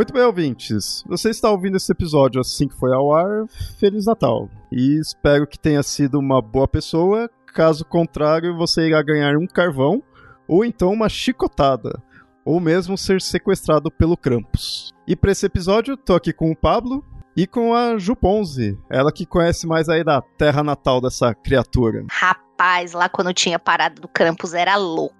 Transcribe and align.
Muito 0.00 0.14
bem, 0.14 0.22
ouvintes. 0.22 1.04
Você 1.06 1.28
está 1.28 1.50
ouvindo 1.50 1.76
esse 1.76 1.92
episódio 1.92 2.40
assim 2.40 2.66
que 2.66 2.74
foi 2.74 2.90
ao 2.90 3.14
ar. 3.14 3.46
Feliz 3.78 4.06
Natal. 4.06 4.48
E 4.72 4.98
espero 4.98 5.46
que 5.46 5.58
tenha 5.58 5.82
sido 5.82 6.18
uma 6.18 6.40
boa 6.40 6.66
pessoa. 6.66 7.28
Caso 7.52 7.84
contrário, 7.84 8.56
você 8.56 8.86
irá 8.86 9.02
ganhar 9.02 9.36
um 9.36 9.46
carvão 9.46 10.02
ou 10.48 10.64
então 10.64 10.90
uma 10.90 11.10
chicotada. 11.10 12.02
Ou 12.46 12.58
mesmo 12.58 12.96
ser 12.96 13.20
sequestrado 13.20 13.90
pelo 13.90 14.16
Krampus. 14.16 14.94
E 15.06 15.14
para 15.14 15.32
esse 15.32 15.44
episódio, 15.44 15.98
tô 15.98 16.14
aqui 16.14 16.32
com 16.32 16.50
o 16.50 16.56
Pablo 16.56 17.04
e 17.36 17.46
com 17.46 17.74
a 17.74 17.98
Ju 17.98 18.16
Ponzi, 18.16 18.78
ela 18.88 19.12
que 19.12 19.26
conhece 19.26 19.66
mais 19.66 19.90
aí 19.90 20.02
da 20.02 20.22
terra 20.22 20.62
natal 20.64 21.02
dessa 21.02 21.34
criatura. 21.34 22.06
Rapaz 22.10 22.49
rapaz, 22.60 22.92
lá 22.92 23.08
quando 23.08 23.32
tinha 23.32 23.58
parada 23.58 23.98
do 24.00 24.06
Krampus 24.06 24.52
era 24.52 24.76
louco. 24.76 25.16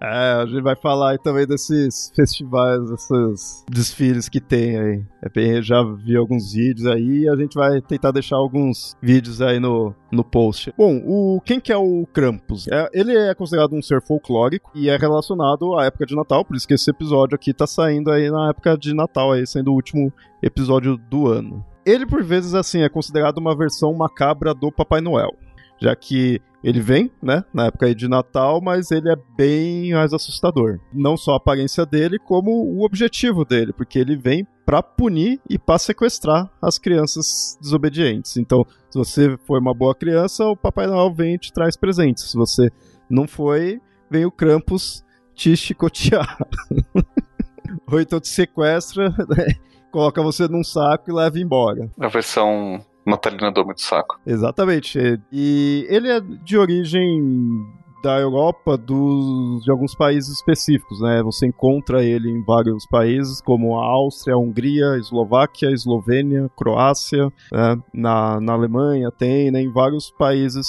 É, 0.00 0.40
a 0.40 0.46
gente 0.46 0.62
vai 0.62 0.74
falar 0.74 1.10
aí 1.10 1.18
também 1.18 1.46
desses 1.46 2.10
festivais, 2.16 2.88
desses 2.88 3.64
desfiles 3.68 4.28
que 4.28 4.40
tem 4.40 4.78
aí. 4.78 5.04
É 5.20 5.28
bem, 5.28 5.62
já 5.62 5.82
vi 5.82 6.16
alguns 6.16 6.52
vídeos 6.52 6.86
aí 6.86 7.24
e 7.24 7.28
a 7.28 7.36
gente 7.36 7.54
vai 7.54 7.82
tentar 7.82 8.10
deixar 8.10 8.36
alguns 8.36 8.96
vídeos 9.02 9.42
aí 9.42 9.60
no, 9.60 9.94
no 10.10 10.24
post. 10.24 10.72
Bom, 10.78 11.02
o, 11.04 11.42
quem 11.44 11.60
que 11.60 11.70
é 11.70 11.76
o 11.76 12.06
Krampus? 12.12 12.66
É, 12.68 12.88
ele 12.94 13.14
é 13.14 13.34
considerado 13.34 13.74
um 13.74 13.82
ser 13.82 14.00
folclórico 14.00 14.70
e 14.74 14.88
é 14.88 14.96
relacionado 14.96 15.78
à 15.78 15.84
época 15.84 16.06
de 16.06 16.16
Natal, 16.16 16.42
por 16.42 16.56
isso 16.56 16.66
que 16.66 16.74
esse 16.74 16.88
episódio 16.90 17.34
aqui 17.34 17.52
tá 17.52 17.66
saindo 17.66 18.10
aí 18.10 18.30
na 18.30 18.48
época 18.48 18.78
de 18.78 18.94
Natal, 18.94 19.32
aí 19.32 19.46
sendo 19.46 19.72
o 19.72 19.74
último 19.74 20.10
episódio 20.42 20.96
do 20.96 21.26
ano. 21.26 21.62
Ele, 21.84 22.06
por 22.06 22.22
vezes, 22.22 22.54
assim, 22.54 22.82
é 22.82 22.88
considerado 22.88 23.38
uma 23.38 23.56
versão 23.56 23.92
macabra 23.94 24.54
do 24.54 24.70
Papai 24.70 25.00
Noel 25.00 25.34
já 25.80 25.94
que 25.94 26.40
ele 26.68 26.80
vem, 26.80 27.10
né, 27.22 27.42
na 27.52 27.66
época 27.66 27.94
de 27.94 28.06
Natal, 28.06 28.60
mas 28.60 28.90
ele 28.90 29.10
é 29.10 29.16
bem 29.36 29.92
mais 29.92 30.12
assustador. 30.12 30.78
Não 30.92 31.16
só 31.16 31.32
a 31.32 31.36
aparência 31.36 31.86
dele, 31.86 32.18
como 32.18 32.50
o 32.50 32.84
objetivo 32.84 33.42
dele, 33.42 33.72
porque 33.72 33.98
ele 33.98 34.16
vem 34.16 34.46
para 34.66 34.82
punir 34.82 35.40
e 35.48 35.58
para 35.58 35.78
sequestrar 35.78 36.50
as 36.60 36.78
crianças 36.78 37.56
desobedientes. 37.58 38.36
Então, 38.36 38.66
se 38.90 38.98
você 38.98 39.38
foi 39.46 39.58
uma 39.58 39.72
boa 39.72 39.94
criança, 39.94 40.44
o 40.44 40.56
Papai 40.56 40.86
Noel 40.86 41.10
vem 41.14 41.36
e 41.36 41.38
te 41.38 41.50
traz 41.50 41.74
presentes. 41.74 42.30
Se 42.30 42.36
você 42.36 42.70
não 43.08 43.26
foi, 43.26 43.80
vem 44.10 44.26
o 44.26 44.30
Krampus 44.30 45.02
te 45.34 45.56
chicotear. 45.56 46.36
Ou 47.90 47.98
então 47.98 48.20
te 48.20 48.28
sequestra, 48.28 49.08
né, 49.26 49.54
coloca 49.90 50.22
você 50.22 50.46
num 50.46 50.62
saco 50.62 51.10
e 51.10 51.14
leva 51.14 51.38
embora. 51.38 51.90
A 51.98 52.08
versão 52.08 52.84
Natalina 53.06 53.50
deu 53.50 53.64
muito 53.64 53.80
saco. 53.80 54.20
Exatamente. 54.26 55.20
E 55.32 55.86
ele 55.88 56.08
é 56.10 56.20
de 56.20 56.58
origem 56.58 57.66
da 58.02 58.18
Europa 58.18 58.76
dos, 58.76 59.64
de 59.64 59.70
alguns 59.70 59.94
países 59.94 60.36
específicos, 60.36 61.00
né? 61.00 61.22
Você 61.22 61.46
encontra 61.46 62.04
ele 62.04 62.30
em 62.30 62.44
vários 62.44 62.86
países, 62.86 63.40
como 63.40 63.76
a 63.78 63.84
Áustria, 63.84 64.34
a 64.34 64.38
Hungria, 64.38 64.92
a 64.92 64.98
Eslováquia, 64.98 65.68
a 65.68 65.72
Eslovênia, 65.72 66.50
Croácia, 66.56 67.32
né? 67.52 67.76
na, 67.92 68.40
na 68.40 68.52
Alemanha 68.52 69.10
tem, 69.10 69.50
né? 69.50 69.60
em 69.60 69.72
vários 69.72 70.10
países 70.10 70.66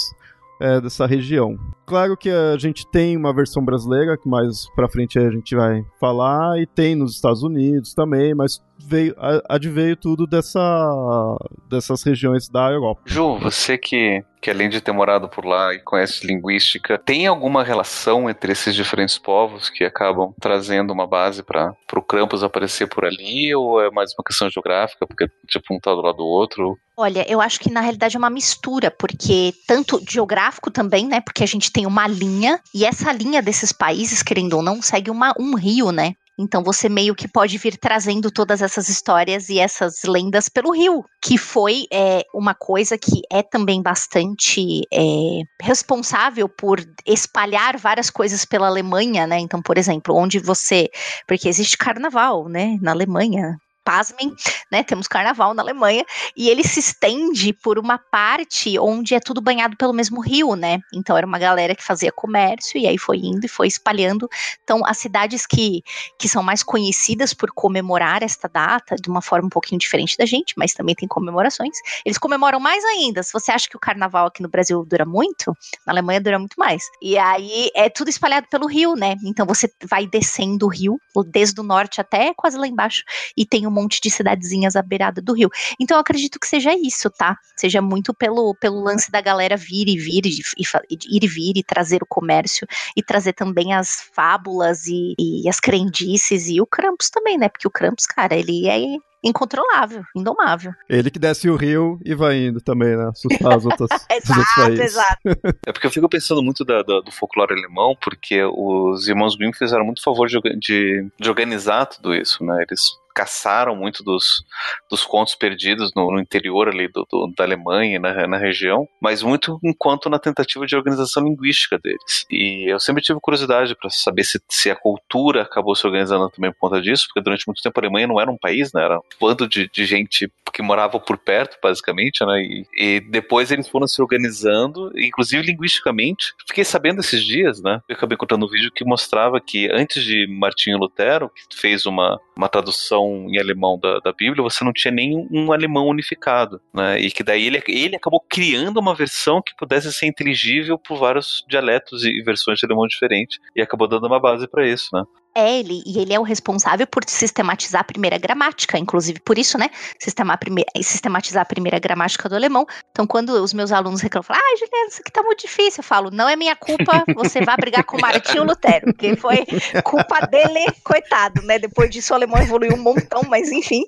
é, 0.60 0.82
dessa 0.82 1.06
região. 1.06 1.58
Claro 1.86 2.18
que 2.18 2.30
a 2.30 2.58
gente 2.58 2.86
tem 2.88 3.16
uma 3.16 3.34
versão 3.34 3.64
brasileira, 3.64 4.18
que 4.18 4.28
mais 4.28 4.68
pra 4.76 4.90
frente 4.90 5.18
a 5.18 5.30
gente 5.30 5.56
vai 5.56 5.86
falar, 6.00 6.60
e 6.60 6.66
tem 6.66 6.96
nos 6.96 7.16
Estados 7.16 7.44
Unidos 7.44 7.94
também, 7.94 8.34
mas 8.34 8.62
veio, 8.80 9.16
adveio 9.48 9.96
tudo 9.96 10.26
dessa, 10.26 11.38
dessas 11.70 12.04
regiões 12.04 12.50
da 12.50 12.70
Europa. 12.72 13.02
Ju, 13.06 13.38
você 13.38 13.78
que, 13.78 14.24
que 14.42 14.50
além 14.50 14.70
de 14.70 14.82
ter 14.82 14.92
morado 14.92 15.28
por 15.30 15.46
lá 15.46 15.74
e 15.74 15.80
conhece 15.80 16.26
linguística, 16.26 16.98
tem 16.98 17.28
alguma 17.28 17.64
relação 17.64 18.30
entre 18.30 18.52
esses 18.52 18.74
diferentes 18.74 19.18
povos 19.18 19.70
que 19.70 19.84
acabam 19.84 20.34
trazendo 20.40 20.92
uma 20.92 21.08
base 21.08 21.44
para 21.44 21.74
o 21.96 22.02
Krampus 22.02 22.44
aparecer 22.44 22.88
por 22.88 23.06
ali, 23.06 23.54
ou 23.54 23.82
é 23.82 23.92
mais 23.92 24.12
uma 24.18 24.24
questão 24.24 24.50
geográfica, 24.50 25.06
porque 25.06 25.28
tipo 25.48 25.74
um 25.74 25.80
tá 25.80 25.94
do 25.94 26.02
lado 26.02 26.18
do 26.18 26.26
outro? 26.26 26.78
Olha, 26.98 27.26
eu 27.32 27.40
acho 27.40 27.62
que 27.62 27.72
na 27.72 27.80
realidade 27.80 28.18
é 28.18 28.20
uma 28.20 28.30
mistura, 28.30 28.92
porque 28.92 29.54
tanto 29.66 30.02
geográfico 30.06 30.70
também, 30.70 31.08
né? 31.08 31.22
Porque 31.22 31.44
a 31.44 31.48
gente 31.48 31.72
tem 31.72 31.86
uma 31.86 32.08
linha, 32.08 32.60
e 32.76 32.84
essa 32.84 33.12
linha 33.14 33.42
desses 33.42 33.72
países, 33.72 34.22
querendo 34.22 34.58
ou 34.58 34.62
não, 34.62 34.82
segue 34.82 35.10
uma, 35.10 35.34
um 35.40 35.56
rio, 35.56 35.94
né? 35.94 36.14
Então 36.42 36.64
você 36.64 36.88
meio 36.88 37.14
que 37.14 37.28
pode 37.28 37.58
vir 37.58 37.76
trazendo 37.76 38.32
todas 38.32 38.62
essas 38.62 38.88
histórias 38.88 39.50
e 39.50 39.60
essas 39.60 40.04
lendas 40.06 40.48
pelo 40.48 40.72
rio, 40.72 41.04
que 41.22 41.38
foi 41.38 41.86
é, 41.92 42.24
uma 42.34 42.56
coisa 42.56 42.98
que 42.98 43.22
é 43.30 43.44
também 43.44 43.82
bastante 43.82 44.84
é, 44.94 45.42
responsável 45.62 46.48
por 46.48 46.80
espalhar 47.06 47.78
várias 47.78 48.10
coisas 48.10 48.46
pela 48.46 48.68
Alemanha, 48.68 49.28
né? 49.28 49.38
Então, 49.38 49.62
por 49.62 49.78
exemplo, 49.78 50.16
onde 50.16 50.40
você. 50.40 50.90
Porque 51.28 51.50
existe 51.50 51.78
carnaval, 51.78 52.48
né? 52.48 52.78
Na 52.82 52.92
Alemanha 52.92 53.58
pasmem, 53.90 54.36
né? 54.72 54.84
Temos 54.84 55.08
carnaval 55.08 55.56
na 55.56 55.64
Alemanha 55.64 56.06
e 56.38 56.48
ele 56.48 56.64
se 56.64 56.80
estende 56.80 57.52
por 57.52 57.80
uma 57.80 57.98
parte 57.98 58.78
onde 58.78 59.16
é 59.16 59.20
tudo 59.20 59.42
banhado 59.42 59.76
pelo 59.76 59.92
mesmo 59.92 60.22
rio, 60.22 60.56
né? 60.56 60.80
Então 60.94 61.18
era 61.18 61.26
uma 61.26 61.40
galera 61.40 61.74
que 61.74 61.84
fazia 61.84 62.12
comércio 62.12 62.80
e 62.80 62.86
aí 62.86 63.00
foi 63.00 63.18
indo 63.18 63.44
e 63.44 63.48
foi 63.48 63.66
espalhando. 63.66 64.30
Então 64.64 64.86
as 64.86 65.00
cidades 65.00 65.48
que, 65.48 65.82
que 66.20 66.30
são 66.30 66.44
mais 66.44 66.62
conhecidas 66.62 67.34
por 67.34 67.52
comemorar 67.52 68.22
esta 68.22 68.48
data 68.48 68.96
de 68.96 69.10
uma 69.10 69.24
forma 69.24 69.48
um 69.48 69.50
pouquinho 69.50 69.80
diferente 69.80 70.16
da 70.16 70.26
gente, 70.26 70.54
mas 70.56 70.72
também 70.72 70.94
tem 70.94 71.08
comemorações. 71.08 71.76
Eles 72.06 72.20
comemoram 72.20 72.60
mais 72.60 72.86
ainda. 72.86 73.24
Se 73.24 73.34
você 73.34 73.52
acha 73.52 73.68
que 73.68 73.76
o 73.76 73.80
carnaval 73.80 74.28
aqui 74.28 74.44
no 74.44 74.50
Brasil 74.50 74.86
dura 74.86 75.04
muito, 75.04 75.52
na 75.84 75.94
Alemanha 75.94 76.22
dura 76.22 76.38
muito 76.38 76.60
mais. 76.60 76.84
E 77.02 77.18
aí 77.18 77.72
é 77.74 77.90
tudo 77.90 78.10
espalhado 78.10 78.46
pelo 78.52 78.68
rio, 78.68 78.94
né? 78.94 79.16
Então 79.26 79.48
você 79.48 79.68
vai 79.90 80.06
descendo 80.06 80.68
o 80.68 80.70
rio, 80.70 81.02
desde 81.26 81.60
o 81.60 81.64
norte 81.64 82.00
até 82.00 82.36
quase 82.36 82.56
lá 82.56 82.68
embaixo, 82.68 83.04
e 83.36 83.48
tem 83.48 83.66
um 83.66 83.79
monte 83.82 84.02
de 84.02 84.10
cidadezinhas 84.10 84.76
à 84.76 84.82
beirada 84.82 85.22
do 85.22 85.34
rio. 85.34 85.50
Então 85.80 85.98
eu 85.98 86.02
acredito 86.02 86.40
que 86.40 86.48
seja 86.48 86.74
isso, 86.74 87.10
tá? 87.10 87.38
Seja 87.58 87.82
muito 87.82 88.14
pelo, 88.14 88.56
pelo 88.56 88.82
lance 88.82 89.12
da 89.12 89.22
galera 89.22 89.56
vir 89.56 89.88
e 89.88 89.98
vir 89.98 90.26
e, 90.26 90.40
e 90.60 91.18
ir 91.18 91.24
e 91.24 91.28
vir 91.28 91.58
e 91.58 91.64
trazer 91.64 92.02
o 92.04 92.08
comércio 92.08 92.68
e 92.96 93.04
trazer 93.04 93.34
também 93.34 93.74
as 93.74 94.02
fábulas 94.14 94.86
e, 94.86 95.16
e 95.20 95.50
as 95.50 95.60
crendices 95.60 96.48
e 96.48 96.62
o 96.62 96.66
Krampus 96.66 97.10
também, 97.10 97.38
né? 97.38 97.50
Porque 97.50 97.68
o 97.68 97.72
Krampus, 97.72 98.06
cara, 98.06 98.36
ele 98.36 98.68
é 98.68 98.80
incontrolável, 99.24 100.04
indomável. 100.16 100.72
Ele 100.90 101.12
que 101.12 101.20
desce 101.20 101.50
o 101.50 101.56
rio 101.56 102.00
e 102.04 102.16
vai 102.16 102.38
indo 102.38 102.62
também, 102.62 102.96
né? 102.96 103.10
Assustar 103.10 103.54
as 103.54 103.66
outras, 103.66 103.90
exato, 104.10 104.40
os 104.40 104.56
países. 104.56 104.86
Exato. 104.86 105.20
É 105.66 105.72
porque 105.72 105.88
eu 105.88 105.92
fico 105.92 106.10
pensando 106.10 106.42
muito 106.42 106.64
da, 106.64 106.82
da, 106.82 107.02
do 107.02 107.12
folclore 107.12 107.54
alemão, 107.54 107.96
porque 108.02 108.42
os 108.44 109.08
irmãos 109.08 109.36
Grimm 109.36 109.54
fizeram 109.54 109.86
muito 109.86 110.02
favor 110.02 110.28
de, 110.28 110.40
de, 110.58 111.08
de 111.20 111.30
organizar 111.30 111.86
tudo 111.86 112.14
isso, 112.14 112.44
né? 112.44 112.64
Eles 112.68 112.82
caçaram 113.20 113.76
muito 113.76 114.02
dos, 114.02 114.46
dos 114.90 115.04
contos 115.04 115.36
perdidos 115.36 115.92
no, 115.94 116.10
no 116.10 116.22
interior 116.22 116.70
ali 116.70 116.88
do, 116.88 117.06
do, 117.12 117.34
da 117.36 117.44
Alemanha, 117.44 118.00
na, 118.00 118.26
na 118.26 118.38
região, 118.38 118.88
mas 119.02 119.22
muito 119.22 119.60
enquanto 119.62 120.10
na 120.10 120.18
tentativa 120.18 120.66
de 120.66 120.74
organização 120.74 121.26
linguística 121.26 121.78
deles. 121.78 122.26
E 122.32 122.72
eu 122.72 122.80
sempre 122.80 123.04
tive 123.04 123.20
curiosidade 123.20 123.76
para 123.76 123.90
saber 123.90 124.24
se, 124.24 124.42
se 124.48 124.72
a 124.72 124.76
cultura 124.76 125.42
acabou 125.42 125.76
se 125.76 125.86
organizando 125.86 126.30
também 126.30 126.50
por 126.54 126.70
conta 126.70 126.82
disso, 126.82 127.08
porque 127.08 127.22
durante 127.22 127.46
muito 127.46 127.62
tempo 127.62 127.78
a 127.78 127.84
Alemanha 127.84 128.08
não 128.08 128.22
era 128.22 128.32
um 128.32 128.38
país, 128.38 128.72
né? 128.72 128.86
Era 128.86 129.00
um 129.00 129.04
bando 129.20 129.50
de, 129.50 129.68
de 129.68 129.86
gente 129.86 130.32
que 130.52 130.62
morava 130.62 131.00
por 131.00 131.18
perto, 131.18 131.58
basicamente, 131.62 132.26
né? 132.26 132.42
E, 132.42 132.66
e 132.76 133.00
depois 133.00 133.52
eles 133.52 133.68
foram 133.68 133.88
se 133.88 134.02
organizando, 134.02 134.92
inclusive 134.98 135.44
linguisticamente. 135.44 136.34
Fiquei 136.48 136.64
sabendo 136.64 137.02
esses 137.02 137.24
dias, 137.24 137.62
né? 137.62 137.82
Eu 137.88 137.96
acabei 137.96 138.16
encontrando 138.16 138.46
um 138.46 138.50
vídeo 138.50 138.72
que 138.72 138.86
mostrava 138.86 139.40
que 139.40 139.70
antes 139.72 140.04
de 140.04 140.28
Martinho 140.28 140.78
Lutero, 140.78 141.32
que 141.50 141.58
fez 141.58 141.86
uma, 141.86 142.20
uma 142.36 142.50
tradução 142.50 143.28
em 143.30 143.40
alemão 143.40 143.80
da, 143.80 144.00
da 144.00 144.12
Bíblia, 144.12 144.44
você 144.44 144.64
não 144.64 144.74
tinha 144.74 144.92
nem 144.92 145.28
um 145.32 145.52
alemão 145.52 145.88
unificado, 145.88 146.62
né? 146.74 147.00
E 147.00 147.12
que 147.12 147.24
daí 147.24 147.48
ele, 147.48 147.62
ele 147.68 147.96
acabou 147.96 148.24
criando 148.30 148.80
uma 148.80 148.96
versão 148.96 149.42
que 149.42 149.56
pudesse 149.56 149.92
ser 149.92 150.08
inteligível 150.08 150.78
por 150.78 150.98
vários 150.98 151.44
dialetos 151.48 152.04
e 152.04 152.22
versões 152.22 152.60
de 152.60 152.66
alemão 152.66 152.88
diferentes 152.88 153.40
e 153.56 153.62
acabou 153.62 153.88
dando 153.88 154.08
uma 154.08 154.20
base 154.20 154.48
para 154.48 154.68
isso, 154.68 154.90
né? 154.94 155.04
É 155.36 155.60
ele, 155.60 155.84
e 155.86 156.00
ele 156.00 156.14
é 156.14 156.20
o 156.20 156.24
responsável 156.24 156.88
por 156.88 157.04
sistematizar 157.08 157.82
a 157.82 157.84
primeira 157.84 158.18
gramática, 158.18 158.78
inclusive 158.78 159.20
por 159.20 159.38
isso, 159.38 159.58
né? 159.58 159.70
Sistematizar 160.00 161.44
a 161.44 161.46
primeira 161.46 161.78
gramática 161.80 162.28
do 162.28 162.36
alemão. 162.36 162.66
Então, 162.92 163.06
quando 163.06 163.30
os 163.30 163.54
meus 163.54 163.72
alunos 163.72 164.02
reclamam, 164.02 164.24
falam, 164.24 164.42
ah, 164.44 164.58
Juliana, 164.58 164.90
isso 164.90 165.02
aqui 165.02 165.12
tá 165.12 165.22
muito 165.22 165.42
difícil, 165.42 165.80
eu 165.80 165.84
falo, 165.84 166.10
não 166.10 166.28
é 166.28 166.36
minha 166.36 166.56
culpa, 166.56 167.06
você 167.16 167.42
vai 167.42 167.56
brigar 167.58 167.84
com 167.84 168.00
Martinho 168.02 168.44
Lutero, 168.44 168.88
porque 168.88 169.16
foi 169.16 169.46
culpa 169.84 170.26
dele, 170.28 170.66
coitado, 170.84 171.42
né? 171.44 171.60
Depois 171.60 171.90
disso 171.92 172.12
o 172.12 172.16
alemão 172.16 172.42
evoluiu 172.42 172.74
um 172.74 172.82
montão, 172.82 173.22
mas 173.28 173.52
enfim. 173.52 173.86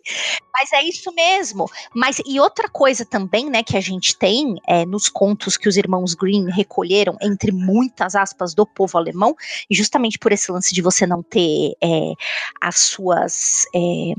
Mas 0.54 0.72
é 0.74 0.84
isso 0.84 1.12
mesmo. 1.14 1.66
Mas 1.96 2.22
e 2.26 2.40
outra 2.40 2.70
coisa 2.70 3.04
também, 3.04 3.50
né, 3.50 3.64
que 3.64 3.76
a 3.76 3.82
gente 3.82 4.16
tem 4.18 4.56
é, 4.68 4.86
nos 4.86 5.10
contos 5.10 5.58
que 5.58 5.68
os 5.68 5.76
irmãos 5.76 6.14
Green 6.14 6.50
recolheram, 6.50 7.18
entre 7.22 7.52
muitas 7.52 8.16
aspas, 8.16 8.54
do 8.54 8.66
povo 8.66 8.98
alemão, 8.98 9.36
e 9.70 9.76
justamente 9.76 10.20
por 10.20 10.32
esse 10.32 10.52
lance 10.52 10.74
de 10.74 10.82
você 10.82 11.08
não 11.08 11.24
ter 11.32 11.74
é, 11.82 12.14
as 12.62 12.78
suas. 12.78 13.66
É, 13.74 14.14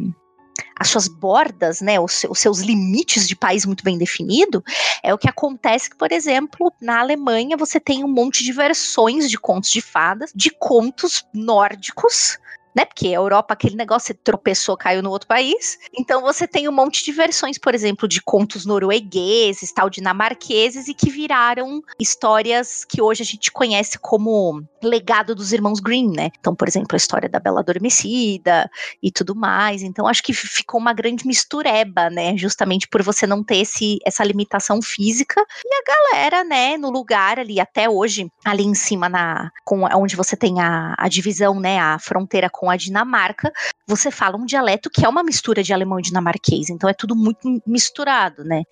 as 0.78 0.88
suas 0.88 1.08
bordas, 1.08 1.80
né, 1.80 1.98
os, 1.98 2.24
os, 2.28 2.38
seus 2.38 2.58
limites 2.60 3.26
de 3.26 3.36
país 3.36 3.64
muito 3.64 3.84
bem 3.84 3.96
definido, 3.96 4.62
é 5.02 5.14
o 5.14 5.18
que 5.18 5.28
acontece 5.28 5.88
que, 5.88 5.96
por 5.96 6.12
exemplo, 6.12 6.72
na 6.80 7.00
Alemanha 7.00 7.56
você 7.56 7.80
tem 7.80 8.04
um 8.04 8.08
monte 8.08 8.44
de 8.44 8.52
versões 8.52 9.30
de 9.30 9.38
contos 9.38 9.70
de 9.70 9.80
fadas, 9.80 10.30
de 10.34 10.50
contos 10.50 11.24
nórdicos, 11.32 12.38
né? 12.74 12.84
Porque 12.84 13.08
a 13.08 13.12
Europa, 13.12 13.54
aquele 13.54 13.76
negócio, 13.76 14.08
você 14.08 14.14
tropeçou, 14.14 14.76
caiu 14.76 15.02
no 15.02 15.10
outro 15.10 15.28
país. 15.28 15.78
Então 15.98 16.22
você 16.22 16.46
tem 16.46 16.68
um 16.68 16.72
monte 16.72 17.04
de 17.04 17.12
versões, 17.12 17.58
por 17.58 17.74
exemplo, 17.74 18.08
de 18.08 18.20
contos 18.22 18.64
noruegueses, 18.64 19.72
tal, 19.72 19.90
dinamarqueses, 19.90 20.88
e 20.88 20.94
que 20.94 21.10
viraram 21.10 21.82
histórias 21.98 22.84
que 22.84 23.00
hoje 23.00 23.22
a 23.22 23.26
gente 23.26 23.50
conhece 23.50 23.98
como 23.98 24.62
legado 24.82 25.34
dos 25.34 25.52
irmãos 25.52 25.80
Green, 25.80 26.10
né? 26.10 26.30
Então, 26.38 26.54
por 26.54 26.68
exemplo, 26.68 26.94
a 26.94 26.96
história 26.96 27.28
da 27.28 27.38
Bela 27.38 27.60
Adormecida 27.60 28.70
e 29.02 29.10
tudo 29.10 29.34
mais. 29.34 29.82
Então, 29.82 30.06
acho 30.06 30.22
que 30.22 30.32
ficou 30.32 30.80
uma 30.80 30.92
grande 30.92 31.26
mistureba, 31.26 32.10
né? 32.10 32.36
Justamente 32.36 32.88
por 32.88 33.02
você 33.02 33.26
não 33.26 33.42
ter 33.44 33.58
esse, 33.58 33.98
essa 34.04 34.24
limitação 34.24 34.80
física. 34.82 35.44
E 35.64 35.74
a 35.74 36.12
galera, 36.12 36.44
né, 36.44 36.76
no 36.76 36.90
lugar 36.90 37.38
ali, 37.38 37.60
até 37.60 37.88
hoje, 37.88 38.30
ali 38.44 38.64
em 38.64 38.74
cima, 38.74 39.08
na, 39.08 39.50
com, 39.64 39.84
onde 39.96 40.16
você 40.16 40.36
tem 40.36 40.60
a, 40.60 40.94
a 40.98 41.08
divisão, 41.08 41.60
né, 41.60 41.78
a 41.78 41.98
fronteira 41.98 42.50
com 42.50 42.61
com 42.62 42.70
a 42.70 42.76
Dinamarca, 42.76 43.52
você 43.88 44.08
fala 44.08 44.36
um 44.36 44.46
dialeto 44.46 44.88
que 44.88 45.04
é 45.04 45.08
uma 45.08 45.24
mistura 45.24 45.64
de 45.64 45.72
alemão 45.72 45.98
e 45.98 46.02
dinamarquês, 46.02 46.70
então 46.70 46.88
é 46.88 46.94
tudo 46.94 47.16
muito 47.16 47.60
misturado, 47.66 48.44
né? 48.44 48.62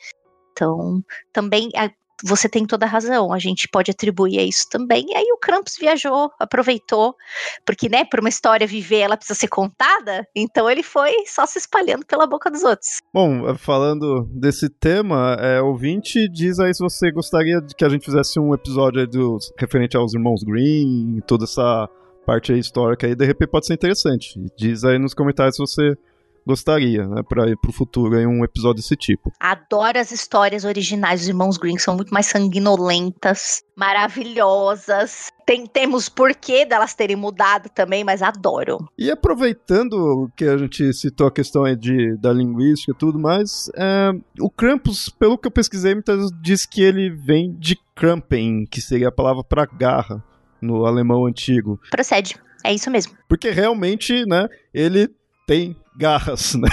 Então, 0.53 1.03
também 1.33 1.71
você 2.23 2.49
tem 2.49 2.65
toda 2.65 2.87
a 2.87 2.89
razão, 2.89 3.33
a 3.33 3.39
gente 3.41 3.67
pode 3.67 3.91
atribuir 3.91 4.39
a 4.39 4.45
isso 4.45 4.69
também. 4.71 5.07
E 5.09 5.17
aí 5.17 5.25
o 5.33 5.39
Krampus 5.39 5.77
viajou, 5.77 6.31
aproveitou, 6.39 7.17
porque, 7.67 7.89
né, 7.89 8.05
para 8.05 8.21
uma 8.21 8.29
história 8.29 8.65
viver, 8.65 9.01
ela 9.01 9.17
precisa 9.17 9.37
ser 9.37 9.49
contada, 9.49 10.25
então 10.37 10.71
ele 10.71 10.85
foi 10.85 11.13
só 11.27 11.45
se 11.45 11.59
espalhando 11.59 12.07
pela 12.07 12.29
boca 12.29 12.49
dos 12.49 12.63
outros. 12.63 12.99
Bom, 13.13 13.57
falando 13.57 14.25
desse 14.31 14.69
tema, 14.69 15.37
é, 15.41 15.61
ouvinte, 15.61 16.29
diz 16.29 16.61
aí 16.61 16.73
se 16.73 16.81
você 16.81 17.11
gostaria 17.11 17.61
de 17.61 17.75
que 17.75 17.85
a 17.85 17.89
gente 17.89 18.05
fizesse 18.05 18.39
um 18.39 18.55
episódio 18.55 19.05
dos, 19.09 19.53
referente 19.59 19.97
aos 19.97 20.15
irmãos 20.15 20.45
Green, 20.45 21.21
toda 21.27 21.43
essa 21.43 21.89
parte 22.31 22.57
histórica 22.57 23.09
aí, 23.09 23.17
de 23.17 23.27
repente 23.27 23.49
pode 23.49 23.67
ser 23.67 23.75
interessante. 23.75 24.41
Diz 24.57 24.85
aí 24.85 25.01
nos 25.01 25.15
comentários 25.15 25.57
se 25.57 25.61
você 25.61 25.99
gostaria, 26.47 27.05
né, 27.07 27.23
para 27.29 27.45
o 27.45 27.73
futuro 27.73 28.17
em 28.17 28.27
um 28.27 28.45
episódio 28.45 28.77
desse 28.77 28.95
tipo. 28.95 29.33
Adoro 29.41 29.99
as 29.99 30.13
histórias 30.13 30.65
originais 30.65 31.21
dos 31.21 31.29
Irmãos 31.29 31.59
Green, 31.59 31.77
são 31.77 31.97
muito 31.97 32.15
mais 32.15 32.27
sanguinolentas, 32.27 33.63
maravilhosas. 33.77 35.31
Tem, 35.45 35.67
temos 35.67 36.09
porquê 36.09 36.65
delas 36.65 36.95
terem 36.95 37.17
mudado 37.17 37.69
também, 37.75 38.05
mas 38.05 38.23
adoro. 38.23 38.79
E 38.97 39.11
aproveitando 39.11 40.31
que 40.37 40.45
a 40.45 40.57
gente 40.57 40.93
citou 40.95 41.27
a 41.27 41.33
questão 41.33 41.65
de, 41.75 42.17
da 42.17 42.33
linguística 42.33 42.93
e 42.93 42.99
tudo 42.99 43.19
mais, 43.19 43.69
é, 43.75 44.13
o 44.41 44.49
Krampus, 44.49 45.09
pelo 45.09 45.37
que 45.37 45.49
eu 45.49 45.53
pesquisei, 45.53 45.95
muitas 45.95 46.17
vezes 46.17 46.31
diz 46.41 46.65
que 46.65 46.81
ele 46.81 47.11
vem 47.11 47.53
de 47.59 47.77
Krampen, 47.95 48.67
que 48.71 48.81
seria 48.81 49.09
a 49.09 49.13
palavra 49.13 49.43
para 49.43 49.67
garra 49.67 50.25
no 50.61 50.87
alemão 50.87 51.27
antigo. 51.27 51.81
Procede. 51.91 52.37
É 52.65 52.73
isso 52.75 52.91
mesmo. 52.91 53.15
Porque 53.29 53.51
realmente, 53.51 54.25
né, 54.27 54.49
ele 54.73 55.09
tem 55.47 55.75
garras, 55.97 56.55
né? 56.57 56.69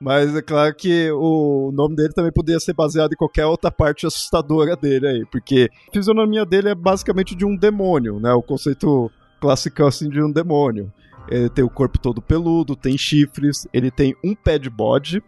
Mas 0.00 0.34
é 0.34 0.42
claro 0.42 0.74
que 0.74 1.10
o 1.12 1.70
nome 1.72 1.96
dele 1.96 2.12
também 2.12 2.32
poderia 2.32 2.60
ser 2.60 2.74
baseado 2.74 3.12
em 3.12 3.16
qualquer 3.16 3.46
outra 3.46 3.70
parte 3.70 4.06
assustadora 4.06 4.76
dele 4.76 5.06
aí, 5.06 5.26
porque 5.30 5.70
a 5.88 5.92
fisionomia 5.92 6.44
dele 6.44 6.70
é 6.70 6.74
basicamente 6.74 7.34
de 7.34 7.44
um 7.44 7.56
demônio, 7.56 8.20
né? 8.20 8.32
O 8.32 8.42
conceito 8.42 9.10
clássico 9.40 9.84
assim 9.84 10.08
de 10.08 10.22
um 10.22 10.30
demônio. 10.30 10.92
Ele 11.28 11.48
tem 11.48 11.64
o 11.64 11.70
corpo 11.70 11.98
todo 11.98 12.22
peludo, 12.22 12.76
tem 12.76 12.96
chifres, 12.96 13.66
ele 13.72 13.90
tem 13.90 14.14
um 14.24 14.34
pé 14.34 14.58
de 14.58 14.70
bode. 14.70 15.22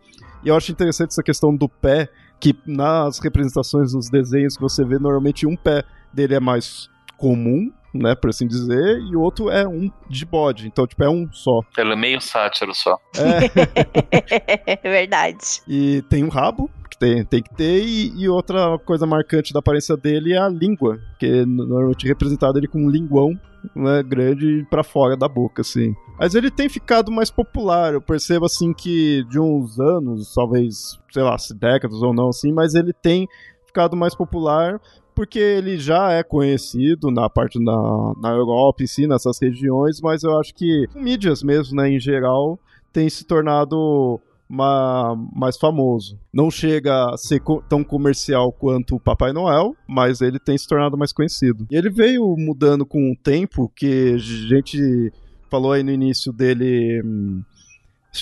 E 0.44 0.48
eu 0.48 0.56
acho 0.56 0.70
interessante 0.70 1.10
essa 1.10 1.22
questão 1.22 1.54
do 1.54 1.68
pé, 1.68 2.08
que 2.38 2.54
nas 2.66 3.18
representações, 3.18 3.94
nos 3.94 4.08
desenhos 4.08 4.54
que 4.54 4.62
você 4.62 4.84
vê, 4.84 4.98
normalmente 4.98 5.46
um 5.46 5.56
pé 5.56 5.82
dele 6.12 6.34
é 6.34 6.40
mais 6.40 6.88
comum, 7.16 7.72
né, 7.94 8.14
por 8.14 8.30
assim 8.30 8.46
dizer, 8.46 9.00
e 9.00 9.16
o 9.16 9.20
outro 9.20 9.50
é 9.50 9.66
um 9.66 9.90
de 10.08 10.24
bode, 10.24 10.66
então, 10.66 10.86
tipo, 10.86 11.02
é 11.02 11.08
um 11.08 11.30
só. 11.32 11.60
Ele 11.76 11.92
é 11.92 11.96
meio 11.96 12.20
sátiro 12.20 12.74
só. 12.74 12.98
É. 13.16 14.76
é 14.84 14.90
verdade. 14.90 15.62
E 15.66 16.02
tem 16.02 16.24
um 16.24 16.28
rabo, 16.28 16.70
que 16.88 16.98
tem, 16.98 17.24
tem 17.24 17.42
que 17.42 17.54
ter, 17.54 17.84
e, 17.84 18.22
e, 18.22 18.28
outra 18.28 18.78
coisa 18.78 19.06
marcante 19.06 19.52
da 19.52 19.60
aparência 19.60 19.96
dele 19.96 20.32
é 20.32 20.38
a 20.38 20.48
língua, 20.48 20.98
que 21.18 21.26
é 21.26 21.46
normalmente 21.46 22.06
representado 22.06 22.58
ele 22.58 22.68
com 22.68 22.78
um 22.78 22.90
linguão, 22.90 23.38
né, 23.74 24.02
grande 24.02 24.66
para 24.70 24.84
fora 24.84 25.16
da 25.16 25.28
boca, 25.28 25.62
assim. 25.62 25.94
Mas 26.18 26.34
ele 26.34 26.50
tem 26.50 26.68
ficado 26.68 27.10
mais 27.10 27.30
popular, 27.30 27.94
eu 27.94 28.00
percebo, 28.00 28.46
assim, 28.46 28.72
que 28.72 29.24
de 29.24 29.38
uns 29.38 29.78
anos, 29.78 30.32
talvez, 30.34 30.98
sei 31.12 31.22
lá, 31.22 31.36
décadas 31.56 32.02
ou 32.02 32.12
não, 32.12 32.28
assim, 32.28 32.52
mas 32.52 32.74
ele 32.74 32.92
tem 32.92 33.28
ficado 33.66 33.96
mais 33.96 34.14
popular 34.14 34.80
porque 35.18 35.40
ele 35.40 35.76
já 35.80 36.12
é 36.12 36.22
conhecido 36.22 37.10
na 37.10 37.28
parte 37.28 37.58
na, 37.58 38.12
na 38.22 38.30
Europa 38.30 38.84
em 38.84 38.86
si, 38.86 39.04
nessas 39.04 39.36
regiões, 39.42 40.00
mas 40.00 40.22
eu 40.22 40.38
acho 40.38 40.54
que 40.54 40.86
mídias 40.94 41.42
mesmo, 41.42 41.74
né, 41.74 41.90
em 41.90 41.98
geral, 41.98 42.56
tem 42.92 43.10
se 43.10 43.24
tornado 43.24 44.20
mais 44.48 45.56
famoso. 45.56 46.16
Não 46.32 46.52
chega 46.52 47.12
a 47.12 47.16
ser 47.16 47.40
co 47.40 47.60
tão 47.68 47.82
comercial 47.82 48.52
quanto 48.52 48.94
o 48.94 49.00
Papai 49.00 49.32
Noel, 49.32 49.74
mas 49.88 50.20
ele 50.20 50.38
tem 50.38 50.56
se 50.56 50.68
tornado 50.68 50.96
mais 50.96 51.12
conhecido. 51.12 51.66
E 51.68 51.74
ele 51.74 51.90
veio 51.90 52.36
mudando 52.38 52.86
com 52.86 53.10
o 53.10 53.16
tempo, 53.16 53.72
que 53.74 54.12
a 54.14 54.18
gente 54.18 55.12
falou 55.50 55.72
aí 55.72 55.82
no 55.82 55.90
início 55.90 56.32
dele 56.32 57.02
hum, 57.04 57.42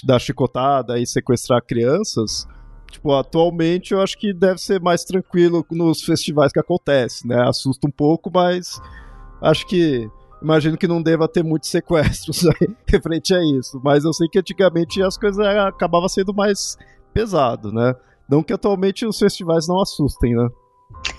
da 0.03 0.19
chicotada 0.19 0.99
e 0.99 1.07
sequestrar 1.07 1.62
crianças. 1.62 2.49
Tipo, 2.90 3.12
atualmente 3.12 3.93
eu 3.93 4.00
acho 4.00 4.16
que 4.19 4.33
deve 4.33 4.59
ser 4.59 4.81
mais 4.81 5.05
tranquilo 5.05 5.64
nos 5.71 6.02
festivais 6.02 6.52
que 6.52 6.61
acontece, 6.61 7.26
né? 7.26 7.43
Assusta 7.49 7.87
um 7.87 7.90
pouco, 7.90 8.31
mas 8.33 8.81
acho 9.43 9.66
que 9.66 10.09
imagino 10.43 10.76
que 10.76 10.87
não 10.87 11.02
deva 11.02 11.28
ter 11.28 11.43
muitos 11.43 11.69
sequestros 11.71 12.47
aí 12.47 12.69
referente 12.87 13.35
a 13.35 13.43
isso. 13.43 13.81
Mas 13.83 14.05
eu 14.05 14.12
sei 14.12 14.28
que 14.28 14.38
antigamente 14.38 15.02
as 15.02 15.16
coisas 15.16 15.45
acabavam 15.45 16.09
sendo 16.09 16.33
mais 16.33 16.76
pesado, 17.12 17.73
né? 17.73 17.95
Não 18.28 18.43
que 18.43 18.52
atualmente 18.52 19.07
os 19.07 19.19
festivais 19.19 19.69
não 19.69 19.81
assustem, 19.81 20.35
né? 20.35 20.49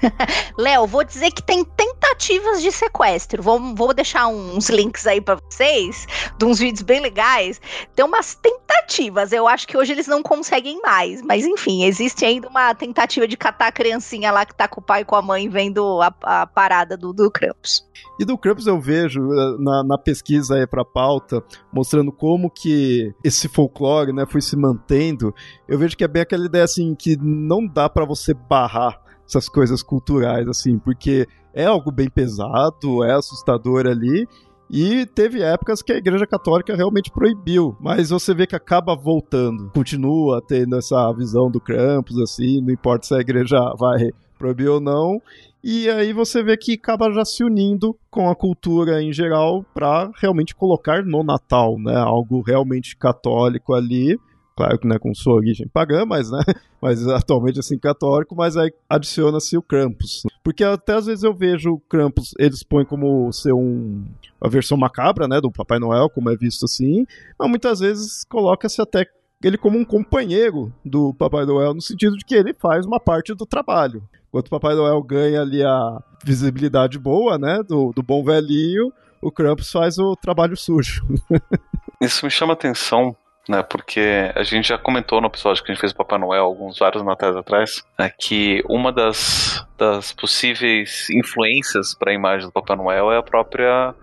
Léo, 0.57 0.88
vou 0.88 1.03
dizer 1.03 1.31
que 1.31 1.41
tem 1.41 1.63
tentativas 1.63 2.62
de 2.62 2.71
sequestro. 2.71 3.41
Vou, 3.41 3.75
vou 3.75 3.93
deixar 3.93 4.27
uns 4.27 4.69
links 4.69 5.05
aí 5.07 5.21
para 5.21 5.36
vocês, 5.36 6.05
de 6.38 6.45
uns 6.45 6.59
vídeos 6.59 6.81
bem 6.81 7.00
legais. 7.00 7.59
Tem 7.95 8.05
umas 8.05 8.36
tentativas. 8.36 9.31
Eu 9.31 9.47
acho 9.47 9.67
que 9.67 9.77
hoje 9.77 9.91
eles 9.93 10.07
não 10.07 10.21
conseguem 10.21 10.81
mais. 10.81 11.21
Mas 11.21 11.45
enfim, 11.45 11.83
existe 11.83 12.25
ainda 12.25 12.47
uma 12.47 12.74
tentativa 12.74 13.27
de 13.27 13.38
catar 13.38 13.67
a 13.67 13.71
criancinha 13.71 14.31
lá 14.31 14.45
que 14.45 14.55
tá 14.55 14.67
com 14.67 14.81
o 14.81 14.83
pai 14.83 15.01
e 15.01 15.05
com 15.05 15.15
a 15.15 15.21
mãe 15.21 15.50
vendo 15.50 16.01
a, 16.01 16.13
a 16.24 16.47
parada 16.47 16.97
do, 16.97 17.13
do 17.13 17.29
Krampus. 17.31 17.86
E 18.19 18.25
do 18.25 18.38
Krampus 18.38 18.67
eu 18.67 18.79
vejo 18.79 19.31
eh, 19.33 19.55
na, 19.59 19.83
na 19.83 19.97
pesquisa 19.97 20.55
aí 20.55 20.67
pra 20.67 20.86
pauta, 20.86 21.43
mostrando 21.71 22.12
como 22.12 22.50
que 22.50 23.13
esse 23.24 23.47
folclore 23.47 24.13
né, 24.13 24.25
foi 24.27 24.41
se 24.41 24.55
mantendo. 24.55 25.33
Eu 25.67 25.77
vejo 25.77 25.95
que 25.95 26.03
é 26.03 26.07
bem 26.07 26.21
aquela 26.21 26.45
ideia 26.45 26.63
assim 26.63 26.95
que 26.95 27.17
não 27.17 27.65
dá 27.65 27.89
para 27.89 28.05
você 28.05 28.33
barrar 28.33 29.06
essas 29.27 29.50
coisas 29.50 29.84
culturais, 29.84 30.48
assim, 30.48 30.79
porque 30.79 31.27
é 31.53 31.65
algo 31.65 31.91
bem 31.91 32.10
pesado, 32.10 33.03
é 33.03 33.13
assustador 33.13 33.86
ali. 33.86 34.27
E 34.69 35.05
teve 35.05 35.41
épocas 35.41 35.81
que 35.81 35.93
a 35.93 35.98
Igreja 35.98 36.27
Católica 36.27 36.75
realmente 36.75 37.10
proibiu, 37.10 37.75
mas 37.79 38.10
você 38.10 38.34
vê 38.34 38.46
que 38.46 38.55
acaba 38.55 38.96
voltando. 38.96 39.72
Continua 39.72 40.41
tendo 40.46 40.75
essa 40.75 41.12
visão 41.13 41.50
do 41.50 41.60
Krampus, 41.60 42.17
assim, 42.19 42.62
não 42.62 42.74
importa 42.74 43.07
se 43.07 43.15
a 43.15 43.19
igreja 43.19 43.57
vai 43.79 44.10
proibir 44.38 44.67
ou 44.67 44.81
não. 44.81 45.22
E 45.63 45.89
aí 45.89 46.13
você 46.13 46.43
vê 46.43 46.55
que 46.55 46.74
acaba 46.74 47.12
já 47.12 47.25
se 47.25 47.43
unindo 47.43 47.98
com 48.12 48.29
a 48.29 48.36
cultura 48.36 49.01
em 49.01 49.12
geral 49.12 49.65
para 49.74 50.12
realmente 50.22 50.55
colocar 50.55 51.03
no 51.03 51.24
Natal, 51.24 51.77
né? 51.79 51.96
Algo 51.96 52.41
realmente 52.41 52.96
católico 52.96 53.74
ali 53.74 54.17
claro 54.57 54.79
que 54.79 54.87
não 54.87 54.95
é 54.95 54.99
com 54.99 55.13
sua 55.13 55.35
origem 55.35 55.67
pagã, 55.67 56.03
mas, 56.03 56.31
né, 56.31 56.41
mas 56.81 57.07
atualmente 57.07 57.59
assim 57.59 57.77
católico, 57.77 58.35
mas 58.35 58.57
aí 58.57 58.73
adiciona-se 58.89 59.55
o 59.55 59.61
Krampus. 59.61 60.23
Porque 60.43 60.63
até 60.63 60.93
às 60.93 61.05
vezes 61.05 61.23
eu 61.23 61.33
vejo 61.33 61.73
o 61.73 61.79
Krampus, 61.79 62.33
eles 62.39 62.63
põem 62.63 62.83
como 62.83 63.31
ser 63.31 63.53
um 63.53 64.03
a 64.41 64.49
versão 64.49 64.75
macabra, 64.75 65.27
né, 65.27 65.39
do 65.39 65.51
Papai 65.51 65.77
Noel, 65.77 66.09
como 66.09 66.31
é 66.31 66.35
visto 66.35 66.65
assim, 66.65 67.05
mas 67.39 67.49
muitas 67.49 67.79
vezes 67.79 68.23
coloca-se 68.25 68.81
até 68.81 69.05
ele 69.43 69.57
como 69.57 69.77
um 69.77 69.85
companheiro 69.85 70.73
do 70.83 71.13
Papai 71.13 71.45
Noel, 71.45 71.75
no 71.75 71.81
sentido 71.81 72.17
de 72.17 72.25
que 72.25 72.33
ele 72.33 72.53
faz 72.53 72.85
uma 72.85 72.99
parte 72.99 73.35
do 73.35 73.45
trabalho. 73.45 74.01
Enquanto 74.27 74.47
o 74.47 74.49
Papai 74.49 74.75
Noel 74.75 75.01
ganha 75.03 75.41
ali 75.41 75.63
a 75.63 76.01
visibilidade 76.25 76.97
boa, 76.97 77.37
né, 77.37 77.61
do, 77.61 77.93
do 77.95 78.01
bom 78.01 78.23
velhinho, 78.23 78.91
o 79.21 79.31
Krampus 79.31 79.71
faz 79.71 79.99
o 79.99 80.15
trabalho 80.15 80.57
sujo. 80.57 81.05
Isso 82.01 82.25
me 82.25 82.31
chama 82.31 82.53
atenção, 82.53 83.15
né, 83.48 83.63
porque 83.63 84.32
a 84.36 84.44
gente 84.44 84.68
já 84.68 84.77
comentou 84.77 85.22
no 85.22 85.27
episódio 85.27 85.63
que 85.63 85.72
a 85.72 85.74
gente 85.74 85.82
fez 85.82 85.94
Papai 85.94 86.20
Noel 86.20 86.44
alguns 86.44 86.77
vários 86.80 87.04
natais 87.04 87.36
atrás, 87.36 87.84
né, 87.98 88.12
que 88.18 88.63
uma 88.70 88.92
das, 88.92 89.66
das 89.77 90.12
possíveis 90.12 91.10
influências 91.10 91.94
para 91.94 92.12
a 92.12 92.16
imagem 92.16 92.48
do 92.48 92.51
Papai 92.51 92.75
Noel 92.75 93.12
é 93.12 93.18
a 93.18 93.24
própria 93.24 93.94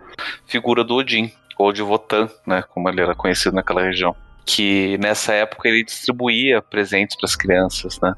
figura 0.46 0.82
do 0.82 0.94
Odin, 0.94 1.32
ou 1.58 1.72
de 1.72 1.82
Votan, 1.82 2.28
né, 2.46 2.62
como 2.62 2.88
ele 2.88 3.00
era 3.00 3.14
conhecido 3.14 3.54
naquela 3.54 3.82
região 3.82 4.16
que 4.44 4.98
nessa 4.98 5.32
época 5.32 5.68
ele 5.68 5.84
distribuía 5.84 6.60
presentes 6.60 7.16
para 7.16 7.26
as 7.26 7.34
crianças, 7.34 7.98
né? 8.00 8.14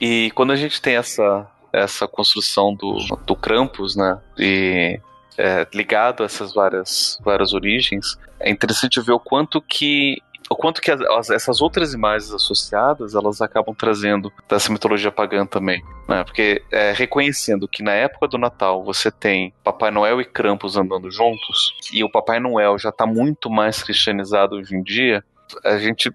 E 0.00 0.30
quando 0.34 0.52
a 0.52 0.56
gente 0.56 0.80
tem 0.80 0.96
essa, 0.96 1.46
essa 1.72 2.06
construção 2.06 2.74
do, 2.74 2.98
do 3.26 3.34
Krampus, 3.34 3.96
né? 3.96 4.18
E 4.38 5.00
é, 5.36 5.66
ligado 5.74 6.22
a 6.22 6.26
essas 6.26 6.54
várias, 6.54 7.18
várias 7.24 7.52
origens, 7.52 8.16
é 8.38 8.50
interessante 8.50 9.00
ver 9.00 9.12
o 9.12 9.20
quanto 9.20 9.60
que 9.60 10.18
o 10.50 10.56
quanto 10.56 10.80
que 10.80 10.90
as, 10.90 11.30
essas 11.30 11.60
outras 11.60 11.94
imagens 11.94 12.32
associadas 12.32 13.14
elas 13.14 13.40
acabam 13.40 13.74
trazendo 13.74 14.32
dessa 14.48 14.72
mitologia 14.72 15.10
pagã 15.10 15.46
também, 15.46 15.82
né? 16.08 16.22
Porque 16.24 16.62
é, 16.70 16.92
reconhecendo 16.92 17.66
que 17.66 17.82
na 17.82 17.92
época 17.92 18.28
do 18.28 18.38
Natal 18.38 18.84
você 18.84 19.10
tem 19.10 19.52
Papai 19.62 19.90
Noel 19.90 20.20
e 20.20 20.24
Krampus 20.24 20.76
andando 20.76 21.10
juntos 21.10 21.74
e 21.92 22.04
o 22.04 22.10
Papai 22.10 22.40
Noel 22.40 22.78
já 22.78 22.90
está 22.90 23.06
muito 23.06 23.48
mais 23.48 23.82
cristianizado 23.82 24.56
hoje 24.56 24.76
em 24.76 24.82
dia, 24.82 25.24
a 25.64 25.78
gente 25.78 26.10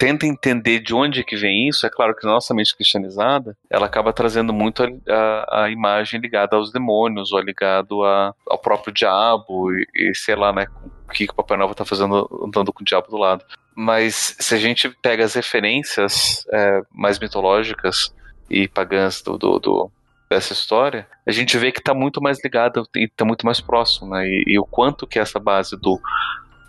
tenta 0.00 0.26
entender 0.26 0.80
de 0.80 0.94
onde 0.94 1.22
que 1.22 1.36
vem 1.36 1.68
isso, 1.68 1.86
é 1.86 1.90
claro 1.90 2.16
que 2.16 2.26
a 2.26 2.30
nossa 2.30 2.54
mente 2.54 2.74
cristianizada, 2.74 3.54
ela 3.68 3.84
acaba 3.84 4.14
trazendo 4.14 4.50
muito 4.50 4.82
a, 4.82 4.88
a, 5.06 5.64
a 5.64 5.70
imagem 5.70 6.18
ligada 6.18 6.56
aos 6.56 6.72
demônios, 6.72 7.32
ou 7.32 7.40
ligado 7.40 8.02
a, 8.02 8.34
ao 8.48 8.58
próprio 8.58 8.94
diabo, 8.94 9.70
e, 9.70 9.86
e, 9.94 10.14
sei 10.14 10.34
lá, 10.34 10.54
né, 10.54 10.66
o 11.06 11.12
que, 11.12 11.26
que 11.26 11.32
o 11.34 11.36
Papai 11.36 11.58
Noel 11.58 11.72
está 11.72 11.84
fazendo 11.84 12.26
andando 12.42 12.72
com 12.72 12.80
o 12.80 12.84
diabo 12.84 13.08
do 13.08 13.18
lado. 13.18 13.44
Mas 13.82 14.36
se 14.38 14.54
a 14.54 14.58
gente 14.58 14.90
pega 15.00 15.24
as 15.24 15.32
referências 15.32 16.44
é, 16.52 16.82
mais 16.92 17.18
mitológicas 17.18 18.14
e 18.50 18.68
pagãs 18.68 19.22
do, 19.22 19.38
do, 19.38 19.58
do, 19.58 19.90
dessa 20.28 20.52
história, 20.52 21.08
a 21.26 21.32
gente 21.32 21.56
vê 21.56 21.72
que 21.72 21.78
está 21.78 21.94
muito 21.94 22.20
mais 22.20 22.38
ligado 22.44 22.86
e 22.94 23.04
está 23.04 23.24
muito 23.24 23.46
mais 23.46 23.58
próximo, 23.58 24.10
né, 24.10 24.26
e, 24.26 24.44
e 24.48 24.58
o 24.58 24.66
quanto 24.66 25.06
que 25.06 25.18
essa 25.18 25.38
base 25.38 25.78
do 25.80 25.98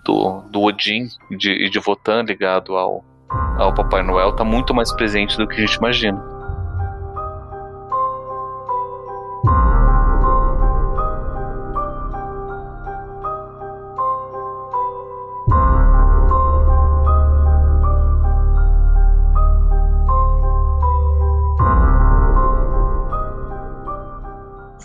do, 0.05 0.41
do 0.49 0.61
Odin 0.61 1.09
e 1.29 1.35
de, 1.35 1.69
de 1.69 1.79
Votan 1.79 2.23
ligado 2.23 2.75
ao, 2.75 3.03
ao 3.57 3.73
Papai 3.73 4.01
Noel 4.01 4.29
está 4.29 4.43
muito 4.43 4.73
mais 4.73 4.91
presente 4.93 5.37
do 5.37 5.47
que 5.47 5.55
a 5.55 5.59
gente 5.59 5.75
imagina. 5.75 6.30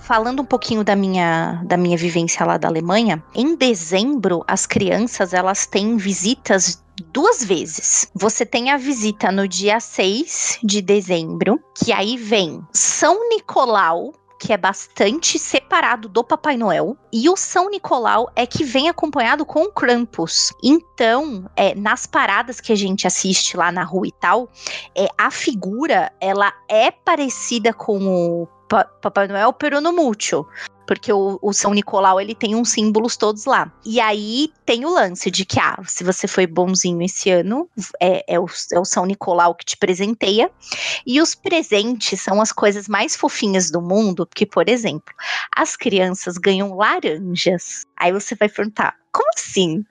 Falando 0.07 0.41
um 0.41 0.45
pouquinho 0.45 0.85
da 0.85 0.95
minha, 0.95 1.61
da 1.65 1.77
minha 1.77 1.97
vivência 1.97 2.47
lá 2.47 2.57
da 2.57 2.69
Alemanha, 2.69 3.21
em 3.35 3.57
dezembro 3.57 4.45
as 4.47 4.65
crianças 4.65 5.35
elas 5.35 5.67
têm 5.67 5.97
visitas 5.97 6.81
duas 7.13 7.43
vezes. 7.43 8.09
Você 8.15 8.47
tem 8.47 8.71
a 8.71 8.77
visita 8.77 9.33
no 9.33 9.49
dia 9.49 9.81
6 9.81 10.61
de 10.63 10.81
dezembro, 10.81 11.61
que 11.75 11.93
aí 11.93 12.17
vem 12.17 12.65
São 12.73 13.29
Nicolau, 13.31 14.13
que 14.39 14.53
é 14.53 14.57
bastante 14.57 15.41
separado 15.41 16.09
do 16.09 16.23
Papai 16.23 16.57
Noel, 16.57 16.97
e 17.13 17.29
o 17.29 17.37
São 17.37 17.69
Nicolau 17.69 18.31
é 18.37 18.47
que 18.47 18.63
vem 18.63 18.89
acompanhado 18.89 19.45
com 19.45 19.65
o 19.65 19.73
Krampus. 19.73 20.53
Então, 20.63 21.51
é, 21.57 21.75
nas 21.75 22.07
paradas 22.07 22.61
que 22.61 22.73
a 22.73 22.77
gente 22.77 23.09
assiste 23.09 23.57
lá 23.57 23.73
na 23.73 23.83
rua 23.83 24.07
e 24.07 24.13
tal, 24.13 24.49
é, 24.97 25.09
a 25.19 25.33
figura 25.33 26.13
ela 26.21 26.53
é 26.69 26.93
parecida 26.93 27.73
com 27.73 27.99
o 28.07 28.49
Papai 28.69 29.29
Noel 29.29 29.55
no 29.81 29.93
mútil. 29.93 30.47
Porque 30.87 31.13
o, 31.13 31.39
o, 31.43 31.53
São 31.53 31.75
Nicolau, 31.75 32.21
ele 32.21 32.35
tem 32.35 32.55
uns 32.55 32.71
símbolos 32.71 33.17
todos 33.17 33.45
lá. 33.45 33.73
E 33.85 34.01
aí 34.01 34.53
tem 34.65 34.85
o 34.85 34.95
lance 34.95 35.33
de 35.33 35.45
que, 35.45 35.59
ah, 35.59 35.77
se 35.85 36.05
você 36.05 36.29
foi 36.29 36.47
bonzinho 36.47 37.03
esse 37.03 37.29
ano, 37.29 37.69
é, 38.01 38.35
é, 38.35 38.39
o, 38.39 38.47
é 38.73 38.79
o 38.79 38.85
São 38.85 39.05
Nicolau 39.05 39.55
que 39.55 39.65
te 39.65 39.77
presenteia. 39.77 40.49
E 41.05 41.21
os 41.21 41.35
presentes 41.35 42.21
são 42.21 42.41
as 42.41 42.53
coisas 42.53 42.87
mais 42.87 43.17
fofinhas 43.17 43.69
do 43.69 43.83
mundo, 43.83 44.27
porque, 44.27 44.47
por 44.47 44.69
exemplo, 44.69 45.13
as 45.57 45.75
crianças 45.77 46.39
ganham 46.39 46.77
laranjas. 46.77 47.85
Aí 47.97 48.13
você 48.13 48.37
vai 48.37 48.49
perguntar, 48.49 48.95
como 49.17 49.31
assim? 49.35 49.83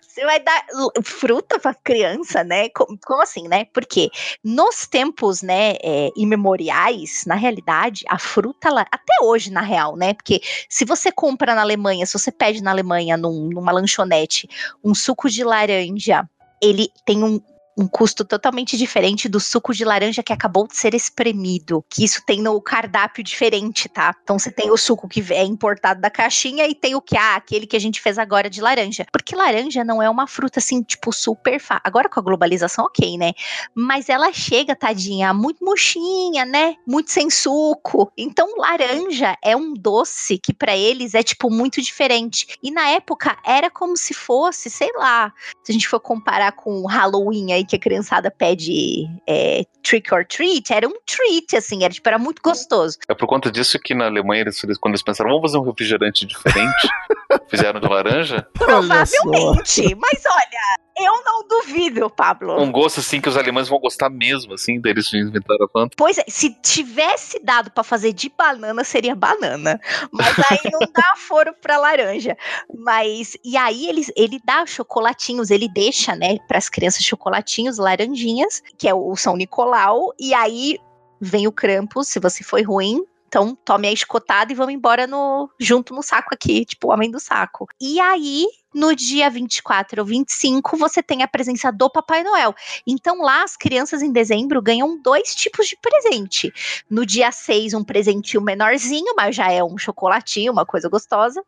Você 0.00 0.24
vai 0.24 0.40
dar 0.40 0.64
fruta 1.04 1.58
para 1.58 1.74
criança, 1.74 2.42
né? 2.42 2.70
Como, 2.70 2.98
como, 3.04 3.22
assim, 3.22 3.46
né? 3.46 3.66
Porque 3.66 4.10
nos 4.42 4.86
tempos, 4.86 5.42
né, 5.42 5.74
é, 5.82 6.08
imemoriais, 6.16 7.24
na 7.26 7.34
realidade, 7.34 8.04
a 8.08 8.18
fruta, 8.18 8.70
até 8.90 9.14
hoje, 9.22 9.52
na 9.52 9.60
real, 9.60 9.96
né? 9.96 10.14
Porque 10.14 10.40
se 10.66 10.86
você 10.86 11.12
compra 11.12 11.54
na 11.54 11.60
Alemanha, 11.60 12.06
se 12.06 12.14
você 12.14 12.32
pede 12.32 12.62
na 12.62 12.70
Alemanha, 12.70 13.18
num, 13.18 13.50
numa 13.50 13.70
lanchonete, 13.70 14.48
um 14.82 14.94
suco 14.94 15.28
de 15.28 15.44
laranja, 15.44 16.26
ele 16.62 16.88
tem 17.04 17.22
um, 17.22 17.38
um 17.76 17.86
custo 17.86 18.24
totalmente 18.24 18.76
diferente 18.76 19.28
do 19.28 19.40
suco 19.40 19.72
de 19.72 19.84
laranja 19.84 20.22
que 20.22 20.32
acabou 20.32 20.66
de 20.66 20.76
ser 20.76 20.94
espremido, 20.94 21.84
que 21.88 22.04
isso 22.04 22.22
tem 22.26 22.42
no 22.42 22.60
cardápio 22.60 23.22
diferente, 23.24 23.88
tá? 23.88 24.14
Então 24.22 24.38
você 24.38 24.50
tem 24.50 24.70
o 24.70 24.76
suco 24.76 25.08
que 25.08 25.24
é 25.32 25.44
importado 25.44 26.00
da 26.00 26.10
caixinha 26.10 26.66
e 26.66 26.74
tem 26.74 26.94
o 26.94 27.00
que 27.00 27.16
ah, 27.16 27.36
aquele 27.36 27.66
que 27.66 27.76
a 27.76 27.80
gente 27.80 28.00
fez 28.00 28.18
agora 28.18 28.50
de 28.50 28.60
laranja. 28.60 29.06
Porque 29.12 29.34
laranja 29.34 29.84
não 29.84 30.02
é 30.02 30.10
uma 30.10 30.26
fruta 30.26 30.58
assim, 30.58 30.82
tipo 30.82 31.12
super 31.12 31.58
fácil. 31.60 31.82
Agora 31.84 32.08
com 32.08 32.20
a 32.20 32.22
globalização, 32.22 32.84
OK, 32.84 33.16
né? 33.16 33.32
Mas 33.74 34.08
ela 34.08 34.32
chega, 34.32 34.76
tadinha, 34.76 35.32
muito 35.32 35.64
murchinha, 35.64 36.44
né? 36.44 36.74
Muito 36.86 37.10
sem 37.10 37.30
suco. 37.30 38.12
Então 38.16 38.56
laranja 38.58 39.36
é 39.42 39.56
um 39.56 39.72
doce 39.72 40.38
que 40.38 40.52
para 40.52 40.76
eles 40.76 41.14
é 41.14 41.22
tipo 41.22 41.50
muito 41.50 41.80
diferente. 41.80 42.58
E 42.62 42.70
na 42.70 42.88
época 42.90 43.38
era 43.44 43.70
como 43.70 43.96
se 43.96 44.12
fosse, 44.12 44.68
sei 44.68 44.90
lá, 44.96 45.32
se 45.62 45.70
a 45.70 45.72
gente 45.72 45.88
for 45.88 46.00
comparar 46.00 46.52
com 46.52 46.86
Halloween 46.86 47.52
aí 47.52 47.59
que 47.64 47.76
a 47.76 47.78
criançada 47.78 48.30
pede 48.30 49.06
é, 49.26 49.64
trick 49.82 50.12
or 50.12 50.24
treat, 50.26 50.72
era 50.72 50.86
um 50.86 50.94
treat, 51.06 51.56
assim, 51.56 51.84
era, 51.84 51.92
tipo, 51.92 52.08
era 52.08 52.18
muito 52.18 52.40
gostoso. 52.42 52.98
É 53.08 53.14
por 53.14 53.26
conta 53.26 53.50
disso 53.50 53.78
que 53.78 53.94
na 53.94 54.06
Alemanha, 54.06 54.42
eles, 54.42 54.60
quando 54.78 54.94
eles 54.94 55.02
pensaram, 55.02 55.30
vamos 55.30 55.50
fazer 55.50 55.58
um 55.58 55.68
refrigerante 55.68 56.26
diferente, 56.26 56.88
fizeram 57.48 57.80
de 57.80 57.88
laranja? 57.88 58.46
Provavelmente, 58.54 59.94
mas 59.94 60.22
olha, 60.26 60.78
eu 61.04 61.24
não 61.24 61.46
duvido, 61.46 62.08
Pablo. 62.10 62.60
Um 62.60 62.70
gosto 62.70 63.00
assim 63.00 63.20
que 63.20 63.28
os 63.28 63.36
alemães 63.36 63.68
vão 63.68 63.78
gostar 63.78 64.10
mesmo, 64.10 64.54
assim, 64.54 64.80
deles 64.80 65.12
inventaram 65.12 65.64
a 65.64 65.68
Fanta. 65.68 65.94
Pois 65.96 66.18
é, 66.18 66.24
se 66.28 66.54
tivesse 66.62 67.38
dado 67.42 67.70
para 67.70 67.82
fazer 67.84 68.12
de 68.12 68.28
banana, 68.28 68.84
seria 68.84 69.14
banana. 69.14 69.80
Mas 70.12 70.38
aí 70.50 70.70
não 70.72 70.80
dá 70.80 71.14
foro 71.16 71.54
para 71.60 71.78
laranja. 71.78 72.36
Mas 72.78 73.36
e 73.44 73.56
aí 73.56 73.88
ele, 73.88 74.06
ele 74.16 74.40
dá 74.44 74.66
chocolatinhos, 74.66 75.50
ele 75.50 75.68
deixa, 75.68 76.14
né, 76.14 76.38
para 76.46 76.58
as 76.58 76.68
crianças 76.68 77.04
chocolatinhos, 77.04 77.78
laranjinhas, 77.78 78.62
que 78.78 78.88
é 78.88 78.94
o 78.94 79.14
São 79.16 79.36
Nicolau, 79.36 80.12
e 80.18 80.34
aí 80.34 80.78
vem 81.20 81.46
o 81.46 81.52
Krampus, 81.52 82.08
se 82.08 82.18
você 82.18 82.42
foi 82.42 82.62
ruim, 82.62 83.04
então, 83.30 83.56
tome 83.64 83.86
a 83.86 83.92
escotada 83.92 84.50
e 84.50 84.56
vamos 84.56 84.74
embora 84.74 85.06
no 85.06 85.48
junto 85.56 85.94
no 85.94 86.02
saco 86.02 86.30
aqui, 86.34 86.64
tipo 86.64 86.88
o 86.88 86.90
homem 86.90 87.08
do 87.08 87.20
saco. 87.20 87.68
E 87.80 88.00
aí, 88.00 88.44
no 88.74 88.94
dia 88.94 89.28
24 89.28 90.00
ou 90.00 90.06
25, 90.06 90.76
você 90.76 91.02
tem 91.02 91.22
a 91.22 91.28
presença 91.28 91.72
do 91.72 91.90
Papai 91.90 92.22
Noel. 92.22 92.54
Então, 92.86 93.20
lá, 93.20 93.42
as 93.42 93.56
crianças 93.56 94.02
em 94.02 94.12
dezembro 94.12 94.62
ganham 94.62 95.00
dois 95.00 95.34
tipos 95.34 95.66
de 95.66 95.76
presente. 95.76 96.52
No 96.88 97.04
dia 97.04 97.32
6, 97.32 97.74
um 97.74 97.84
presentinho 97.84 98.42
menorzinho, 98.42 99.14
mas 99.16 99.34
já 99.34 99.50
é 99.50 99.62
um 99.62 99.76
chocolatinho, 99.76 100.52
uma 100.52 100.64
coisa 100.64 100.88
gostosa. 100.88 101.42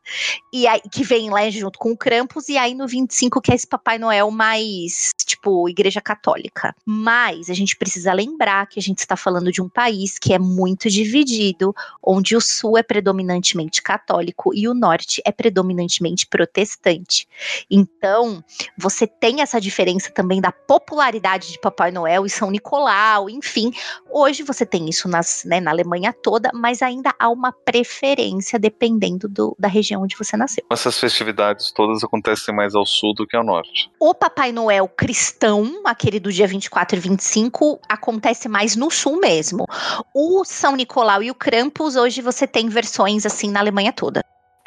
E 0.52 0.66
aí, 0.66 0.80
que 0.90 1.04
vem 1.04 1.30
lá 1.30 1.48
junto 1.50 1.78
com 1.78 1.92
o 1.92 1.96
Krampus. 1.96 2.48
E 2.48 2.56
aí, 2.56 2.74
no 2.74 2.86
25, 2.86 3.40
que 3.40 3.52
é 3.52 3.54
esse 3.54 3.66
Papai 3.66 3.98
Noel 3.98 4.30
mais, 4.30 5.10
tipo, 5.24 5.68
igreja 5.68 6.00
católica. 6.00 6.74
Mas, 6.84 7.48
a 7.50 7.54
gente 7.54 7.76
precisa 7.76 8.12
lembrar 8.12 8.66
que 8.66 8.78
a 8.78 8.82
gente 8.82 8.98
está 8.98 9.16
falando 9.16 9.52
de 9.52 9.62
um 9.62 9.68
país 9.68 10.18
que 10.18 10.32
é 10.32 10.38
muito 10.38 10.90
dividido, 10.90 11.74
onde 12.02 12.36
o 12.36 12.40
sul 12.40 12.76
é 12.76 12.82
predominantemente 12.82 13.80
católico 13.80 14.52
e 14.54 14.68
o 14.68 14.74
norte 14.74 15.22
é 15.24 15.32
predominantemente 15.32 16.26
protestante. 16.26 17.11
Oriente. 17.12 17.28
Então, 17.70 18.42
você 18.76 19.06
tem 19.06 19.40
essa 19.40 19.60
diferença 19.60 20.10
também 20.10 20.40
da 20.40 20.50
popularidade 20.50 21.52
de 21.52 21.58
Papai 21.58 21.90
Noel 21.90 22.24
e 22.24 22.30
São 22.30 22.50
Nicolau, 22.50 23.28
enfim. 23.28 23.72
Hoje 24.10 24.42
você 24.42 24.64
tem 24.64 24.88
isso 24.88 25.08
nas, 25.08 25.44
né, 25.44 25.60
na 25.60 25.70
Alemanha 25.70 26.12
toda, 26.12 26.50
mas 26.54 26.82
ainda 26.82 27.14
há 27.18 27.28
uma 27.28 27.52
preferência 27.52 28.58
dependendo 28.58 29.28
do, 29.28 29.54
da 29.58 29.68
região 29.68 30.02
onde 30.02 30.16
você 30.16 30.36
nasceu. 30.36 30.64
Essas 30.70 30.98
festividades 30.98 31.70
todas 31.72 32.02
acontecem 32.02 32.54
mais 32.54 32.74
ao 32.74 32.86
sul 32.86 33.14
do 33.14 33.26
que 33.26 33.36
ao 33.36 33.44
norte. 33.44 33.90
O 34.00 34.14
Papai 34.14 34.52
Noel 34.52 34.88
cristão, 34.88 35.82
aquele 35.84 36.18
do 36.18 36.32
dia 36.32 36.46
24 36.46 36.96
e 36.96 37.00
25, 37.00 37.80
acontece 37.88 38.48
mais 38.48 38.76
no 38.76 38.90
sul 38.90 39.18
mesmo. 39.20 39.66
O 40.14 40.44
São 40.44 40.76
Nicolau 40.76 41.22
e 41.22 41.30
o 41.30 41.34
Krampus, 41.34 41.96
hoje 41.96 42.22
você 42.22 42.46
tem 42.46 42.68
versões 42.68 43.26
assim 43.26 43.50
na 43.50 43.60
Alemanha 43.60 43.92
toda. 43.92 44.22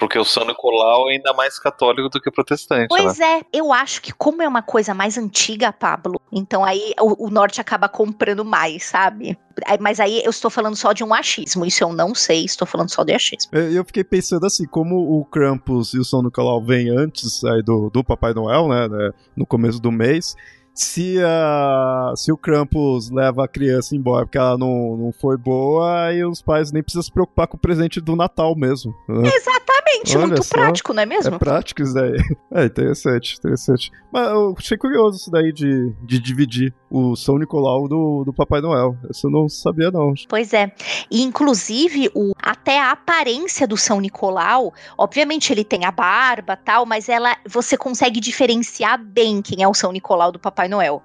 Porque 0.06 0.20
o 0.20 0.24
São 0.24 0.46
Nicolau 0.46 1.10
é 1.10 1.14
ainda 1.14 1.34
mais 1.34 1.58
católico 1.58 2.10
do 2.10 2.22
que 2.22 2.30
protestante. 2.30 2.90
Pois 2.90 3.18
né? 3.18 3.40
é, 3.40 3.46
eu 3.52 3.74
acho 3.74 4.04
que 4.04 4.14
como 4.14 4.40
é 4.44 4.48
uma 4.48 4.62
coisa 4.62 4.94
mais 4.94 5.18
antiga, 5.18 5.74
Pablo, 5.74 6.22
então 6.32 6.64
aí 6.64 6.94
o, 7.02 7.26
o, 7.26 7.30
norte 7.32 7.60
acaba 7.60 7.90
comprando 7.90 8.46
mais, 8.46 8.86
sabe? 8.86 9.36
Mas 9.80 10.00
aí 10.00 10.22
eu 10.24 10.30
estou 10.30 10.52
falando 10.52 10.76
só 10.76 10.94
de 10.94 11.04
um 11.04 11.12
achismo, 11.12 11.66
isso 11.66 11.84
eu 11.84 11.92
não 11.92 12.14
sei, 12.14 12.46
estou 12.46 12.68
falando 12.68 12.92
só 12.92 13.04
de 13.04 13.14
achismo. 13.14 13.50
Eu, 13.52 13.72
eu 13.72 13.84
fiquei 13.84 14.04
pensando 14.04 14.46
assim, 14.46 14.68
como 14.68 14.96
o 14.96 15.26
Krampus 15.26 15.96
e 15.96 15.98
o 15.98 16.06
São 16.06 16.22
Nicolau 16.22 16.64
vêm 16.64 16.96
antes 16.96 17.44
aí 17.44 17.64
do, 17.64 17.90
do 17.90 18.04
Papai 18.04 18.32
Noel, 18.36 18.68
né, 18.68 18.88
né, 18.88 19.12
no 19.36 19.48
começo 19.48 19.80
do 19.80 19.92
mês, 19.92 20.36
se, 20.76 21.18
a, 21.24 22.14
se 22.18 22.34
o 22.34 22.38
Krampus 22.38 23.10
leva 23.10 23.46
a 23.46 23.48
criança 23.48 23.96
embora 23.96 24.26
porque 24.26 24.38
ela 24.38 24.58
não, 24.58 24.98
não 24.98 25.12
foi 25.14 25.38
boa, 25.38 26.08
aí 26.08 26.24
os 26.26 26.42
pais 26.42 26.72
nem 26.72 26.84
precisam 26.84 27.04
se 27.04 27.12
preocupar 27.12 27.48
com 27.48 27.56
o 27.56 27.60
presente 27.60 28.02
do 28.02 28.14
Natal 28.14 28.54
mesmo. 28.58 28.94
Né? 29.08 29.32
Exatamente, 29.34 30.18
Olha 30.18 30.28
muito 30.28 30.44
só, 30.44 30.56
prático, 30.56 30.94
não 30.94 31.02
é 31.02 31.06
mesmo? 31.06 31.36
É 31.36 31.40
prático 31.40 31.82
isso 31.82 31.94
daí. 31.94 32.16
É 32.52 32.66
interessante, 32.66 33.36
interessante. 33.38 33.92
Mas 34.14 34.30
eu 34.30 34.56
achei 34.58 34.78
curioso 34.78 35.18
isso 35.18 35.30
daí 35.30 35.52
de, 35.52 35.94
de 36.04 36.20
dividir 36.20 36.74
o 36.90 37.14
São 37.18 37.38
Nicolau 37.38 37.86
do, 37.86 38.24
do 38.24 38.32
Papai 38.32 38.62
Noel. 38.62 38.96
Isso 39.12 39.28
eu 39.28 39.32
não 39.32 39.50
sabia, 39.50 39.92
não. 39.92 40.14
Pois 40.30 40.54
é. 40.54 40.72
E, 41.12 41.22
inclusive, 41.22 42.10
o, 42.16 42.32
até 42.42 42.80
a 42.80 42.92
aparência 42.92 43.68
do 43.68 43.76
São 43.76 44.00
Nicolau, 44.00 44.74
obviamente 44.98 45.52
ele 45.52 45.66
tem 45.66 45.84
a 45.84 45.92
barba 45.92 46.56
tal, 46.56 46.86
mas 46.86 47.10
ela 47.10 47.36
você 47.46 47.78
consegue 47.78 48.22
diferenciar 48.22 48.98
bem 49.04 49.42
quem 49.42 49.62
é 49.62 49.68
o 49.68 49.74
São 49.74 49.92
Nicolau 49.92 50.32
do 50.32 50.40
Papai 50.40 50.65
Noel. 50.68 51.02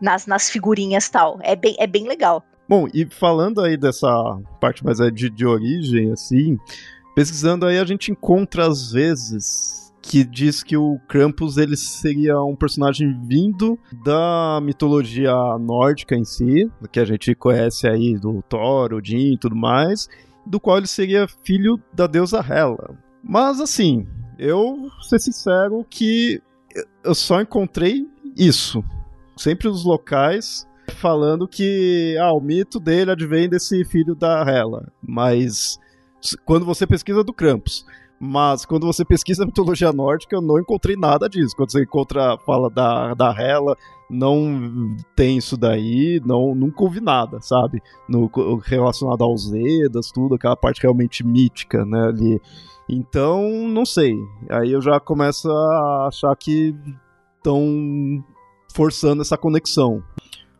Nas, 0.00 0.26
nas 0.26 0.50
figurinhas 0.50 1.08
tal. 1.08 1.38
É 1.42 1.56
bem, 1.56 1.76
é 1.78 1.86
bem 1.86 2.06
legal. 2.06 2.44
Bom, 2.68 2.86
e 2.92 3.06
falando 3.06 3.60
aí 3.60 3.76
dessa 3.76 4.08
parte 4.60 4.84
mais 4.84 4.98
de, 5.12 5.28
de 5.28 5.46
origem, 5.46 6.12
assim, 6.12 6.58
pesquisando 7.14 7.66
aí 7.66 7.78
a 7.78 7.84
gente 7.84 8.10
encontra 8.10 8.66
às 8.66 8.92
vezes 8.92 9.84
que 10.00 10.22
diz 10.22 10.62
que 10.62 10.76
o 10.76 10.98
Krampus 11.08 11.56
ele 11.56 11.76
seria 11.76 12.40
um 12.42 12.54
personagem 12.54 13.18
vindo 13.26 13.78
da 14.04 14.60
mitologia 14.62 15.32
nórdica 15.58 16.14
em 16.14 16.24
si, 16.24 16.70
que 16.92 17.00
a 17.00 17.04
gente 17.06 17.34
conhece 17.34 17.88
aí 17.88 18.14
do 18.18 18.42
Thor, 18.42 18.92
Odin 18.92 19.32
e 19.32 19.38
tudo 19.38 19.56
mais, 19.56 20.08
do 20.44 20.60
qual 20.60 20.76
ele 20.76 20.86
seria 20.86 21.26
filho 21.42 21.80
da 21.92 22.06
deusa 22.06 22.44
Hela. 22.46 22.94
Mas 23.22 23.60
assim, 23.60 24.06
eu 24.38 24.90
ser 25.08 25.18
sincero 25.18 25.86
que 25.88 26.40
eu 27.02 27.14
só 27.14 27.40
encontrei 27.40 28.06
isso. 28.36 28.84
Sempre 29.36 29.68
os 29.68 29.84
locais 29.84 30.66
falando 30.96 31.48
que 31.48 32.16
ah, 32.20 32.32
o 32.32 32.40
mito 32.40 32.78
dele 32.78 33.10
advém 33.10 33.48
desse 33.48 33.84
filho 33.84 34.14
da 34.14 34.42
Hela, 34.42 34.92
mas 35.02 35.78
quando 36.44 36.64
você 36.64 36.86
pesquisa 36.86 37.22
do 37.24 37.32
Krampus, 37.32 37.84
mas 38.18 38.64
quando 38.64 38.86
você 38.86 39.04
pesquisa 39.04 39.42
a 39.42 39.46
mitologia 39.46 39.92
nórdica, 39.92 40.34
eu 40.36 40.40
não 40.40 40.58
encontrei 40.58 40.96
nada 40.96 41.28
disso. 41.28 41.54
Quando 41.54 41.72
você 41.72 41.82
encontra, 41.82 42.38
fala 42.46 42.70
da, 42.70 43.12
da 43.12 43.30
Hela, 43.30 43.76
não 44.08 44.96
tem 45.14 45.36
isso 45.36 45.56
daí, 45.56 46.20
não, 46.24 46.54
nunca 46.54 46.82
ouvi 46.82 47.00
nada, 47.00 47.40
sabe? 47.40 47.82
No, 48.08 48.30
relacionado 48.64 49.22
aos 49.22 49.52
Edas, 49.52 50.10
tudo, 50.10 50.36
aquela 50.36 50.56
parte 50.56 50.80
realmente 50.80 51.26
mítica, 51.26 51.84
né, 51.84 52.06
ali. 52.08 52.40
Então, 52.88 53.42
não 53.68 53.84
sei. 53.84 54.14
Aí 54.48 54.72
eu 54.72 54.80
já 54.80 55.00
começo 55.00 55.50
a 55.50 56.08
achar 56.08 56.34
que 56.36 56.74
estão 57.36 58.24
forçando 58.74 59.22
essa 59.22 59.38
conexão. 59.38 60.02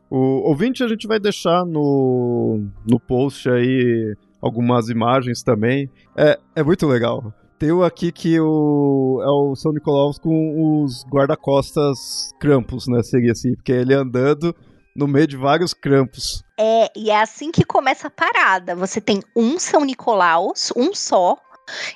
O 0.09 0.49
ouvinte 0.49 0.85
a 0.85 0.89
gente 0.89 1.07
vai 1.07 1.19
deixar 1.19 1.65
no, 1.65 2.65
no 2.87 3.01
post 3.01 3.51
aí 3.51 4.15
algumas 4.41 4.89
imagens 4.89 5.43
também. 5.43 5.91
É, 6.17 6.39
é 6.55 6.63
muito 6.63 6.87
legal. 6.87 7.33
Tem 7.59 7.73
o 7.73 7.83
aqui 7.83 8.13
que 8.13 8.39
o, 8.39 9.21
é 9.23 9.29
o 9.29 9.57
São 9.57 9.73
Nicolau 9.73 10.13
com 10.21 10.83
os 10.85 11.05
guarda-costas 11.07 12.33
crampos, 12.39 12.87
né? 12.87 13.03
Seria 13.03 13.33
assim, 13.33 13.55
porque 13.55 13.73
ele 13.73 13.95
andando 13.95 14.55
no 14.95 15.09
meio 15.09 15.27
de 15.27 15.37
vários 15.37 15.75
crampos. 15.75 16.45
É, 16.59 16.91
e 16.97 17.11
é 17.11 17.21
assim 17.21 17.51
que 17.51 17.65
começa 17.65 18.07
a 18.07 18.11
parada. 18.11 18.77
Você 18.77 19.01
tem 19.01 19.21
um 19.35 19.59
São 19.59 19.85
Nicolaus, 19.85 20.73
um 20.77 20.95
só. 20.95 21.37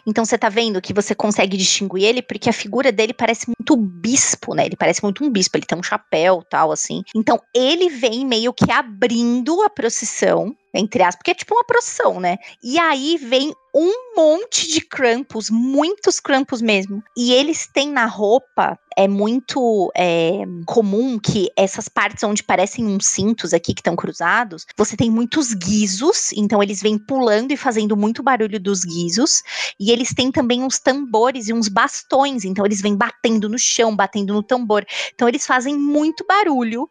Então 0.07 0.25
você 0.25 0.39
tá 0.39 0.49
vendo 0.49 0.81
que 0.81 0.93
você 0.93 1.15
consegue 1.15 1.57
distinguir 1.57 2.05
ele 2.05 2.23
porque 2.23 2.49
a 2.49 2.53
figura 2.53 2.91
dele 2.91 3.13
parece 3.13 3.47
muito 3.49 3.77
bispo, 3.77 4.55
né? 4.55 4.67
Ele 4.67 4.77
parece 4.77 5.03
muito 5.03 5.25
um 5.25 5.31
bispo, 5.31 5.57
ele 5.57 5.67
tem 5.67 5.79
um 5.79 5.83
chapéu, 5.83 6.43
tal 6.49 6.73
assim. 6.73 7.03
Então 7.15 7.41
ele 7.55 7.89
vem 7.89 8.27
meio 8.27 8.53
que 8.53 8.71
abrindo 8.71 9.63
a 9.63 9.71
procissão 9.71 10.55
entre 10.79 11.03
aspas, 11.03 11.17
porque 11.17 11.33
é 11.33 11.35
tipo 11.35 11.55
uma 11.55 11.64
procissão, 11.64 12.21
né? 12.21 12.37
E 12.62 12.79
aí 12.79 13.17
vem 13.17 13.53
um 13.75 14.17
monte 14.17 14.67
de 14.67 14.81
crampos, 14.81 15.51
muitos 15.51 16.19
crampos 16.19 16.62
mesmo. 16.62 17.03
E 17.17 17.33
eles 17.33 17.67
têm 17.67 17.91
na 17.91 18.07
roupa, 18.07 18.79
é 18.97 19.07
muito 19.07 19.93
é, 19.97 20.43
comum 20.67 21.19
que 21.19 21.49
essas 21.57 21.88
partes 21.88 22.25
onde 22.25 22.43
parecem 22.43 22.87
uns 22.87 23.07
cintos 23.07 23.53
aqui 23.53 23.75
que 23.75 23.81
estão 23.81 23.95
cruzados, 23.95 24.67
você 24.77 24.97
tem 24.97 25.11
muitos 25.11 25.55
guizos, 25.55 26.33
então 26.33 26.62
eles 26.62 26.81
vêm 26.83 26.99
pulando 26.99 27.53
e 27.53 27.57
fazendo 27.57 27.97
muito 27.97 28.23
barulho 28.23 28.59
dos 28.59 28.85
guizos. 28.85 29.43
E 29.79 29.91
eles 29.91 30.14
têm 30.14 30.33
também 30.33 30.62
uns 30.62 30.79
tambores 30.79 31.49
e 31.49 31.53
uns 31.53 31.69
bastões, 31.69 32.45
então 32.45 32.64
eles 32.64 32.81
vêm 32.81 32.97
batendo 32.97 33.49
no 33.49 33.59
chão, 33.59 33.95
batendo 33.95 34.33
no 34.33 34.43
tambor. 34.43 34.85
Então 35.14 35.29
eles 35.29 35.47
fazem 35.47 35.77
muito 35.77 36.25
barulho 36.27 36.88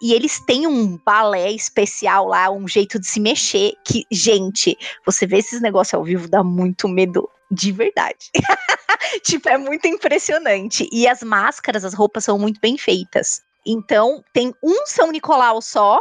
e 0.00 0.12
eles 0.12 0.40
têm 0.40 0.66
um 0.66 0.98
balé 1.04 1.50
especial 1.52 2.28
lá, 2.28 2.50
um 2.50 2.66
jeito 2.66 2.98
de 2.98 3.06
se 3.06 3.20
mexer, 3.20 3.74
que, 3.84 4.04
gente, 4.10 4.76
você 5.04 5.26
vê 5.26 5.38
esses 5.38 5.60
negócios 5.60 5.94
ao 5.94 6.04
vivo, 6.04 6.28
dá 6.28 6.42
muito 6.42 6.88
medo 6.88 7.28
de 7.50 7.72
verdade. 7.72 8.30
tipo, 9.22 9.48
é 9.48 9.56
muito 9.56 9.86
impressionante. 9.86 10.88
E 10.92 11.06
as 11.06 11.22
máscaras, 11.22 11.84
as 11.84 11.94
roupas 11.94 12.24
são 12.24 12.38
muito 12.38 12.60
bem 12.60 12.76
feitas. 12.76 13.42
Então, 13.66 14.22
tem 14.32 14.54
um 14.62 14.86
São 14.86 15.10
Nicolau 15.10 15.60
só 15.60 16.00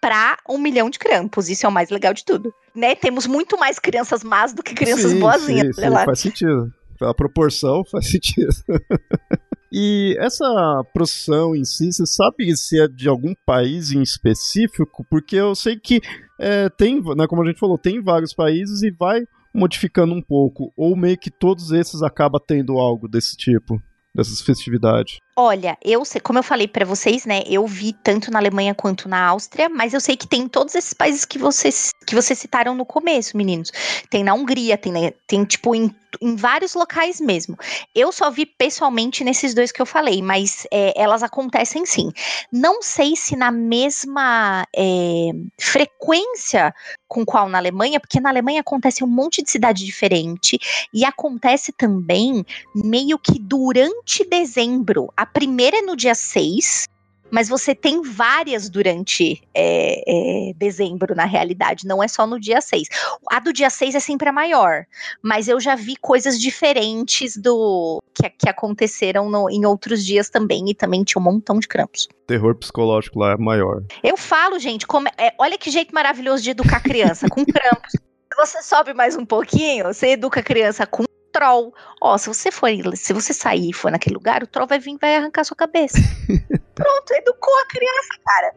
para 0.00 0.36
um 0.48 0.58
milhão 0.58 0.90
de 0.90 0.98
crampos. 0.98 1.48
Isso 1.48 1.64
é 1.64 1.68
o 1.68 1.72
mais 1.72 1.90
legal 1.90 2.12
de 2.12 2.24
tudo. 2.24 2.52
Né? 2.74 2.94
Temos 2.94 3.26
muito 3.26 3.58
mais 3.58 3.78
crianças 3.78 4.22
más 4.22 4.52
do 4.52 4.62
que 4.62 4.74
crianças 4.74 5.12
sim, 5.12 5.18
boazinhas. 5.18 5.76
Sim, 5.76 5.82
sim, 5.82 5.90
faz 5.90 6.20
sentido. 6.20 6.72
Pela 6.98 7.14
proporção, 7.14 7.84
faz 7.84 8.10
sentido. 8.10 8.52
E 9.76 10.16
essa 10.20 10.84
procissão 10.92 11.56
em 11.56 11.64
si, 11.64 11.92
você 11.92 12.06
sabe 12.06 12.56
se 12.56 12.80
é 12.80 12.86
de 12.86 13.08
algum 13.08 13.34
país 13.44 13.90
em 13.90 14.02
específico? 14.02 15.04
Porque 15.10 15.34
eu 15.34 15.52
sei 15.56 15.76
que 15.76 16.00
é, 16.38 16.68
tem, 16.68 17.02
né, 17.16 17.26
como 17.26 17.42
a 17.42 17.44
gente 17.44 17.58
falou, 17.58 17.76
tem 17.76 18.00
vários 18.00 18.32
países 18.32 18.84
e 18.84 18.92
vai 18.92 19.24
modificando 19.52 20.14
um 20.14 20.22
pouco. 20.22 20.72
Ou 20.76 20.94
meio 20.94 21.18
que 21.18 21.28
todos 21.28 21.72
esses 21.72 22.04
acabam 22.04 22.40
tendo 22.46 22.78
algo 22.78 23.08
desse 23.08 23.36
tipo, 23.36 23.82
dessas 24.14 24.40
festividades. 24.42 25.18
Olha, 25.36 25.76
eu 25.82 26.04
como 26.22 26.38
eu 26.38 26.44
falei 26.44 26.68
para 26.68 26.86
vocês, 26.86 27.26
né? 27.26 27.42
Eu 27.48 27.66
vi 27.66 27.92
tanto 27.92 28.30
na 28.30 28.38
Alemanha 28.38 28.72
quanto 28.72 29.08
na 29.08 29.26
Áustria, 29.26 29.68
mas 29.68 29.92
eu 29.92 30.00
sei 30.00 30.16
que 30.16 30.28
tem 30.28 30.46
todos 30.46 30.76
esses 30.76 30.92
países 30.92 31.24
que 31.24 31.38
vocês 31.38 31.90
que 32.06 32.14
vocês 32.14 32.38
citaram 32.38 32.74
no 32.74 32.84
começo, 32.84 33.36
meninos. 33.36 33.72
Tem 34.08 34.22
na 34.22 34.32
Hungria, 34.32 34.78
tem, 34.78 34.92
né, 34.92 35.12
tem 35.26 35.44
tipo 35.44 35.74
em, 35.74 35.92
em 36.20 36.36
vários 36.36 36.74
locais 36.74 37.20
mesmo. 37.20 37.58
Eu 37.94 38.12
só 38.12 38.30
vi 38.30 38.46
pessoalmente 38.46 39.24
nesses 39.24 39.54
dois 39.54 39.72
que 39.72 39.82
eu 39.82 39.86
falei, 39.86 40.22
mas 40.22 40.66
é, 40.70 40.92
elas 40.96 41.22
acontecem 41.22 41.84
sim. 41.84 42.12
Não 42.52 42.80
sei 42.82 43.16
se 43.16 43.34
na 43.34 43.50
mesma 43.50 44.66
é, 44.76 45.30
frequência 45.58 46.74
com 47.08 47.24
qual 47.24 47.48
na 47.48 47.58
Alemanha, 47.58 48.00
porque 48.00 48.20
na 48.20 48.28
Alemanha 48.28 48.60
acontece 48.60 49.04
um 49.04 49.06
monte 49.06 49.42
de 49.42 49.50
cidade 49.50 49.84
diferente 49.84 50.58
e 50.92 51.04
acontece 51.04 51.72
também 51.72 52.44
meio 52.74 53.18
que 53.18 53.38
durante 53.38 54.24
dezembro. 54.28 55.12
A 55.16 55.23
primeira 55.26 55.78
é 55.78 55.82
no 55.82 55.96
dia 55.96 56.14
6, 56.14 56.86
mas 57.30 57.48
você 57.48 57.74
tem 57.74 58.00
várias 58.00 58.68
durante 58.68 59.42
é, 59.52 60.50
é, 60.50 60.52
dezembro, 60.54 61.16
na 61.16 61.24
realidade, 61.24 61.86
não 61.86 62.02
é 62.02 62.06
só 62.06 62.26
no 62.26 62.38
dia 62.38 62.60
6. 62.60 62.88
A 63.28 63.40
do 63.40 63.52
dia 63.52 63.70
6 63.70 63.96
é 63.96 64.00
sempre 64.00 64.28
a 64.28 64.32
maior, 64.32 64.84
mas 65.20 65.48
eu 65.48 65.58
já 65.58 65.74
vi 65.74 65.96
coisas 65.96 66.40
diferentes 66.40 67.36
do 67.36 68.00
que, 68.14 68.30
que 68.30 68.48
aconteceram 68.48 69.28
no, 69.28 69.50
em 69.50 69.66
outros 69.66 70.04
dias 70.04 70.30
também, 70.30 70.70
e 70.70 70.74
também 70.74 71.02
tinha 71.02 71.20
um 71.20 71.24
montão 71.24 71.58
de 71.58 71.66
crampos. 71.66 72.08
Terror 72.26 72.54
psicológico 72.54 73.18
lá 73.18 73.32
é 73.32 73.36
maior. 73.36 73.82
Eu 74.02 74.16
falo, 74.16 74.58
gente, 74.58 74.86
como, 74.86 75.08
é, 75.18 75.34
olha 75.38 75.58
que 75.58 75.70
jeito 75.70 75.94
maravilhoso 75.94 76.42
de 76.42 76.50
educar 76.50 76.80
criança, 76.80 77.28
com 77.28 77.44
crampos. 77.44 77.94
você 78.36 78.62
sobe 78.62 78.94
mais 78.94 79.16
um 79.16 79.24
pouquinho, 79.24 79.86
você 79.86 80.10
educa 80.10 80.40
a 80.40 80.42
criança 80.42 80.86
com 80.86 81.04
troll. 81.34 81.74
Ó, 82.00 82.16
se 82.16 82.28
você 82.28 82.52
for, 82.52 82.70
se 82.94 83.12
você 83.12 83.34
sair 83.34 83.70
e 83.70 83.72
for 83.72 83.90
naquele 83.90 84.14
lugar, 84.14 84.42
o 84.44 84.46
troll 84.46 84.68
vai 84.68 84.78
vir 84.78 84.94
e 84.94 84.98
vai 84.98 85.16
arrancar 85.16 85.44
sua 85.44 85.56
cabeça. 85.56 85.98
Pronto, 86.74 87.12
educou 87.12 87.54
a 87.58 87.66
criança, 87.66 88.08
cara. 88.24 88.54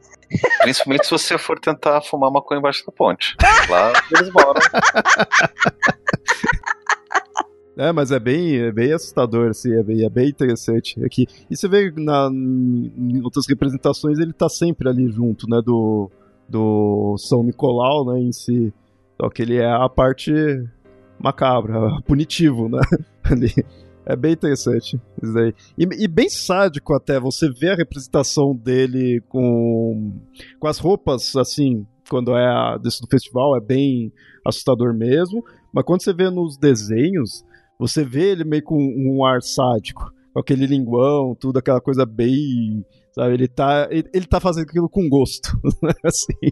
Principalmente 0.62 1.06
se 1.06 1.12
você 1.12 1.38
for 1.38 1.60
tentar 1.60 2.02
fumar 2.02 2.32
maconha 2.32 2.60
embaixo 2.60 2.86
da 2.86 2.92
ponte. 2.92 3.36
Lá 3.70 3.94
eles 4.12 4.32
moram. 4.32 4.62
É, 7.80 7.92
mas 7.92 8.12
é 8.12 8.20
bem, 8.20 8.58
é 8.58 8.72
bem 8.72 8.92
assustador, 8.92 9.52
assim, 9.52 9.72
é 9.72 9.84
bem, 9.84 10.04
é 10.04 10.10
bem 10.10 10.30
interessante 10.30 11.00
aqui. 11.06 11.28
E 11.48 11.56
você 11.56 11.68
vê 11.68 11.94
na, 11.96 12.28
em 12.28 13.22
outras 13.22 13.46
representações, 13.48 14.18
ele 14.18 14.34
tá 14.34 14.50
sempre 14.50 14.90
ali 14.90 15.08
junto, 15.12 15.48
né, 15.48 15.62
do, 15.64 16.10
do 16.50 17.16
São 17.20 17.44
Nicolau, 17.44 18.04
né, 18.12 18.20
em 18.20 18.32
si. 18.32 18.74
Só 19.22 19.30
que 19.30 19.44
ele 19.44 19.58
é 19.58 19.72
a 19.72 19.88
parte 19.88 20.34
macabra, 21.20 22.02
punitivo, 22.06 22.70
né, 22.70 22.82
ali. 23.24 23.54
É 24.10 24.16
bem 24.16 24.32
interessante 24.32 24.98
isso 25.22 25.34
daí. 25.34 25.54
E, 25.78 25.84
e, 26.06 26.08
bem 26.08 26.30
sádico 26.30 26.94
até, 26.94 27.20
você 27.20 27.52
vê 27.52 27.72
a 27.72 27.76
representação 27.76 28.56
dele 28.56 29.22
com, 29.28 30.14
com 30.58 30.68
as 30.68 30.80
roupas, 30.80 31.36
assim, 31.36 31.86
quando 32.10 32.34
é 32.34 32.48
a, 32.48 32.78
desse 32.78 33.02
do 33.02 33.08
festival, 33.08 33.58
é 33.58 33.60
bem 33.60 34.14
assustador 34.46 34.94
mesmo. 34.94 35.44
Mas 35.74 35.84
quando 35.84 36.04
você 36.04 36.14
vê 36.14 36.30
nos 36.30 36.58
desenhos, 36.58 37.44
você 37.78 38.04
vê 38.04 38.32
ele 38.32 38.44
meio 38.44 38.64
com 38.64 38.78
um 38.78 39.26
ar 39.26 39.42
sádico, 39.42 40.12
aquele 40.36 40.66
linguão, 40.66 41.36
tudo, 41.36 41.60
aquela 41.60 41.82
coisa 41.82 42.06
bem. 42.06 42.86
Sabe, 43.12 43.34
ele 43.34 43.48
tá, 43.48 43.88
ele, 43.90 44.08
ele 44.14 44.26
tá 44.26 44.40
fazendo 44.40 44.64
aquilo 44.70 44.88
com 44.88 45.10
gosto, 45.10 45.50
né, 45.82 45.92
assim. 46.04 46.52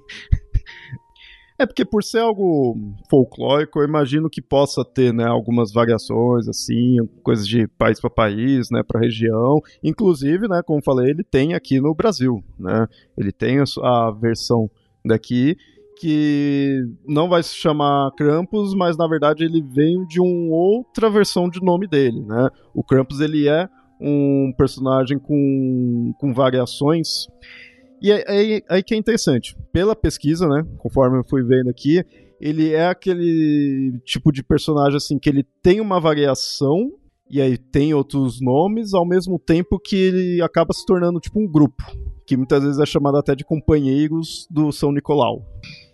É 1.57 1.65
porque 1.65 1.85
por 1.85 2.03
ser 2.03 2.19
algo 2.19 2.75
folclórico, 3.09 3.79
eu 3.79 3.87
imagino 3.87 4.29
que 4.29 4.41
possa 4.41 4.83
ter, 4.83 5.13
né, 5.13 5.25
algumas 5.25 5.71
variações 5.71 6.49
assim, 6.49 6.97
coisas 7.23 7.47
de 7.47 7.65
país 7.67 7.99
para 7.99 8.09
país, 8.09 8.69
né, 8.69 8.83
para 8.83 8.99
região. 8.99 9.61
Inclusive, 9.81 10.49
né, 10.49 10.61
como 10.65 10.83
falei, 10.83 11.11
ele 11.11 11.23
tem 11.23 11.53
aqui 11.53 11.79
no 11.79 11.95
Brasil, 11.95 12.43
né? 12.59 12.87
Ele 13.17 13.31
tem 13.31 13.59
a 13.59 14.11
versão 14.11 14.69
daqui 15.05 15.55
que 15.97 16.83
não 17.07 17.29
vai 17.29 17.41
se 17.41 17.55
chamar 17.55 18.11
Krampus, 18.17 18.73
mas 18.75 18.97
na 18.97 19.07
verdade 19.07 19.45
ele 19.45 19.61
vem 19.61 20.05
de 20.05 20.19
uma 20.19 20.53
outra 20.53 21.09
versão 21.09 21.49
de 21.49 21.61
nome 21.63 21.87
dele, 21.87 22.21
né? 22.21 22.49
O 22.73 22.83
Krampus 22.83 23.21
ele 23.21 23.47
é 23.47 23.69
um 23.99 24.53
personagem 24.57 25.17
com, 25.17 26.13
com 26.19 26.33
variações 26.33 27.27
e 28.05 28.11
aí, 28.11 28.23
aí, 28.27 28.63
aí 28.69 28.83
que 28.83 28.93
é 28.93 28.97
interessante. 28.97 29.57
Pela 29.71 29.95
pesquisa, 29.95 30.47
né, 30.47 30.63
conforme 30.77 31.17
eu 31.17 31.23
fui 31.23 31.43
vendo 31.43 31.71
aqui, 31.71 32.05
ele 32.39 32.71
é 32.71 32.87
aquele 32.87 33.99
tipo 34.05 34.31
de 34.31 34.43
personagem 34.43 34.97
assim 34.97 35.17
que 35.17 35.27
ele 35.27 35.43
tem 35.63 35.81
uma 35.81 35.99
variação 35.99 36.91
e 37.27 37.41
aí 37.41 37.57
tem 37.57 37.95
outros 37.95 38.39
nomes, 38.39 38.93
ao 38.93 39.07
mesmo 39.07 39.39
tempo 39.39 39.79
que 39.79 39.95
ele 39.95 40.41
acaba 40.41 40.71
se 40.71 40.85
tornando 40.85 41.19
tipo 41.19 41.39
um 41.39 41.51
grupo, 41.51 41.83
que 42.27 42.37
muitas 42.37 42.61
vezes 42.63 42.79
é 42.79 42.85
chamado 42.85 43.17
até 43.17 43.33
de 43.33 43.43
companheiros 43.43 44.47
do 44.51 44.71
São 44.71 44.91
Nicolau. 44.91 45.43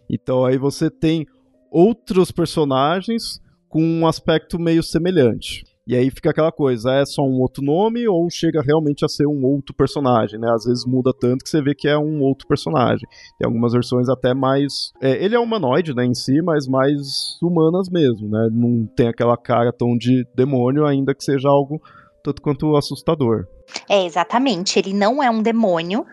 Então 0.10 0.44
aí 0.44 0.58
você 0.58 0.90
tem 0.90 1.26
outros 1.72 2.30
personagens 2.30 3.40
com 3.70 3.82
um 3.82 4.06
aspecto 4.06 4.60
meio 4.60 4.84
semelhante. 4.84 5.64
E 5.92 5.96
aí 5.98 6.10
fica 6.10 6.30
aquela 6.30 6.54
coisa, 6.54 6.90
é 6.94 7.06
só 7.06 7.22
um 7.22 7.42
outro 7.42 7.62
nome 7.62 8.08
ou 8.08 8.30
chega 8.30 8.62
realmente 8.62 9.04
a 9.04 9.10
ser 9.10 9.28
um 9.28 9.44
outro 9.44 9.76
personagem, 9.76 10.40
né? 10.40 10.50
Às 10.50 10.64
vezes 10.64 10.86
muda 10.86 11.12
tanto 11.14 11.44
que 11.44 11.50
você 11.50 11.62
vê 11.62 11.76
que 11.76 11.86
é 11.86 11.98
um 11.98 12.22
outro 12.22 12.48
personagem. 12.48 13.06
Tem 13.38 13.46
algumas 13.46 13.74
versões 13.74 14.08
até 14.08 14.34
mais... 14.34 14.94
É, 15.02 15.22
ele 15.22 15.36
é 15.36 15.40
humanoide, 15.40 15.94
né, 15.94 16.06
em 16.06 16.14
si, 16.14 16.42
mas 16.42 16.66
mais 16.66 17.38
humanas 17.44 17.90
mesmo, 17.90 18.30
né? 18.30 18.48
Não 18.54 18.88
tem 18.96 19.10
aquela 19.10 19.36
cara 19.36 19.74
tão 19.74 19.98
de 19.98 20.26
demônio, 20.34 20.86
ainda 20.86 21.14
que 21.14 21.26
seja 21.26 21.50
algo 21.50 21.82
tanto 22.24 22.42
quanto 22.42 22.78
assustador. 22.78 23.46
É, 23.90 24.06
exatamente. 24.06 24.80
Ele 24.80 24.94
não 24.94 25.22
é 25.22 25.30
um 25.30 25.42
demônio, 25.42 26.06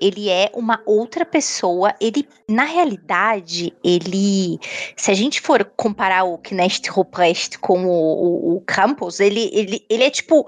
ele 0.00 0.28
é 0.28 0.50
uma 0.54 0.82
outra 0.86 1.24
pessoa. 1.24 1.94
Ele, 2.00 2.26
na 2.48 2.64
realidade, 2.64 3.72
ele. 3.84 4.58
Se 4.96 5.10
a 5.10 5.14
gente 5.14 5.40
for 5.40 5.64
comparar 5.76 6.24
o 6.24 6.38
Knest 6.38 6.88
Ruprecht 6.88 7.58
com 7.58 7.84
o, 7.86 7.90
o, 7.90 8.56
o 8.56 8.60
Campos, 8.62 9.20
ele, 9.20 9.50
ele, 9.52 9.84
ele 9.88 10.04
é 10.04 10.10
tipo 10.10 10.46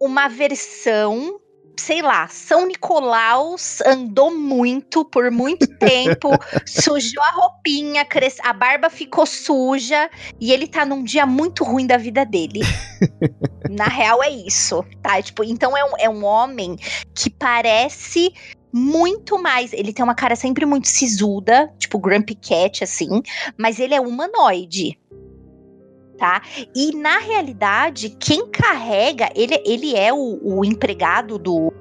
uma 0.00 0.28
versão 0.28 1.40
sei 1.78 2.02
lá, 2.02 2.26
São 2.28 2.66
Nicolaus 2.66 3.80
andou 3.82 4.36
muito 4.36 5.04
por 5.04 5.30
muito 5.30 5.66
tempo, 5.78 6.30
sujou 6.66 7.22
a 7.22 7.30
roupinha, 7.30 8.06
a 8.42 8.52
barba 8.52 8.90
ficou 8.90 9.24
suja 9.24 10.10
e 10.40 10.52
ele 10.52 10.66
tá 10.66 10.84
num 10.84 11.04
dia 11.04 11.24
muito 11.24 11.64
ruim 11.64 11.86
da 11.86 11.96
vida 11.96 12.26
dele. 12.26 12.60
Na 13.70 13.84
real 13.84 14.22
é 14.22 14.30
isso, 14.30 14.84
tá? 15.02 15.20
Tipo, 15.22 15.44
então 15.44 15.76
é 15.76 15.84
um, 15.84 15.92
é 15.98 16.08
um 16.08 16.24
homem 16.24 16.76
que 17.14 17.30
parece 17.30 18.32
muito 18.72 19.40
mais. 19.40 19.72
Ele 19.72 19.92
tem 19.92 20.04
uma 20.04 20.14
cara 20.14 20.36
sempre 20.36 20.64
muito 20.66 20.88
sisuda, 20.88 21.72
tipo 21.78 21.98
Grumpy 21.98 22.34
Cat, 22.34 22.84
assim, 22.84 23.22
mas 23.56 23.78
ele 23.78 23.94
é 23.94 24.00
humanoide. 24.00 24.98
Tá? 26.16 26.42
E 26.74 26.96
na 26.96 27.18
realidade, 27.18 28.10
quem 28.18 28.50
carrega, 28.50 29.30
ele, 29.36 29.62
ele 29.64 29.94
é 29.94 30.12
o, 30.12 30.40
o 30.42 30.64
empregado 30.64 31.38
do, 31.38 31.72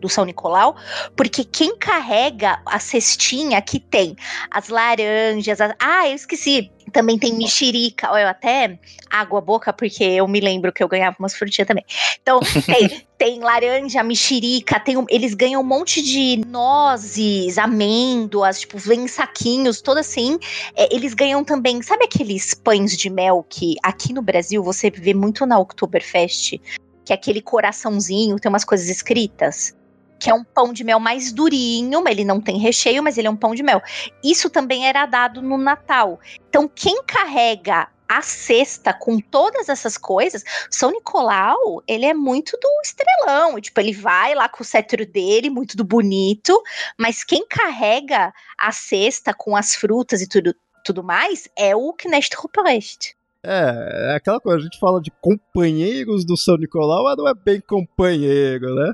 do 0.00 0.08
São 0.08 0.24
Nicolau, 0.24 0.76
porque 1.14 1.44
quem 1.44 1.76
carrega 1.76 2.60
a 2.66 2.78
cestinha 2.78 3.60
que 3.62 3.78
tem 3.78 4.16
as 4.50 4.68
laranjas, 4.68 5.60
as, 5.60 5.74
ah, 5.78 6.08
eu 6.08 6.14
esqueci, 6.14 6.70
também 6.90 7.18
tem 7.18 7.36
mexerica, 7.36 8.10
olha, 8.10 8.30
até 8.30 8.78
água 9.08 9.38
a 9.38 9.42
boca, 9.42 9.72
porque 9.72 10.04
eu 10.04 10.26
me 10.28 10.40
lembro 10.40 10.72
que 10.72 10.82
eu 10.82 10.88
ganhava 10.88 11.16
umas 11.18 11.34
frutinhas 11.34 11.66
também. 11.66 11.84
Então, 12.20 12.40
tem, 12.66 13.06
tem 13.16 13.40
laranja, 13.40 14.02
mexerica, 14.02 14.78
tem, 14.78 15.02
eles 15.08 15.34
ganham 15.34 15.62
um 15.62 15.64
monte 15.64 16.02
de 16.02 16.42
nozes, 16.46 17.56
amêndoas, 17.56 18.60
tipo, 18.60 18.78
vem 18.78 19.06
saquinhos, 19.06 19.80
todo 19.80 19.98
assim. 19.98 20.38
É, 20.76 20.94
eles 20.94 21.14
ganham 21.14 21.44
também, 21.44 21.80
sabe 21.82 22.04
aqueles 22.04 22.54
pães 22.54 22.96
de 22.96 23.08
mel 23.08 23.44
que 23.48 23.76
aqui 23.82 24.12
no 24.12 24.22
Brasil 24.22 24.62
você 24.62 24.90
vê 24.90 25.14
muito 25.14 25.46
na 25.46 25.58
Oktoberfest? 25.58 26.60
Que 27.04 27.12
é 27.12 27.14
aquele 27.14 27.40
coraçãozinho, 27.40 28.38
tem 28.38 28.48
umas 28.48 28.64
coisas 28.64 28.88
escritas 28.88 29.74
que 30.20 30.30
é 30.30 30.34
um 30.34 30.44
pão 30.44 30.72
de 30.72 30.84
mel 30.84 31.00
mais 31.00 31.32
durinho, 31.32 32.06
ele 32.06 32.24
não 32.24 32.40
tem 32.40 32.58
recheio, 32.58 33.02
mas 33.02 33.16
ele 33.16 33.26
é 33.26 33.30
um 33.30 33.36
pão 33.36 33.54
de 33.54 33.62
mel. 33.62 33.82
Isso 34.22 34.50
também 34.50 34.86
era 34.86 35.06
dado 35.06 35.40
no 35.40 35.56
Natal. 35.56 36.20
Então, 36.48 36.68
quem 36.68 37.02
carrega 37.02 37.88
a 38.06 38.22
cesta 38.22 38.92
com 38.92 39.20
todas 39.20 39.68
essas 39.68 39.96
coisas, 39.96 40.42
São 40.68 40.90
Nicolau, 40.90 41.80
ele 41.86 42.04
é 42.04 42.12
muito 42.12 42.58
do 42.60 42.68
estrelão, 42.84 43.60
tipo, 43.60 43.80
ele 43.80 43.92
vai 43.92 44.34
lá 44.34 44.48
com 44.48 44.64
o 44.64 44.66
cetro 44.66 45.06
dele, 45.06 45.48
muito 45.48 45.76
do 45.76 45.84
bonito, 45.84 46.60
mas 46.98 47.22
quem 47.22 47.46
carrega 47.46 48.34
a 48.58 48.72
cesta 48.72 49.32
com 49.32 49.56
as 49.56 49.76
frutas 49.76 50.20
e 50.20 50.28
tudo, 50.28 50.52
tudo 50.84 51.04
mais 51.04 51.48
é 51.56 51.74
o 51.74 51.92
Knecht 51.92 52.36
Ruprecht. 52.36 53.16
É, 53.42 54.12
é 54.12 54.16
aquela 54.16 54.38
coisa, 54.38 54.58
a 54.58 54.62
gente 54.62 54.78
fala 54.78 55.00
de 55.00 55.10
companheiros 55.10 56.26
do 56.26 56.36
São 56.36 56.58
Nicolau, 56.58 57.04
mas 57.04 57.16
não 57.16 57.26
é 57.26 57.34
bem 57.34 57.60
companheiro, 57.60 58.74
né? 58.74 58.92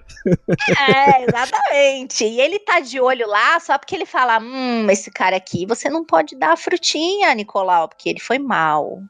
É, 0.88 1.24
exatamente. 1.24 2.24
E 2.24 2.40
ele 2.40 2.60
tá 2.60 2.78
de 2.78 3.00
olho 3.00 3.26
lá 3.26 3.58
só 3.58 3.76
porque 3.76 3.94
ele 3.94 4.06
fala: 4.06 4.38
hum, 4.38 4.88
esse 4.88 5.10
cara 5.10 5.36
aqui, 5.36 5.66
você 5.66 5.88
não 5.88 6.04
pode 6.04 6.36
dar 6.36 6.52
a 6.52 6.56
frutinha, 6.56 7.34
Nicolau, 7.34 7.88
porque 7.88 8.08
ele 8.08 8.20
foi 8.20 8.38
mal. 8.38 9.00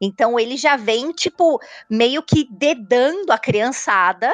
Então 0.00 0.38
ele 0.38 0.56
já 0.56 0.76
vem, 0.76 1.12
tipo, 1.12 1.60
meio 1.88 2.20
que 2.22 2.48
dedando 2.50 3.30
a 3.30 3.38
criançada 3.38 4.32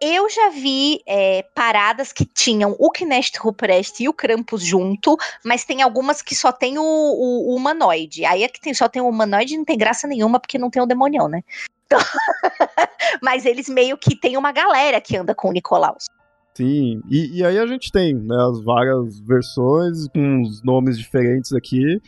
eu 0.00 0.28
já 0.30 0.48
vi 0.48 1.00
é, 1.06 1.42
paradas 1.54 2.12
que 2.12 2.24
tinham 2.24 2.74
o 2.78 2.90
Knest 2.90 3.38
Ruprecht 3.38 4.02
e 4.02 4.08
o 4.08 4.12
Krampus 4.12 4.64
junto, 4.64 5.16
mas 5.44 5.64
tem 5.64 5.82
algumas 5.82 6.22
que 6.22 6.34
só 6.34 6.50
tem 6.50 6.78
o, 6.78 6.82
o, 6.82 7.52
o 7.52 7.56
humanoide. 7.56 8.24
Aí 8.24 8.42
é 8.42 8.48
que 8.48 8.60
tem, 8.60 8.72
só 8.72 8.88
tem 8.88 9.02
o 9.02 9.08
humanoide 9.08 9.56
não 9.56 9.64
tem 9.64 9.76
graça 9.76 10.08
nenhuma 10.08 10.40
porque 10.40 10.58
não 10.58 10.70
tem 10.70 10.82
o 10.82 10.86
demonião, 10.86 11.28
né? 11.28 11.42
Então... 11.86 11.98
mas 13.22 13.44
eles 13.44 13.68
meio 13.68 13.98
que 13.98 14.16
tem 14.16 14.36
uma 14.36 14.52
galera 14.52 15.00
que 15.00 15.16
anda 15.16 15.34
com 15.34 15.48
o 15.48 15.52
Nicolaus. 15.52 16.06
Sim, 16.54 17.00
e, 17.08 17.38
e 17.38 17.44
aí 17.44 17.58
a 17.58 17.66
gente 17.66 17.90
tem 17.90 18.14
né, 18.14 18.36
as 18.50 18.62
várias 18.62 19.20
versões 19.20 20.08
com 20.08 20.42
os 20.42 20.62
nomes 20.62 20.98
diferentes 20.98 21.52
aqui. 21.52 22.00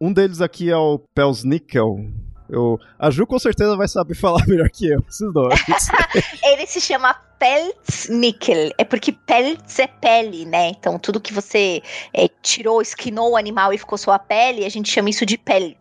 Um 0.00 0.12
deles 0.12 0.40
aqui 0.40 0.70
é 0.70 0.76
o 0.76 0.98
Pelsnickel, 1.14 1.96
eu, 2.50 2.78
a 2.98 3.10
Ju 3.10 3.26
com 3.26 3.38
certeza 3.38 3.76
vai 3.76 3.88
saber 3.88 4.14
falar 4.16 4.46
melhor 4.46 4.68
que 4.70 4.88
eu 4.88 5.02
esses 5.08 5.32
nomes. 5.32 5.60
Ele 6.44 6.66
se 6.66 6.80
chama 6.80 7.14
Pelznickel. 7.38 8.72
É 8.76 8.84
porque 8.84 9.12
pelz 9.12 9.78
é 9.78 9.86
pele, 9.86 10.44
né? 10.44 10.68
Então 10.68 10.98
tudo 10.98 11.20
que 11.20 11.32
você 11.32 11.82
é, 12.12 12.28
tirou, 12.42 12.82
esquinou 12.82 13.32
o 13.32 13.36
animal 13.36 13.72
e 13.72 13.78
ficou 13.78 13.96
sua 13.96 14.18
pele, 14.18 14.64
a 14.64 14.68
gente 14.68 14.90
chama 14.90 15.10
isso 15.10 15.24
de 15.24 15.38
pelz. 15.38 15.76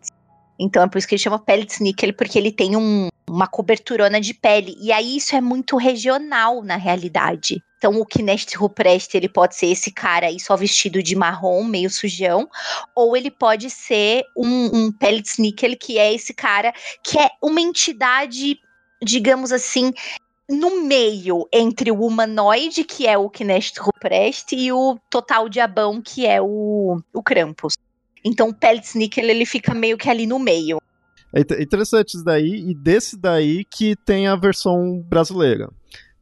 Então 0.60 0.84
é 0.84 0.88
por 0.88 0.98
isso 0.98 1.08
que 1.08 1.16
ele 1.16 1.22
chama 1.22 1.40
Pelznickel, 1.40 2.14
porque 2.14 2.38
ele 2.38 2.52
tem 2.52 2.76
um, 2.76 3.08
uma 3.30 3.48
coberturona 3.48 4.20
de 4.20 4.34
pele. 4.34 4.76
E 4.82 4.92
aí 4.92 5.16
isso 5.16 5.34
é 5.36 5.40
muito 5.40 5.78
regional 5.78 6.62
na 6.62 6.76
realidade. 6.76 7.64
Então 7.80 7.98
o 7.98 8.06
Kinect 8.06 8.58
Ruprest, 8.58 9.15
ele 9.15 9.30
pode 9.30 9.56
ser 9.56 9.68
esse 9.68 9.89
cara 9.89 10.28
aí 10.28 10.38
só 10.38 10.56
vestido 10.58 11.02
de 11.02 11.15
marrom, 11.15 11.63
meio 11.63 11.89
sujão, 11.89 12.50
ou 12.94 13.15
ele 13.15 13.32
pode 13.32 13.70
ser 13.70 14.26
um, 14.36 14.65
um 14.76 14.92
Pelitsnickel, 14.92 15.78
que 15.78 15.98
é 15.98 16.13
esse 16.13 16.34
cara 16.34 16.74
que 17.02 17.18
é 17.18 17.30
uma 17.42 17.62
entidade, 17.62 18.60
digamos 19.02 19.54
assim, 19.54 19.94
no 20.50 20.82
meio 20.82 21.48
entre 21.54 21.89
o 21.89 22.06
humanoide, 22.06 22.84
que 22.84 23.08
é 23.08 23.18
o 23.18 23.30
Kinect 23.30 23.80
Ruprest, 23.80 24.54
e 24.54 24.74
o 24.74 25.00
total 25.10 25.48
diabão, 25.48 26.02
que 26.02 26.26
é 26.26 26.42
o, 26.42 27.02
o 27.13 27.24
Krampus. 27.24 27.76
Então 28.26 28.50
o 28.50 28.54
Pelitsnickel, 28.54 29.30
ele 29.30 29.46
fica 29.46 29.74
meio 29.74 29.98
que 29.98 30.10
ali 30.10 30.28
no 30.28 30.38
meio. 30.38 30.82
É 31.34 31.39
interessante 31.63 32.15
isso 32.15 32.26
daí, 32.26 32.70
e 32.70 32.76
desse 32.76 33.15
daí 33.15 33.63
que 33.63 33.96
tem 33.96 34.28
a 34.28 34.36
versão 34.36 35.00
brasileira. 35.08 35.70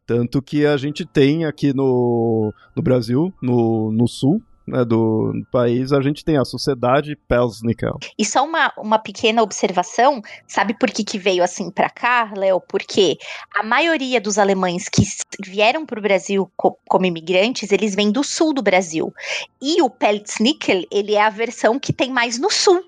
Tanto 0.08 0.42
que 0.42 0.66
a 0.66 0.78
gente 0.78 1.06
tem 1.06 1.44
aqui 1.44 1.74
no, 1.74 2.54
no 2.74 2.82
Brasil, 2.82 3.34
no, 3.42 3.92
no 3.92 4.08
sul, 4.08 4.42
né, 4.66 4.86
do, 4.86 5.34
país, 5.52 5.92
a 5.92 6.02
gente 6.02 6.24
tem 6.24 6.38
a 6.38 6.46
Sociedade 6.46 7.16
Pelsnickel. 7.28 7.98
E 8.18 8.26
só 8.26 8.46
uma, 8.46 8.72
uma 8.78 9.00
pequena 9.00 9.44
observação, 9.44 10.22
sabe 10.48 10.74
por 10.78 10.90
que, 10.90 11.04
que 11.04 11.18
veio 11.18 11.44
assim 11.44 11.70
para 11.70 11.90
cá, 11.90 12.32
Léo? 12.36 12.62
Porque 12.62 13.18
a 13.54 13.64
maioria 13.64 14.20
dos 14.20 14.38
alemães 14.38 14.88
que 14.88 15.04
vieram 15.46 15.86
para 15.86 16.00
o 16.00 16.02
Brasil 16.02 16.50
co 16.56 16.78
como 16.88 17.06
imigrantes, 17.06 17.72
eles 17.74 17.94
vêm 17.94 18.10
do 18.10 18.24
sul 18.24 18.54
do 18.54 18.62
Brasil. 18.62 19.14
E 19.62 19.82
o 19.82 19.90
Pelznickel, 19.90 20.86
ele 20.90 21.16
é 21.16 21.22
a 21.22 21.30
versão 21.30 21.78
que 21.78 21.92
tem 21.92 22.12
mais 22.12 22.40
no 22.40 22.50
sul. 22.50 22.82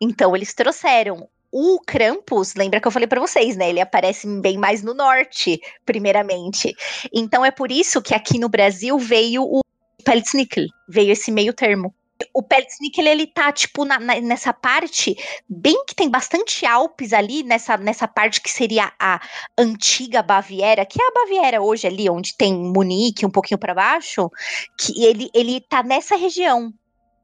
Então, 0.00 0.34
eles 0.36 0.52
trouxeram 0.52 1.28
o 1.58 1.80
Krampus, 1.80 2.54
lembra 2.54 2.78
que 2.78 2.86
eu 2.86 2.92
falei 2.92 3.08
para 3.08 3.18
vocês, 3.18 3.56
né? 3.56 3.70
Ele 3.70 3.80
aparece 3.80 4.26
bem 4.42 4.58
mais 4.58 4.82
no 4.82 4.92
norte, 4.92 5.58
primeiramente. 5.86 6.74
Então 7.10 7.42
é 7.42 7.50
por 7.50 7.72
isso 7.72 8.02
que 8.02 8.14
aqui 8.14 8.38
no 8.38 8.46
Brasil 8.46 8.98
veio 8.98 9.42
o 9.42 9.62
Peltznickel, 10.04 10.66
veio 10.86 11.12
esse 11.12 11.32
meio 11.32 11.54
termo. 11.54 11.94
O 12.34 12.42
Peltznickel, 12.42 13.06
ele 13.06 13.26
tá, 13.26 13.50
tipo, 13.52 13.86
na, 13.86 13.98
na, 13.98 14.20
nessa 14.20 14.52
parte, 14.52 15.16
bem 15.48 15.82
que 15.86 15.94
tem 15.94 16.10
bastante 16.10 16.66
Alpes 16.66 17.14
ali, 17.14 17.42
nessa, 17.42 17.78
nessa 17.78 18.06
parte 18.06 18.42
que 18.42 18.50
seria 18.50 18.92
a 19.00 19.18
antiga 19.56 20.22
Baviera, 20.22 20.84
que 20.84 21.00
é 21.00 21.06
a 21.06 21.24
Baviera 21.24 21.62
hoje 21.62 21.86
ali, 21.86 22.10
onde 22.10 22.36
tem 22.36 22.52
Munique, 22.54 23.24
um 23.24 23.30
pouquinho 23.30 23.58
para 23.58 23.74
baixo, 23.74 24.30
que 24.78 25.02
ele, 25.02 25.30
ele 25.32 25.62
tá 25.62 25.82
nessa 25.82 26.16
região. 26.16 26.70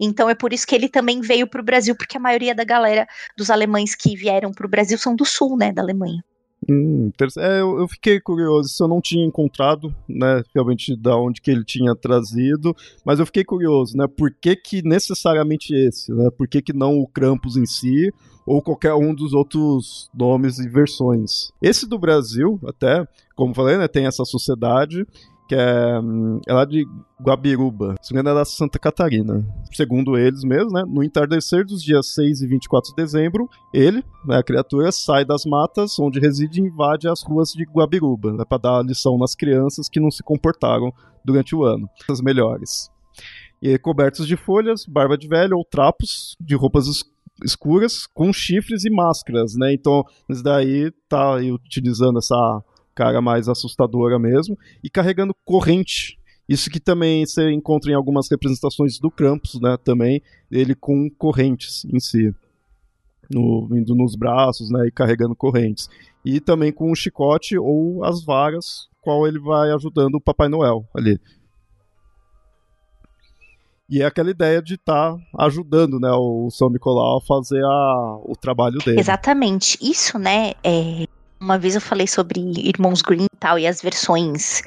Então 0.04 0.28
é 0.28 0.34
por 0.34 0.52
isso 0.52 0.66
que 0.66 0.74
ele 0.74 0.88
também 0.88 1.20
veio 1.20 1.46
para 1.46 1.60
o 1.60 1.64
Brasil, 1.64 1.94
porque 1.94 2.16
a 2.16 2.20
maioria 2.20 2.54
da 2.54 2.64
galera 2.64 3.06
dos 3.36 3.50
alemães 3.50 3.94
que 3.94 4.16
vieram 4.16 4.50
para 4.50 4.66
o 4.66 4.68
Brasil 4.68 4.98
são 4.98 5.14
do 5.14 5.24
sul, 5.24 5.56
né, 5.56 5.72
da 5.72 5.80
Alemanha. 5.80 6.24
Hum, 6.68 7.10
é, 7.38 7.60
eu, 7.60 7.88
fiquei 7.88 8.20
curioso, 8.20 8.68
se 8.68 8.82
eu 8.82 8.88
não 8.88 9.00
tinha 9.00 9.24
encontrado, 9.24 9.94
né, 10.08 10.42
realmente 10.54 10.96
da 10.96 11.16
onde 11.16 11.40
que 11.40 11.50
ele 11.50 11.64
tinha 11.64 11.94
trazido, 11.94 12.74
mas 13.04 13.18
eu 13.18 13.26
fiquei 13.26 13.44
curioso, 13.44 13.96
né, 13.96 14.06
por 14.06 14.32
que 14.32 14.54
que 14.54 14.82
necessariamente 14.82 15.74
esse, 15.74 16.12
né, 16.12 16.30
por 16.36 16.46
que 16.48 16.62
que 16.62 16.72
não 16.72 16.98
o 16.98 17.06
Krampus 17.06 17.56
em 17.56 17.66
si, 17.66 18.12
ou 18.44 18.60
qualquer 18.60 18.94
um 18.94 19.14
dos 19.14 19.32
outros 19.32 20.10
nomes 20.12 20.58
e 20.58 20.68
versões. 20.68 21.52
Esse 21.60 21.88
do 21.88 21.98
Brasil, 21.98 22.58
até, 22.66 23.06
como 23.36 23.54
falei, 23.54 23.76
né, 23.76 23.86
tem 23.86 24.06
essa 24.06 24.24
sociedade, 24.24 25.04
que 25.52 25.56
é, 25.56 26.00
hum, 26.00 26.40
é 26.46 26.52
lá 26.54 26.64
de 26.64 26.86
Guabiruba, 27.20 27.94
se 28.00 28.14
não 28.14 28.22
engano 28.22 28.38
é 28.38 28.40
da 28.40 28.44
Santa 28.46 28.78
Catarina. 28.78 29.46
Segundo 29.70 30.16
eles 30.16 30.42
mesmos, 30.44 30.72
né, 30.72 30.82
no 30.88 31.04
entardecer 31.04 31.66
dos 31.66 31.82
dias 31.82 32.14
6 32.14 32.40
e 32.40 32.46
24 32.46 32.88
de 32.88 32.96
dezembro, 32.96 33.46
ele, 33.70 34.02
né, 34.24 34.38
a 34.38 34.42
criatura, 34.42 34.90
sai 34.90 35.26
das 35.26 35.44
matas 35.44 35.98
onde 35.98 36.18
reside 36.18 36.58
e 36.58 36.64
invade 36.64 37.06
as 37.06 37.22
ruas 37.22 37.50
de 37.52 37.64
Guabiruba, 37.64 38.32
né, 38.32 38.44
para 38.48 38.62
dar 38.62 38.82
lição 38.82 39.18
nas 39.18 39.34
crianças 39.34 39.90
que 39.90 40.00
não 40.00 40.10
se 40.10 40.22
comportaram 40.22 40.90
durante 41.22 41.54
o 41.54 41.64
ano, 41.64 41.86
as 42.08 42.22
melhores. 42.22 42.90
E 43.60 43.76
cobertos 43.78 44.26
de 44.26 44.38
folhas, 44.38 44.86
barba 44.86 45.18
de 45.18 45.28
velho 45.28 45.58
ou 45.58 45.66
trapos 45.66 46.34
de 46.40 46.56
roupas 46.56 46.86
escuras 47.44 48.06
com 48.06 48.32
chifres 48.32 48.86
e 48.86 48.90
máscaras, 48.90 49.54
né? 49.54 49.74
Então, 49.74 50.02
isso 50.30 50.42
daí 50.42 50.90
tá 51.10 51.34
utilizando 51.36 52.18
essa 52.18 52.62
cara 52.94 53.20
mais 53.20 53.48
assustadora 53.48 54.18
mesmo, 54.18 54.58
e 54.82 54.90
carregando 54.90 55.34
corrente. 55.44 56.18
Isso 56.48 56.68
que 56.70 56.80
também 56.80 57.24
você 57.24 57.50
encontra 57.50 57.90
em 57.90 57.94
algumas 57.94 58.30
representações 58.30 58.98
do 58.98 59.10
Krampus, 59.10 59.60
né, 59.60 59.76
também, 59.82 60.22
ele 60.50 60.74
com 60.74 61.08
correntes 61.10 61.84
em 61.84 62.00
si. 62.00 62.34
No, 63.30 63.68
indo 63.72 63.94
nos 63.94 64.14
braços, 64.14 64.70
né, 64.70 64.86
e 64.88 64.90
carregando 64.90 65.34
correntes. 65.34 65.88
E 66.24 66.40
também 66.40 66.72
com 66.72 66.90
o 66.90 66.94
chicote 66.94 67.56
ou 67.56 68.04
as 68.04 68.22
varas, 68.22 68.88
qual 69.00 69.26
ele 69.26 69.38
vai 69.38 69.70
ajudando 69.72 70.16
o 70.16 70.20
Papai 70.20 70.48
Noel 70.48 70.86
ali. 70.94 71.18
E 73.88 74.00
é 74.00 74.06
aquela 74.06 74.30
ideia 74.30 74.62
de 74.62 74.74
estar 74.74 75.14
tá 75.14 75.44
ajudando, 75.44 76.00
né, 76.00 76.10
o 76.12 76.48
São 76.50 76.70
Nicolau 76.70 77.18
a 77.18 77.20
fazer 77.20 77.62
a, 77.62 78.18
o 78.24 78.34
trabalho 78.40 78.78
dele. 78.78 78.98
Exatamente. 78.98 79.76
Isso, 79.82 80.18
né, 80.18 80.52
é, 80.64 81.06
uma 81.42 81.58
vez 81.58 81.74
eu 81.74 81.80
falei 81.80 82.06
sobre 82.06 82.40
Irmãos 82.40 83.02
Green 83.02 83.24
e 83.24 83.36
tal, 83.38 83.58
e 83.58 83.66
as 83.66 83.82
versões 83.82 84.62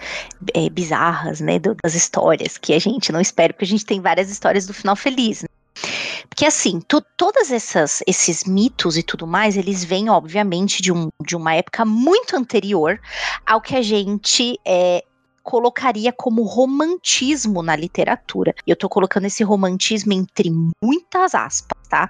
é, 0.54 0.70
bizarras, 0.70 1.40
né, 1.40 1.58
das 1.60 1.96
histórias, 1.96 2.58
que 2.58 2.74
a 2.74 2.80
gente 2.80 3.12
não 3.12 3.22
espera, 3.22 3.54
porque 3.54 3.66
a 3.66 3.68
gente 3.68 3.86
tem 3.86 4.02
várias 4.02 4.30
histórias 4.30 4.68
do 4.68 4.74
final 4.74 4.96
feliz, 4.96 5.42
né? 5.42 5.48
Porque 6.30 6.46
assim, 6.46 6.82
todas 7.18 7.52
essas 7.52 8.02
esses 8.08 8.44
mitos 8.44 8.98
e 8.98 9.04
tudo 9.04 9.28
mais, 9.28 9.56
eles 9.56 9.84
vêm 9.84 10.10
obviamente 10.10 10.82
de, 10.82 10.92
um, 10.92 11.10
de 11.26 11.36
uma 11.36 11.54
época 11.54 11.86
muito 11.86 12.36
anterior 12.36 13.00
ao 13.46 13.62
que 13.62 13.76
a 13.76 13.82
gente 13.82 14.60
é, 14.66 15.04
colocaria 15.46 16.12
como 16.12 16.42
romantismo 16.42 17.62
na 17.62 17.76
literatura. 17.76 18.54
Eu 18.66 18.76
tô 18.76 18.90
colocando 18.90 19.26
esse 19.26 19.44
romantismo 19.44 20.12
entre 20.12 20.52
muitas 20.82 21.36
aspas, 21.36 21.78
tá? 21.88 22.10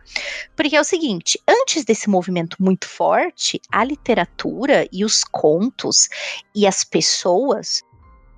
Porque 0.56 0.76
é 0.76 0.80
o 0.80 0.86
seguinte, 0.86 1.38
antes 1.46 1.84
desse 1.84 2.10
movimento 2.10 2.56
muito 2.60 2.88
forte, 2.88 3.62
a 3.70 3.84
literatura 3.84 4.88
e 4.92 5.04
os 5.04 5.24
contos 5.26 6.08
e 6.56 6.66
as 6.66 6.86
pessoas, 6.86 7.84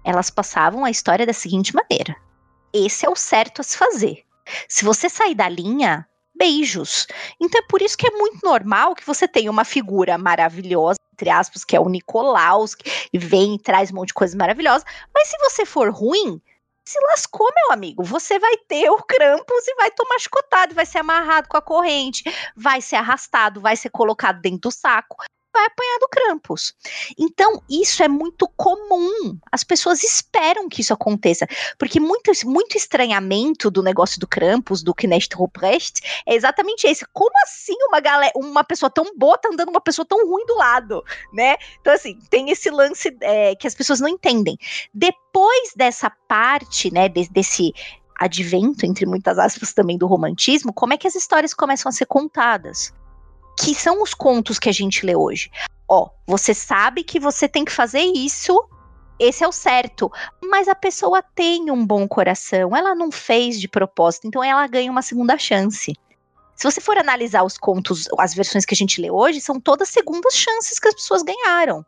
elas 0.03 0.31
passavam 0.31 0.83
a 0.83 0.89
história 0.89 1.27
da 1.27 1.33
seguinte 1.33 1.75
maneira: 1.75 2.15
esse 2.73 3.05
é 3.05 3.09
o 3.09 3.15
certo 3.15 3.61
a 3.61 3.63
se 3.63 3.77
fazer. 3.77 4.23
Se 4.67 4.83
você 4.83 5.07
sair 5.09 5.35
da 5.35 5.47
linha, 5.47 6.07
beijos. 6.35 7.05
Então 7.39 7.61
é 7.61 7.67
por 7.67 7.81
isso 7.83 7.97
que 7.97 8.07
é 8.07 8.11
muito 8.11 8.43
normal 8.43 8.95
que 8.95 9.05
você 9.05 9.27
tenha 9.27 9.51
uma 9.51 9.63
figura 9.63 10.17
maravilhosa 10.17 10.97
entre 11.17 11.31
aspas, 11.31 11.63
que 11.63 11.75
é 11.75 11.79
o 11.79 11.89
Nicolaus, 11.89 12.75
que 12.75 13.17
vem 13.17 13.55
e 13.55 13.59
traz 13.59 13.91
um 13.91 13.95
monte 13.95 14.09
de 14.09 14.13
coisas 14.13 14.35
maravilhosas. 14.35 14.85
Mas 15.13 15.27
se 15.27 15.37
você 15.39 15.65
for 15.65 15.89
ruim, 15.89 16.39
se 16.85 16.99
lascou, 17.07 17.49
meu 17.55 17.73
amigo. 17.73 18.03
Você 18.03 18.37
vai 18.37 18.55
ter 18.67 18.89
o 18.91 19.01
Krampus 19.03 19.67
e 19.67 19.75
vai 19.75 19.89
tomar 19.89 20.19
chicotado, 20.19 20.75
vai 20.75 20.85
ser 20.85 20.99
amarrado 20.99 21.49
com 21.49 21.57
a 21.57 21.61
corrente, 21.61 22.23
vai 22.55 22.81
ser 22.81 22.97
arrastado, 22.97 23.59
vai 23.59 23.75
ser 23.75 23.89
colocado 23.89 24.39
dentro 24.39 24.69
do 24.69 24.71
saco 24.71 25.17
vai 25.57 25.65
apanhar 25.65 25.99
do 25.99 26.07
Krampus. 26.07 26.73
Então, 27.17 27.61
isso 27.69 28.03
é 28.03 28.07
muito 28.07 28.47
comum. 28.55 29.37
As 29.51 29.63
pessoas 29.63 30.03
esperam 30.03 30.69
que 30.69 30.81
isso 30.81 30.93
aconteça. 30.93 31.47
Porque 31.77 31.99
muito, 31.99 32.31
muito 32.45 32.77
estranhamento 32.77 33.71
do 33.71 33.81
negócio 33.81 34.19
do 34.19 34.27
Krampus, 34.27 34.83
do 34.83 34.93
Knecht 34.93 35.35
Ruprecht, 35.35 36.01
é 36.25 36.35
exatamente 36.35 36.85
esse. 36.85 37.05
Como 37.11 37.33
assim 37.43 37.75
uma 37.87 37.99
galera, 37.99 38.31
uma 38.35 38.63
pessoa 38.63 38.89
tão 38.89 39.17
boa 39.17 39.37
tá 39.37 39.49
andando 39.51 39.69
uma 39.69 39.81
pessoa 39.81 40.05
tão 40.05 40.27
ruim 40.27 40.45
do 40.45 40.55
lado, 40.55 41.03
né? 41.33 41.55
Então, 41.81 41.93
assim, 41.93 42.19
tem 42.29 42.49
esse 42.51 42.69
lance 42.69 43.15
é, 43.21 43.55
que 43.55 43.67
as 43.67 43.73
pessoas 43.73 43.99
não 43.99 44.07
entendem. 44.07 44.57
Depois 44.93 45.73
dessa 45.75 46.09
parte, 46.27 46.93
né, 46.93 47.09
de, 47.09 47.27
desse 47.29 47.73
advento, 48.19 48.85
entre 48.85 49.05
muitas 49.05 49.37
aspas, 49.37 49.73
também 49.73 49.97
do 49.97 50.07
romantismo, 50.07 50.73
como 50.73 50.93
é 50.93 50.97
que 50.97 51.07
as 51.07 51.15
histórias 51.15 51.53
começam 51.53 51.89
a 51.89 51.93
ser 51.93 52.05
contadas? 52.05 52.93
Que 53.57 53.73
são 53.73 54.03
os 54.03 54.13
contos 54.13 54.59
que 54.59 54.69
a 54.69 54.73
gente 54.73 55.05
lê 55.05 55.15
hoje. 55.15 55.49
Ó, 55.89 56.09
você 56.27 56.53
sabe 56.53 57.03
que 57.03 57.19
você 57.19 57.47
tem 57.47 57.65
que 57.65 57.71
fazer 57.71 58.01
isso, 58.01 58.53
esse 59.19 59.43
é 59.43 59.47
o 59.47 59.51
certo. 59.51 60.11
Mas 60.43 60.67
a 60.67 60.75
pessoa 60.75 61.23
tem 61.23 61.71
um 61.71 61.85
bom 61.85 62.07
coração, 62.07 62.75
ela 62.75 62.93
não 62.93 63.11
fez 63.11 63.59
de 63.59 63.67
propósito, 63.67 64.27
então 64.27 64.43
ela 64.43 64.67
ganha 64.67 64.91
uma 64.91 65.01
segunda 65.01 65.37
chance. 65.37 65.93
Se 66.55 66.63
você 66.63 66.81
for 66.81 66.97
analisar 66.97 67.43
os 67.43 67.57
contos, 67.57 68.05
as 68.17 68.33
versões 68.33 68.65
que 68.65 68.73
a 68.73 68.77
gente 68.77 69.01
lê 69.01 69.09
hoje, 69.11 69.41
são 69.41 69.59
todas 69.59 69.89
segundas 69.89 70.35
chances 70.35 70.79
que 70.79 70.87
as 70.87 70.95
pessoas 70.95 71.23
ganharam. 71.23 71.85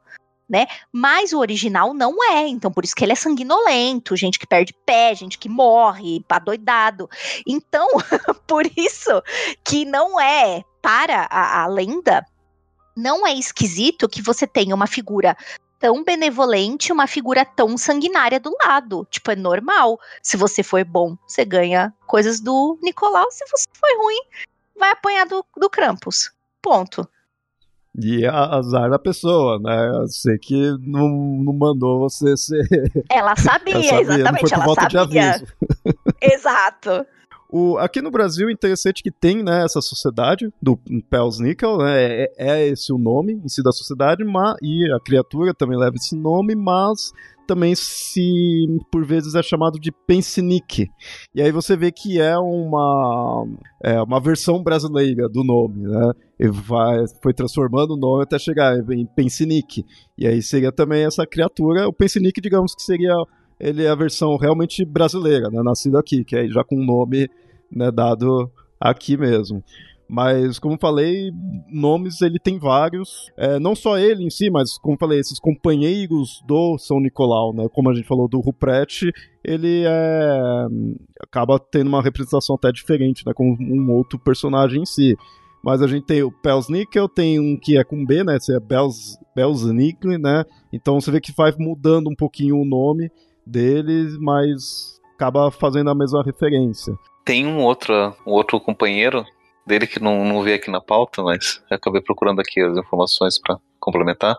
Né? 0.47 0.65
Mas 0.91 1.31
o 1.31 1.37
original 1.37 1.93
não 1.93 2.23
é, 2.23 2.47
então 2.47 2.71
por 2.71 2.83
isso 2.83 2.95
que 2.95 3.05
ele 3.05 3.11
é 3.11 3.15
sanguinolento, 3.15 4.15
gente 4.15 4.39
que 4.39 4.47
perde 4.47 4.73
pé, 4.83 5.13
gente 5.13 5.37
que 5.37 5.47
morre, 5.47 6.25
adoidado. 6.27 7.07
Então, 7.45 7.87
por 8.47 8.65
isso 8.75 9.21
que 9.63 9.85
não 9.85 10.19
é 10.19 10.63
para 10.81 11.27
a, 11.29 11.63
a 11.63 11.67
lenda, 11.67 12.25
não 12.95 13.25
é 13.25 13.33
esquisito 13.33 14.09
que 14.09 14.21
você 14.21 14.45
tenha 14.45 14.75
uma 14.75 14.87
figura 14.87 15.35
tão 15.79 16.03
benevolente, 16.03 16.91
uma 16.91 17.07
figura 17.07 17.45
tão 17.45 17.77
sanguinária 17.77 18.39
do 18.39 18.53
lado. 18.63 19.07
Tipo, 19.09 19.31
é 19.31 19.35
normal. 19.35 19.97
Se 20.21 20.35
você 20.35 20.61
for 20.61 20.83
bom, 20.83 21.17
você 21.25 21.45
ganha 21.45 21.93
coisas 22.05 22.41
do 22.41 22.77
Nicolau. 22.83 23.31
Se 23.31 23.45
você 23.49 23.65
for 23.73 24.03
ruim, 24.03 24.19
vai 24.77 24.91
apanhar 24.91 25.25
do, 25.25 25.43
do 25.57 25.69
Krampus. 25.69 26.31
Ponto. 26.61 27.07
E 27.97 28.25
azar 28.25 28.89
da 28.89 28.99
pessoa, 28.99 29.59
né? 29.59 29.89
Eu 29.89 30.07
sei 30.07 30.37
que 30.37 30.71
não, 30.79 31.09
não 31.09 31.53
mandou 31.53 31.99
você 31.99 32.37
ser. 32.37 32.65
Ela 33.09 33.35
sabia, 33.35 33.73
ela 33.75 33.83
sabia 33.83 34.01
exatamente. 34.01 34.53
ela 34.53 34.89
sabia. 34.91 35.43
Exato. 36.21 37.05
O, 37.51 37.77
aqui 37.79 37.99
no 37.99 38.11
Brasil, 38.11 38.47
interessante 38.47 39.01
que 39.01 39.09
tem 39.09 39.41
né, 39.41 39.63
essa 39.65 39.81
sociedade 39.81 40.53
do 40.61 40.77
Pels 41.09 41.39
Nickel, 41.39 41.77
né, 41.79 42.23
é, 42.23 42.31
é, 42.37 42.67
esse 42.67 42.93
o 42.93 42.97
nome 42.99 43.33
em 43.33 43.49
si 43.49 43.63
da 43.63 43.71
sociedade, 43.71 44.23
mas, 44.23 44.55
e 44.61 44.85
a 44.93 44.99
criatura 44.99 45.51
também 45.51 45.75
leva 45.75 45.95
esse 45.95 46.15
nome, 46.15 46.55
mas 46.55 47.11
também 47.47 47.73
se 47.73 48.67
por 48.91 49.03
vezes 49.03 49.33
é 49.33 49.41
chamado 49.41 49.79
de 49.79 49.91
Pensinique. 49.91 50.87
E 51.33 51.41
aí 51.41 51.51
você 51.51 51.75
vê 51.75 51.91
que 51.91 52.21
é 52.21 52.37
uma 52.37 53.47
é 53.83 53.99
uma 53.99 54.19
versão 54.19 54.61
brasileira 54.61 55.27
do 55.27 55.43
nome, 55.43 55.87
né? 55.87 56.11
E 56.39 56.47
vai 56.47 57.05
foi 57.23 57.33
transformando 57.33 57.95
o 57.95 57.97
nome 57.97 58.21
até 58.21 58.37
chegar 58.37 58.77
em 58.91 59.03
Pensinique. 59.07 59.83
E 60.15 60.27
aí 60.27 60.43
seria 60.43 60.71
também 60.71 61.03
essa 61.03 61.25
criatura, 61.25 61.87
o 61.87 61.93
Pensinique, 61.93 62.39
digamos 62.39 62.75
que 62.75 62.83
seria 62.83 63.15
ele 63.59 63.83
é 63.83 63.89
a 63.89 63.95
versão 63.95 64.37
realmente 64.37 64.85
brasileira, 64.85 65.49
né, 65.49 65.61
nascido 65.61 65.97
aqui, 65.97 66.23
que 66.23 66.35
é 66.35 66.47
já 66.47 66.63
com 66.63 66.75
o 66.75 66.85
nome 66.85 67.29
né, 67.71 67.91
dado 67.91 68.49
aqui 68.79 69.17
mesmo. 69.17 69.63
Mas, 70.11 70.57
como 70.57 70.75
falei, 70.81 71.31
nomes 71.71 72.19
ele 72.23 72.39
tem 72.39 72.57
vários. 72.57 73.31
É, 73.37 73.59
não 73.59 73.75
só 73.75 73.95
ele 73.95 74.23
em 74.23 74.29
si, 74.31 74.49
mas, 74.49 74.75
como 74.79 74.97
falei, 74.97 75.19
esses 75.19 75.39
companheiros 75.39 76.41
do 76.47 76.79
São 76.79 76.99
Nicolau, 76.99 77.53
né? 77.53 77.67
Como 77.71 77.91
a 77.91 77.93
gente 77.93 78.07
falou 78.07 78.27
do 78.27 78.39
Ruprecht, 78.39 79.11
ele 79.43 79.83
é, 79.85 80.65
acaba 81.21 81.59
tendo 81.59 81.89
uma 81.89 82.01
representação 82.01 82.55
até 82.55 82.71
diferente, 82.71 83.23
né? 83.23 83.33
Com 83.35 83.55
um 83.59 83.91
outro 83.91 84.17
personagem 84.17 84.81
em 84.81 84.85
si. 84.85 85.15
Mas 85.63 85.79
a 85.79 85.85
gente 85.85 86.07
tem 86.07 86.23
o 86.23 86.31
Pelsnickel, 86.31 87.07
tem 87.07 87.39
um 87.39 87.55
que 87.55 87.77
é 87.77 87.83
com 87.83 88.03
B, 88.03 88.23
né? 88.23 88.37
Esse 88.37 88.51
é 88.51 88.59
Bels, 88.59 89.15
Belsnickel, 89.35 90.17
né? 90.17 90.43
Então 90.73 90.99
você 90.99 91.11
vê 91.11 91.21
que 91.21 91.33
vai 91.37 91.53
mudando 91.55 92.09
um 92.09 92.15
pouquinho 92.15 92.57
o 92.57 92.65
nome 92.65 93.11
deles, 93.49 94.17
mas 94.17 94.99
acaba 95.15 95.51
fazendo 95.51 95.89
a 95.89 95.95
mesma 95.95 96.23
referência. 96.23 96.93
Tem 97.25 97.45
um 97.45 97.63
outro, 97.63 98.15
um 98.25 98.31
outro 98.31 98.59
companheiro 98.59 99.25
dele 99.65 99.85
que 99.85 99.99
não, 99.99 100.25
não 100.25 100.41
vi 100.41 100.53
aqui 100.53 100.71
na 100.71 100.81
pauta, 100.81 101.21
mas 101.21 101.61
acabei 101.69 102.01
procurando 102.01 102.39
aqui 102.39 102.61
as 102.61 102.77
informações 102.77 103.39
para 103.39 103.57
complementar. 103.79 104.37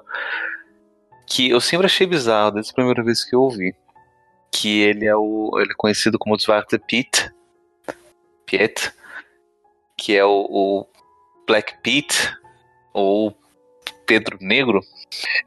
Que 1.26 1.50
eu 1.50 1.60
sempre 1.60 1.86
achei 1.86 2.06
bizarro 2.06 2.52
desde 2.52 2.72
a 2.72 2.74
primeira 2.74 3.04
vez 3.04 3.24
que 3.24 3.34
eu 3.34 3.42
ouvi. 3.42 3.74
Que 4.50 4.80
ele 4.80 5.06
é 5.06 5.14
o. 5.14 5.52
ele 5.60 5.70
é 5.70 5.76
conhecido 5.76 6.18
como 6.18 6.36
Zwarte 6.36 6.78
Piet. 6.78 7.30
Piet. 8.44 8.92
Que 9.96 10.16
é 10.16 10.24
o, 10.24 10.46
o 10.50 10.86
Black 11.46 11.80
Pete. 11.82 12.36
Ou 12.92 13.36
Pedro 14.10 14.38
Negro, 14.40 14.80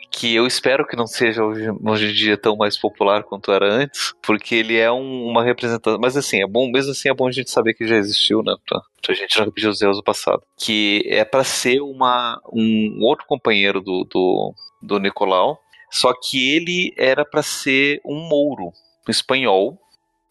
que 0.10 0.34
eu 0.34 0.48
espero 0.48 0.88
que 0.88 0.96
não 0.96 1.06
seja 1.06 1.44
hoje, 1.44 1.68
hoje 1.84 2.12
em 2.12 2.14
dia 2.14 2.38
tão 2.38 2.56
mais 2.56 2.78
popular 2.78 3.22
quanto 3.24 3.52
era 3.52 3.70
antes, 3.70 4.14
porque 4.26 4.56
ele 4.56 4.78
é 4.78 4.90
um, 4.90 5.26
uma 5.26 5.44
representação. 5.44 6.00
Mas 6.00 6.16
assim, 6.16 6.42
é 6.42 6.48
bom, 6.48 6.72
mesmo 6.72 6.94
assim 6.94 7.10
é 7.10 7.14
bom 7.14 7.28
a 7.28 7.32
gente 7.32 7.52
saber 7.52 7.74
que 7.74 7.86
já 7.86 7.98
existiu, 7.98 8.42
né? 8.42 8.56
Pra, 8.66 8.82
pra 9.02 9.14
gente 9.14 9.38
não 9.38 9.48
repetir 9.48 9.68
os 9.68 9.82
erros 9.82 9.98
do 9.98 10.04
passado. 10.04 10.42
Que 10.58 11.04
é 11.08 11.26
para 11.26 11.44
ser 11.44 11.82
uma, 11.82 12.42
um 12.54 13.00
outro 13.02 13.26
companheiro 13.28 13.82
do, 13.82 14.08
do, 14.10 14.54
do 14.82 14.98
Nicolau, 14.98 15.60
só 15.92 16.14
que 16.14 16.56
ele 16.56 16.94
era 16.98 17.26
para 17.26 17.44
ser 17.44 18.00
um 18.06 18.16
mouro 18.30 18.72
um 19.06 19.12
espanhol, 19.12 19.78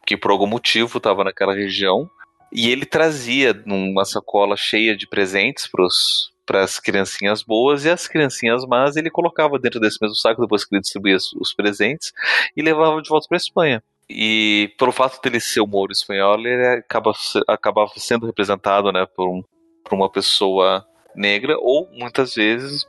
que 0.07 0.17
por 0.17 0.31
algum 0.31 0.47
motivo 0.47 0.97
estava 0.97 1.23
naquela 1.23 1.53
região, 1.53 2.09
e 2.51 2.71
ele 2.71 2.87
trazia 2.87 3.53
numa 3.67 4.07
sacola 4.07 4.57
cheia 4.57 4.97
de 4.97 5.07
presentes 5.07 5.67
pros, 5.67 6.32
para 6.53 6.63
as 6.63 6.79
criancinhas 6.79 7.43
boas 7.43 7.87
e 7.87 7.91
as 7.91 8.07
criancinhas 8.07 8.67
más 8.67 8.95
ele 8.95 9.11
colocava 9.11 9.59
dentro 9.59 9.81
desse 9.81 9.97
mesmo 10.01 10.15
saco 10.15 10.43
depois 10.43 10.67
que 10.67 10.75
ele 10.75 10.83
distribuía 10.83 11.17
os 11.17 11.55
presentes 11.55 12.13
e 12.55 12.61
levava 12.61 13.01
de 13.01 13.09
volta 13.09 13.27
para 13.27 13.37
a 13.37 13.39
Espanha. 13.39 13.83
E 14.07 14.71
pelo 14.79 14.93
fato 14.93 15.19
dele 15.23 15.41
ser 15.41 15.63
o 15.63 15.67
Mouro 15.67 15.93
espanhol, 15.93 16.39
ele 16.39 16.67
acaba, 16.67 17.13
acabava 17.49 17.91
sendo 17.97 18.27
representado 18.27 18.93
né, 18.93 19.07
por, 19.07 19.27
um, 19.27 19.43
por 19.83 19.95
uma 19.95 20.11
pessoa 20.11 20.87
negra 21.17 21.57
ou 21.59 21.89
muitas 21.91 22.35
vezes 22.35 22.87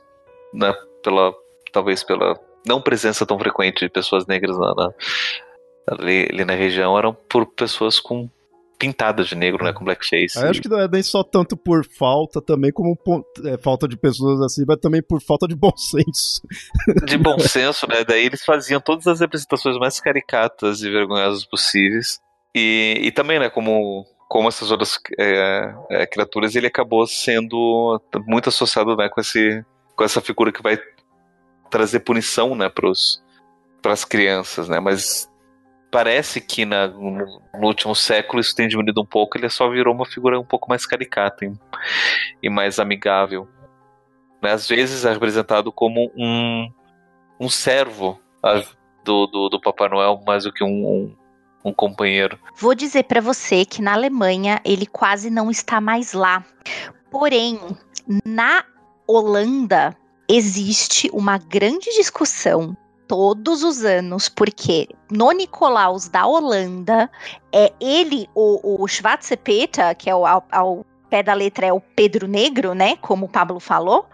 né, 0.52 0.74
pela 1.02 1.32
talvez 1.72 2.04
pela 2.04 2.38
não 2.66 2.82
presença 2.82 3.24
tão 3.24 3.38
frequente 3.38 3.80
de 3.80 3.88
pessoas 3.88 4.26
negras 4.26 4.58
na, 4.58 4.74
na 4.74 4.92
ali, 5.86 6.28
ali 6.30 6.44
na 6.44 6.54
região 6.54 6.98
eram 6.98 7.14
por 7.14 7.46
pessoas 7.46 7.98
com 7.98 8.28
pintada 8.78 9.24
de 9.24 9.34
negro, 9.34 9.64
né, 9.64 9.72
com 9.72 9.84
blackface. 9.84 10.36
Eu 10.36 10.50
acho 10.50 10.60
que 10.60 10.68
não 10.68 10.80
é 10.80 10.88
nem 10.88 11.02
só 11.02 11.22
tanto 11.22 11.56
por 11.56 11.86
falta 11.86 12.40
também, 12.40 12.72
como 12.72 12.96
é, 13.44 13.58
falta 13.58 13.86
de 13.88 13.96
pessoas 13.96 14.40
assim, 14.40 14.64
mas 14.66 14.78
também 14.78 15.02
por 15.02 15.22
falta 15.22 15.46
de 15.46 15.54
bom 15.54 15.72
senso. 15.76 16.42
De 17.04 17.16
bom 17.16 17.38
senso, 17.38 17.88
né, 17.88 18.04
daí 18.04 18.26
eles 18.26 18.44
faziam 18.44 18.80
todas 18.80 19.06
as 19.06 19.20
representações 19.20 19.78
mais 19.78 20.00
caricatas 20.00 20.82
e 20.82 20.90
vergonhosas 20.90 21.44
possíveis. 21.44 22.20
E, 22.54 23.00
e 23.02 23.12
também, 23.12 23.38
né, 23.38 23.50
como 23.50 24.04
como 24.28 24.48
essas 24.48 24.70
outras 24.72 24.98
é, 25.18 25.74
é, 25.90 26.06
criaturas, 26.06 26.56
ele 26.56 26.66
acabou 26.66 27.06
sendo 27.06 28.00
muito 28.26 28.48
associado 28.48 28.96
né, 28.96 29.08
com, 29.08 29.20
esse, 29.20 29.64
com 29.94 30.02
essa 30.02 30.20
figura 30.20 30.50
que 30.50 30.62
vai 30.62 30.76
trazer 31.70 32.00
punição 32.00 32.54
né, 32.56 32.68
para 32.68 33.92
as 33.92 34.04
crianças, 34.04 34.68
né? 34.68 34.80
Mas 34.80 35.30
parece 35.94 36.40
que 36.40 36.64
na, 36.64 36.88
no, 36.88 37.40
no, 37.54 37.66
último 37.68 37.94
século 37.94 38.40
isso 38.40 38.52
tem 38.52 38.66
diminuído 38.66 39.00
um 39.00 39.06
pouco, 39.06 39.38
ele 39.38 39.48
só 39.48 39.70
virou 39.70 39.94
uma 39.94 40.04
figura 40.04 40.40
um 40.40 40.44
pouco 40.44 40.68
mais 40.68 40.84
caricata 40.84 41.44
e, 41.44 41.52
e 42.42 42.50
mais 42.50 42.80
amigável. 42.80 43.46
Né? 44.42 44.50
Às 44.50 44.66
vezes 44.66 45.04
é 45.04 45.12
representado 45.12 45.70
como 45.70 46.10
um, 46.16 46.68
um 47.38 47.48
servo 47.48 48.20
do, 49.04 49.28
do, 49.28 49.48
do 49.50 49.60
Papai 49.60 49.88
Noel 49.88 50.20
mais 50.26 50.42
do 50.42 50.52
que 50.52 50.64
um, 50.64 50.66
um, 50.66 51.16
um 51.66 51.72
companheiro. 51.72 52.40
Vou 52.56 52.74
dizer 52.74 53.04
para 53.04 53.20
você 53.20 53.64
que 53.64 53.80
na 53.80 53.92
Alemanha 53.92 54.60
ele 54.64 54.86
quase 54.86 55.30
não 55.30 55.48
está 55.48 55.80
mais 55.80 56.12
lá. 56.12 56.44
Porém, 57.08 57.60
na 58.24 58.64
Holanda 59.06 59.96
existe 60.28 61.08
uma 61.12 61.38
grande 61.38 61.88
discussão 61.90 62.76
todos 63.06 63.62
os 63.62 63.84
anos, 63.84 64.28
porque 64.28 64.88
no 65.10 65.30
Nicolaus 65.32 66.08
da 66.08 66.26
Holanda, 66.26 67.10
é 67.52 67.72
ele, 67.80 68.28
o, 68.34 68.82
o 68.82 68.88
Schwarzepeter, 68.88 69.96
que 69.96 70.08
é 70.08 70.14
o, 70.14 70.26
ao, 70.26 70.44
ao 70.50 70.86
pé 71.08 71.22
da 71.22 71.34
letra 71.34 71.66
é 71.66 71.72
o 71.72 71.80
Pedro 71.80 72.26
Negro, 72.26 72.74
né? 72.74 72.96
Como 72.96 73.26
o 73.26 73.28
Pablo 73.28 73.60
falou, 73.60 74.06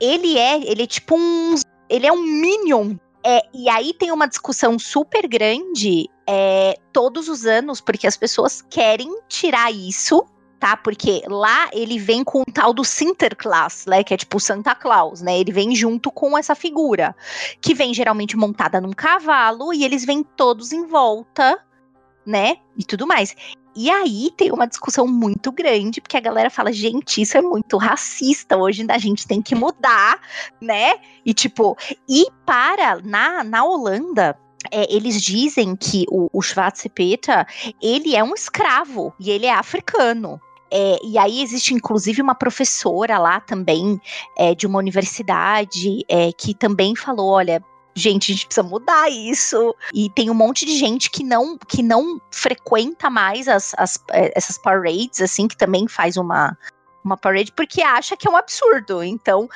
ele 0.00 0.38
é, 0.38 0.58
ele 0.62 0.84
é 0.84 0.86
tipo 0.86 1.16
um, 1.16 1.54
ele 1.88 2.06
é 2.06 2.12
um 2.12 2.22
minion. 2.22 2.96
É, 3.24 3.42
e 3.52 3.68
aí 3.68 3.92
tem 3.92 4.12
uma 4.12 4.26
discussão 4.26 4.78
super 4.78 5.26
grande 5.28 6.08
é, 6.26 6.78
todos 6.92 7.28
os 7.28 7.44
anos, 7.44 7.80
porque 7.80 8.06
as 8.06 8.16
pessoas 8.16 8.62
querem 8.62 9.14
tirar 9.28 9.70
isso 9.70 10.24
tá? 10.58 10.76
Porque 10.76 11.22
lá 11.26 11.68
ele 11.72 11.98
vem 11.98 12.24
com 12.24 12.42
o 12.42 12.52
tal 12.52 12.72
do 12.72 12.84
Sinterklaas, 12.84 13.86
né? 13.86 14.02
Que 14.02 14.14
é 14.14 14.16
tipo 14.16 14.40
Santa 14.40 14.74
Claus, 14.74 15.20
né? 15.20 15.38
Ele 15.38 15.52
vem 15.52 15.74
junto 15.74 16.10
com 16.10 16.36
essa 16.36 16.54
figura, 16.54 17.14
que 17.60 17.74
vem 17.74 17.94
geralmente 17.94 18.36
montada 18.36 18.80
num 18.80 18.92
cavalo 18.92 19.72
e 19.72 19.84
eles 19.84 20.04
vêm 20.04 20.22
todos 20.22 20.72
em 20.72 20.86
volta, 20.86 21.58
né? 22.26 22.56
E 22.76 22.84
tudo 22.84 23.06
mais. 23.06 23.34
E 23.76 23.90
aí 23.90 24.32
tem 24.36 24.50
uma 24.50 24.66
discussão 24.66 25.06
muito 25.06 25.52
grande, 25.52 26.00
porque 26.00 26.16
a 26.16 26.20
galera 26.20 26.50
fala, 26.50 26.72
gente, 26.72 27.22
isso 27.22 27.38
é 27.38 27.40
muito 27.40 27.76
racista, 27.76 28.56
hoje 28.56 28.84
a 28.88 28.98
gente 28.98 29.26
tem 29.26 29.40
que 29.40 29.54
mudar, 29.54 30.20
né? 30.60 30.96
E 31.24 31.32
tipo, 31.32 31.76
e 32.08 32.26
para, 32.44 33.00
na, 33.04 33.44
na 33.44 33.64
Holanda, 33.64 34.36
é, 34.70 34.92
eles 34.92 35.22
dizem 35.22 35.76
que 35.76 36.04
o, 36.10 36.28
o 36.32 36.42
Schwarzenegger, 36.42 37.46
ele 37.80 38.16
é 38.16 38.24
um 38.24 38.34
escravo 38.34 39.14
e 39.20 39.30
ele 39.30 39.46
é 39.46 39.52
africano. 39.52 40.40
É, 40.70 40.98
e 41.02 41.16
aí 41.16 41.42
existe 41.42 41.74
inclusive 41.74 42.20
uma 42.20 42.34
professora 42.34 43.18
lá 43.18 43.40
também 43.40 44.00
é, 44.36 44.54
de 44.54 44.66
uma 44.66 44.78
universidade 44.78 46.04
é, 46.08 46.30
que 46.32 46.54
também 46.54 46.94
falou, 46.94 47.30
olha, 47.30 47.62
gente, 47.94 48.30
a 48.30 48.34
gente 48.34 48.46
precisa 48.46 48.66
mudar 48.66 49.10
isso. 49.10 49.74
E 49.92 50.08
tem 50.10 50.30
um 50.30 50.34
monte 50.34 50.64
de 50.64 50.76
gente 50.76 51.10
que 51.10 51.24
não 51.24 51.58
que 51.58 51.82
não 51.82 52.20
frequenta 52.30 53.10
mais 53.10 53.48
as, 53.48 53.74
as 53.76 53.98
é, 54.12 54.32
essas 54.36 54.58
parades, 54.58 55.20
assim, 55.20 55.48
que 55.48 55.56
também 55.56 55.88
faz 55.88 56.16
uma 56.16 56.56
uma 57.04 57.16
parade 57.16 57.52
porque 57.52 57.80
acha 57.82 58.16
que 58.16 58.28
é 58.28 58.30
um 58.30 58.36
absurdo. 58.36 59.02
Então, 59.02 59.48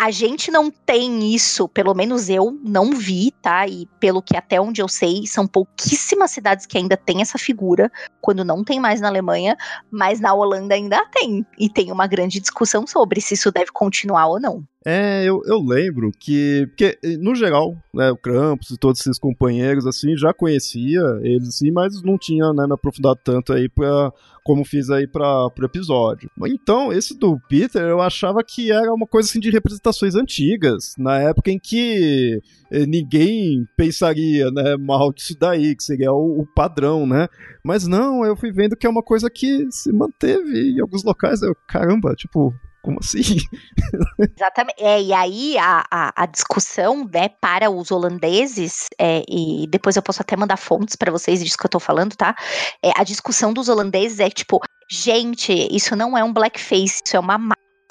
a 0.00 0.12
gente 0.12 0.50
não 0.50 0.70
tem 0.70 1.34
isso, 1.34 1.68
pelo 1.68 1.92
menos 1.92 2.28
eu 2.28 2.56
não 2.62 2.92
vi, 2.92 3.32
tá? 3.42 3.66
E 3.66 3.86
pelo 3.98 4.22
que 4.22 4.36
até 4.36 4.60
onde 4.60 4.80
eu 4.80 4.86
sei, 4.86 5.26
são 5.26 5.44
pouquíssimas 5.44 6.30
cidades 6.30 6.66
que 6.66 6.78
ainda 6.78 6.96
tem 6.96 7.20
essa 7.20 7.36
figura, 7.36 7.90
quando 8.20 8.44
não 8.44 8.62
tem 8.62 8.78
mais 8.78 9.00
na 9.00 9.08
Alemanha, 9.08 9.56
mas 9.90 10.20
na 10.20 10.32
Holanda 10.32 10.74
ainda 10.74 11.04
tem. 11.06 11.44
E 11.58 11.68
tem 11.68 11.90
uma 11.90 12.06
grande 12.06 12.38
discussão 12.38 12.86
sobre 12.86 13.20
se 13.20 13.34
isso 13.34 13.50
deve 13.50 13.72
continuar 13.72 14.28
ou 14.28 14.40
não. 14.40 14.62
É, 14.90 15.22
eu, 15.22 15.42
eu 15.44 15.60
lembro 15.60 16.10
que, 16.18 16.66
porque, 16.68 16.98
no 17.18 17.34
geral, 17.34 17.76
né, 17.92 18.10
o 18.10 18.16
Krampus 18.16 18.70
e 18.70 18.78
todos 18.78 18.98
esses 19.02 19.18
companheiros, 19.18 19.86
assim, 19.86 20.16
já 20.16 20.32
conhecia 20.32 21.02
eles, 21.20 21.48
assim, 21.48 21.70
mas 21.70 22.02
não 22.02 22.16
tinha, 22.16 22.54
né, 22.54 22.66
me 22.66 22.72
aprofundado 22.72 23.20
tanto 23.22 23.52
aí 23.52 23.68
pra, 23.68 24.10
como 24.42 24.64
fiz 24.64 24.88
aí 24.88 25.06
para 25.06 25.48
o 25.48 25.62
episódio. 25.62 26.30
Então, 26.46 26.90
esse 26.90 27.14
do 27.18 27.38
Peter, 27.50 27.82
eu 27.82 28.00
achava 28.00 28.42
que 28.42 28.72
era 28.72 28.90
uma 28.90 29.06
coisa 29.06 29.28
assim 29.28 29.40
de 29.40 29.50
representações 29.50 30.14
antigas, 30.14 30.94
na 30.96 31.18
época 31.18 31.50
em 31.50 31.58
que 31.58 32.40
eh, 32.70 32.86
ninguém 32.86 33.68
pensaria, 33.76 34.50
né, 34.50 34.74
mal 34.78 35.12
disso 35.12 35.36
daí, 35.38 35.76
que 35.76 35.84
seria 35.84 36.14
o, 36.14 36.40
o, 36.40 36.46
padrão, 36.46 37.06
né? 37.06 37.28
Mas 37.62 37.86
não, 37.86 38.24
eu 38.24 38.34
fui 38.34 38.50
vendo 38.50 38.74
que 38.74 38.86
é 38.86 38.90
uma 38.90 39.02
coisa 39.02 39.28
que 39.28 39.70
se 39.70 39.92
manteve 39.92 40.70
em 40.70 40.80
alguns 40.80 41.04
locais. 41.04 41.42
Eu, 41.42 41.54
caramba, 41.66 42.14
tipo, 42.14 42.54
como 42.88 43.00
assim? 43.00 43.20
Exatamente. 44.34 44.82
É, 44.82 45.02
e 45.02 45.12
aí 45.12 45.58
a, 45.58 45.84
a, 45.90 46.22
a, 46.22 46.26
discussão, 46.26 47.06
né, 47.12 47.28
para 47.28 47.70
os 47.70 47.90
holandeses, 47.90 48.86
é, 48.98 49.22
e 49.28 49.66
depois 49.68 49.94
eu 49.94 50.02
posso 50.02 50.22
até 50.22 50.34
mandar 50.34 50.56
fontes 50.56 50.96
para 50.96 51.12
vocês 51.12 51.44
disso 51.44 51.58
que 51.58 51.66
eu 51.66 51.70
tô 51.70 51.78
falando, 51.78 52.16
tá? 52.16 52.34
É, 52.82 52.90
a 52.96 53.04
discussão 53.04 53.52
dos 53.52 53.68
holandeses 53.68 54.20
é 54.20 54.30
tipo, 54.30 54.60
gente, 54.90 55.52
isso 55.70 55.94
não 55.94 56.16
é 56.16 56.24
um 56.24 56.32
blackface, 56.32 57.02
isso 57.04 57.14
é 57.14 57.20
uma 57.20 57.38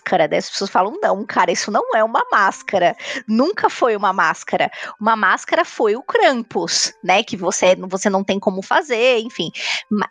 máscara. 0.08 0.28
Daí 0.28 0.40
as 0.40 0.50
pessoas 0.50 0.70
falam: 0.70 0.98
não, 1.02 1.26
cara, 1.26 1.52
isso 1.52 1.70
não 1.70 1.84
é 1.96 2.04
uma 2.04 2.24
máscara. 2.32 2.96
Nunca 3.28 3.70
foi 3.70 3.96
uma 3.96 4.14
máscara. 4.14 4.72
Uma 5.00 5.16
máscara 5.16 5.66
foi 5.66 5.96
o 5.96 6.02
Krampus, 6.02 6.94
né? 7.04 7.24
Que 7.24 7.36
você, 7.36 7.76
você 7.76 8.10
não 8.10 8.24
tem 8.24 8.40
como 8.40 8.62
fazer, 8.62 9.20
enfim. 9.20 9.52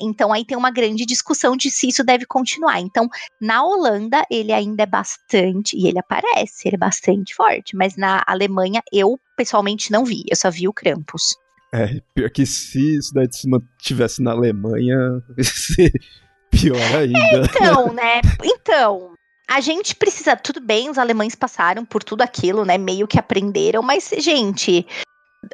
Então 0.00 0.32
aí 0.32 0.44
tem 0.44 0.56
uma 0.56 0.70
grande 0.70 1.06
discussão 1.06 1.56
de 1.56 1.70
se 1.70 1.88
isso 1.88 2.04
deve 2.04 2.26
continuar. 2.26 2.80
Então, 2.80 3.08
na 3.40 3.64
Holanda, 3.64 4.24
ele 4.30 4.52
ainda 4.52 4.82
é 4.82 4.86
bastante, 4.86 5.76
e 5.76 5.86
ele 5.88 5.98
aparece, 5.98 6.68
ele 6.68 6.76
é 6.76 6.78
bastante 6.78 7.34
forte, 7.34 7.76
mas 7.76 7.96
na 7.96 8.22
Alemanha 8.26 8.82
eu 8.92 9.18
pessoalmente 9.36 9.90
não 9.90 10.04
vi, 10.04 10.24
eu 10.28 10.36
só 10.36 10.50
vi 10.50 10.68
o 10.68 10.72
Krampus. 10.72 11.36
É, 11.72 12.00
pior 12.14 12.30
que 12.30 12.46
se 12.46 12.96
isso 12.96 13.12
daí 13.12 13.26
se 13.30 13.48
mantivesse 13.48 14.22
na 14.22 14.32
Alemanha, 14.32 14.98
pior 16.50 16.96
ainda. 16.96 17.46
Então, 17.50 17.92
né? 17.92 18.20
Então, 18.42 19.16
a 19.48 19.60
gente 19.60 19.94
precisa, 19.94 20.36
tudo 20.36 20.60
bem, 20.60 20.90
os 20.90 20.98
alemães 20.98 21.34
passaram 21.34 21.84
por 21.84 22.02
tudo 22.02 22.22
aquilo, 22.22 22.64
né? 22.64 22.76
Meio 22.76 23.06
que 23.06 23.18
aprenderam, 23.18 23.82
mas, 23.82 24.10
gente, 24.18 24.86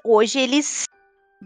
hoje 0.04 0.38
eles 0.38 0.84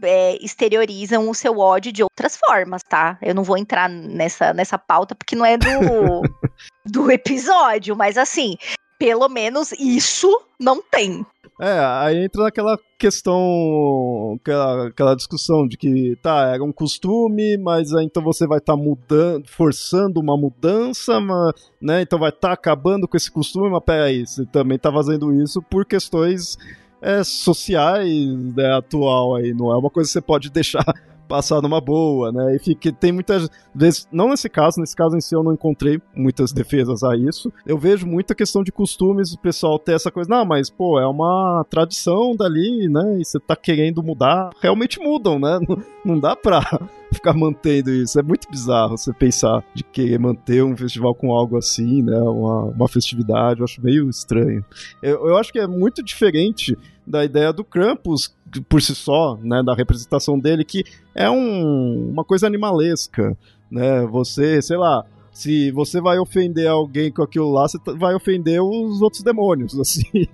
é, 0.03 0.37
exteriorizam 0.43 1.29
o 1.29 1.35
seu 1.35 1.59
ódio 1.59 1.93
de 1.93 2.03
outras 2.03 2.37
formas, 2.37 2.83
tá? 2.83 3.19
Eu 3.21 3.35
não 3.35 3.43
vou 3.43 3.57
entrar 3.57 3.89
nessa, 3.89 4.53
nessa 4.53 4.79
pauta 4.79 5.15
porque 5.15 5.35
não 5.35 5.45
é 5.45 5.57
do, 5.57 5.67
do 6.87 7.11
episódio, 7.11 7.97
mas 7.97 8.17
assim, 8.17 8.57
pelo 8.99 9.29
menos 9.29 9.73
isso 9.73 10.43
não 10.59 10.81
tem. 10.83 11.27
É, 11.59 11.79
aí 11.79 12.23
entra 12.23 12.43
naquela 12.43 12.79
questão, 12.99 14.37
aquela, 14.39 14.89
aquela 14.89 15.15
discussão 15.17 15.67
de 15.67 15.79
que, 15.79 16.15
tá, 16.23 16.53
era 16.53 16.63
um 16.63 16.73
costume, 16.73 17.57
mas 17.57 17.93
então 17.93 18.23
você 18.23 18.47
vai 18.47 18.59
estar 18.59 18.77
tá 18.77 18.83
mudando, 18.83 19.49
forçando 19.49 20.21
uma 20.21 20.37
mudança, 20.37 21.19
mas, 21.19 21.55
né, 21.81 22.03
então 22.03 22.19
vai 22.19 22.29
estar 22.29 22.49
tá 22.49 22.55
acabando 22.55 23.09
com 23.09 23.17
esse 23.17 23.31
costume, 23.31 23.71
mas 23.71 23.83
peraí, 23.85 24.27
você 24.27 24.45
também 24.45 24.79
tá 24.79 24.93
fazendo 24.93 25.33
isso 25.33 25.63
por 25.63 25.87
questões 25.87 26.59
é, 27.01 27.25
sociais 27.25 28.55
né, 28.55 28.77
atual 28.77 29.37
aí, 29.37 29.55
não 29.55 29.73
é 29.73 29.79
uma 29.79 29.91
coisa 29.91 30.09
que 30.09 30.13
você 30.13 30.21
pode 30.21 30.51
deixar 30.51 30.85
passar 31.27 31.61
numa 31.61 31.81
boa, 31.81 32.33
né? 32.33 32.57
E 32.57 32.59
fica, 32.59 32.93
tem 32.93 33.13
muitas 33.13 33.49
vezes, 33.75 34.09
não 34.11 34.31
nesse 34.31 34.49
caso, 34.49 34.81
nesse 34.81 34.95
caso 34.95 35.17
em 35.17 35.21
si 35.21 35.35
eu 35.35 35.43
não 35.43 35.53
encontrei 35.53 36.01
muitas 36.15 36.53
defesas 36.53 37.03
a 37.03 37.17
isso. 37.17 37.53
Eu 37.67 37.79
vejo 37.79 38.07
muita 38.07 38.35
questão 38.35 38.63
de 38.63 38.73
costumes, 38.73 39.33
o 39.33 39.39
pessoal 39.39 39.79
ter 39.79 39.93
essa 39.93 40.11
coisa, 40.11 40.31
não, 40.31 40.45
mas 40.45 40.71
pô, 40.71 40.99
é 40.99 41.07
uma 41.07 41.65
tradição 41.69 42.35
dali, 42.37 42.89
né? 42.89 43.19
E 43.21 43.25
você 43.25 43.39
tá 43.39 43.57
querendo 43.57 44.03
mudar, 44.03 44.51
realmente 44.61 44.99
mudam, 45.01 45.39
né? 45.39 45.59
Não, 45.69 45.83
não 46.05 46.21
dá 46.21 46.37
pra 46.37 46.61
ficar 47.13 47.35
mantendo 47.35 47.91
isso. 47.91 48.19
É 48.19 48.23
muito 48.23 48.49
bizarro 48.51 48.97
você 48.97 49.13
pensar 49.13 49.65
de 49.75 49.83
querer 49.83 50.19
manter 50.19 50.63
um 50.63 50.77
festival 50.77 51.15
com 51.15 51.33
algo 51.33 51.57
assim, 51.57 52.03
né? 52.03 52.19
Uma, 52.19 52.65
uma 52.65 52.89
festividade, 52.89 53.61
eu 53.61 53.65
acho 53.65 53.83
meio 53.83 54.09
estranho. 54.09 54.65
Eu, 55.03 55.29
eu 55.29 55.37
acho 55.37 55.53
que 55.53 55.59
é 55.59 55.67
muito 55.67 56.03
diferente 56.03 56.77
da 57.07 57.25
ideia 57.25 57.53
do 57.53 57.63
Krampus 57.63 58.35
por 58.69 58.83
si 58.83 58.95
só, 58.95 59.39
né, 59.43 59.63
da 59.63 59.75
representação 59.75 60.39
dele, 60.39 60.65
que 60.65 60.85
é 61.15 61.31
um, 61.31 62.11
uma 62.11 62.25
coisa 62.25 62.47
animalesca, 62.47 63.37
né? 63.71 64.05
Você, 64.07 64.61
sei 64.61 64.77
lá, 64.77 65.05
se 65.31 65.71
você 65.71 66.01
vai 66.01 66.19
ofender 66.19 66.67
alguém 66.67 67.13
com 67.13 67.23
aquilo 67.23 67.53
lá, 67.53 67.69
você 67.69 67.79
vai 67.97 68.15
ofender 68.15 68.61
os 68.63 69.03
outros 69.03 69.23
demônios, 69.23 69.79
assim, 69.81 70.27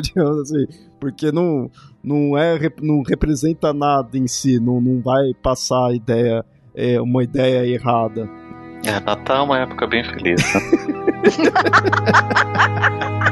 digamos 0.00 0.50
assim, 0.50 0.66
porque 1.00 1.32
não, 1.32 1.70
não 2.02 2.38
é 2.38 2.58
não 2.80 3.02
representa 3.02 3.72
nada 3.72 4.16
em 4.16 4.28
si, 4.28 4.60
não, 4.60 4.80
não 4.80 5.00
vai 5.00 5.34
passar 5.42 5.88
a 5.88 5.94
ideia 5.94 6.44
é, 6.74 7.00
uma 7.00 7.22
ideia 7.22 7.66
errada. 7.66 8.28
É, 8.84 9.00
Natal 9.00 9.38
é 9.38 9.42
uma 9.42 9.58
época 9.58 9.86
bem 9.86 10.04
feliz. 10.04 10.40
Né? 10.54 10.60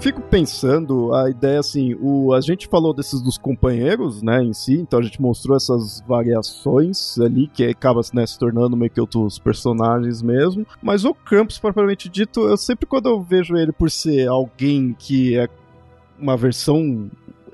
fico 0.00 0.22
pensando, 0.22 1.14
a 1.14 1.28
ideia 1.28 1.60
assim, 1.60 1.94
o, 2.00 2.32
a 2.32 2.40
gente 2.40 2.66
falou 2.66 2.94
desses 2.94 3.20
dos 3.20 3.36
companheiros, 3.36 4.22
né, 4.22 4.42
em 4.42 4.54
si, 4.54 4.74
então 4.74 4.98
a 4.98 5.02
gente 5.02 5.20
mostrou 5.20 5.54
essas 5.54 6.00
variações 6.08 7.18
ali, 7.18 7.46
que 7.48 7.64
acaba 7.66 8.00
né, 8.14 8.26
se 8.26 8.38
tornando 8.38 8.76
meio 8.76 8.90
que 8.90 9.00
outros 9.00 9.38
personagens 9.38 10.22
mesmo. 10.22 10.66
Mas 10.82 11.04
o 11.04 11.14
Krampus, 11.14 11.58
propriamente 11.58 12.08
dito, 12.08 12.48
eu 12.48 12.56
sempre 12.56 12.86
quando 12.86 13.10
eu 13.10 13.20
vejo 13.20 13.56
ele 13.56 13.72
por 13.72 13.90
ser 13.90 14.26
alguém 14.26 14.96
que 14.98 15.36
é 15.36 15.48
uma 16.18 16.36
versão 16.36 17.10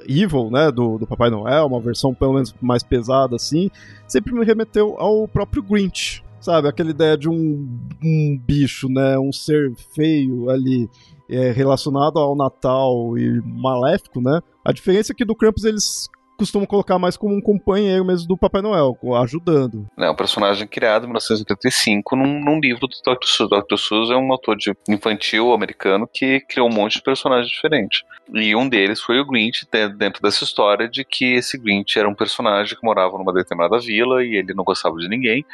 evil, 0.08 0.48
né, 0.48 0.70
do, 0.70 0.98
do 0.98 1.06
Papai 1.06 1.30
Noel, 1.30 1.66
uma 1.66 1.80
versão 1.80 2.14
pelo 2.14 2.34
menos 2.34 2.54
mais 2.60 2.84
pesada 2.84 3.34
assim, 3.34 3.70
sempre 4.06 4.32
me 4.32 4.44
remeteu 4.44 4.94
ao 5.00 5.26
próprio 5.26 5.64
Grinch, 5.64 6.22
sabe? 6.40 6.68
Aquela 6.68 6.90
ideia 6.90 7.18
de 7.18 7.28
um, 7.28 7.68
um 8.00 8.40
bicho, 8.46 8.88
né, 8.88 9.18
um 9.18 9.32
ser 9.32 9.74
feio 9.94 10.48
ali 10.48 10.88
é, 11.28 11.50
relacionado 11.50 12.18
ao 12.18 12.36
Natal 12.36 13.16
e 13.18 13.40
maléfico, 13.44 14.20
né? 14.20 14.40
A 14.64 14.72
diferença 14.72 15.12
é 15.12 15.14
que 15.14 15.24
do 15.24 15.34
Krampus 15.34 15.64
eles 15.64 16.08
costumam 16.36 16.66
colocar 16.66 16.98
mais 16.98 17.16
como 17.16 17.34
um 17.34 17.40
companheiro 17.40 18.04
mesmo 18.04 18.28
do 18.28 18.36
Papai 18.36 18.60
Noel, 18.60 18.96
ajudando. 19.22 19.86
É 19.98 20.10
um 20.10 20.14
personagem 20.14 20.66
criado 20.66 21.04
em 21.04 21.06
1985 21.06 22.14
num, 22.14 22.40
num 22.40 22.60
livro 22.60 22.86
do 22.86 22.88
Dr. 22.88 23.26
Seuss. 23.26 23.50
Dr. 23.50 23.76
Seuss 23.76 24.10
é 24.10 24.16
um 24.16 24.30
autor 24.30 24.56
de 24.56 24.74
infantil 24.88 25.52
americano 25.52 26.06
que 26.06 26.40
criou 26.40 26.68
um 26.68 26.72
monte 26.72 26.94
de 26.94 27.02
personagens 27.02 27.48
diferentes. 27.48 28.02
E 28.34 28.54
um 28.54 28.68
deles 28.68 29.00
foi 29.00 29.18
o 29.18 29.24
Grinch, 29.24 29.66
dentro 29.96 30.22
dessa 30.22 30.44
história 30.44 30.88
de 30.88 31.04
que 31.04 31.34
esse 31.34 31.58
Grinch 31.58 31.98
era 31.98 32.08
um 32.08 32.14
personagem 32.14 32.76
que 32.76 32.84
morava 32.84 33.16
numa 33.16 33.32
determinada 33.32 33.78
vila 33.78 34.22
e 34.22 34.36
ele 34.36 34.52
não 34.52 34.64
gostava 34.64 34.96
de 34.96 35.08
ninguém. 35.08 35.44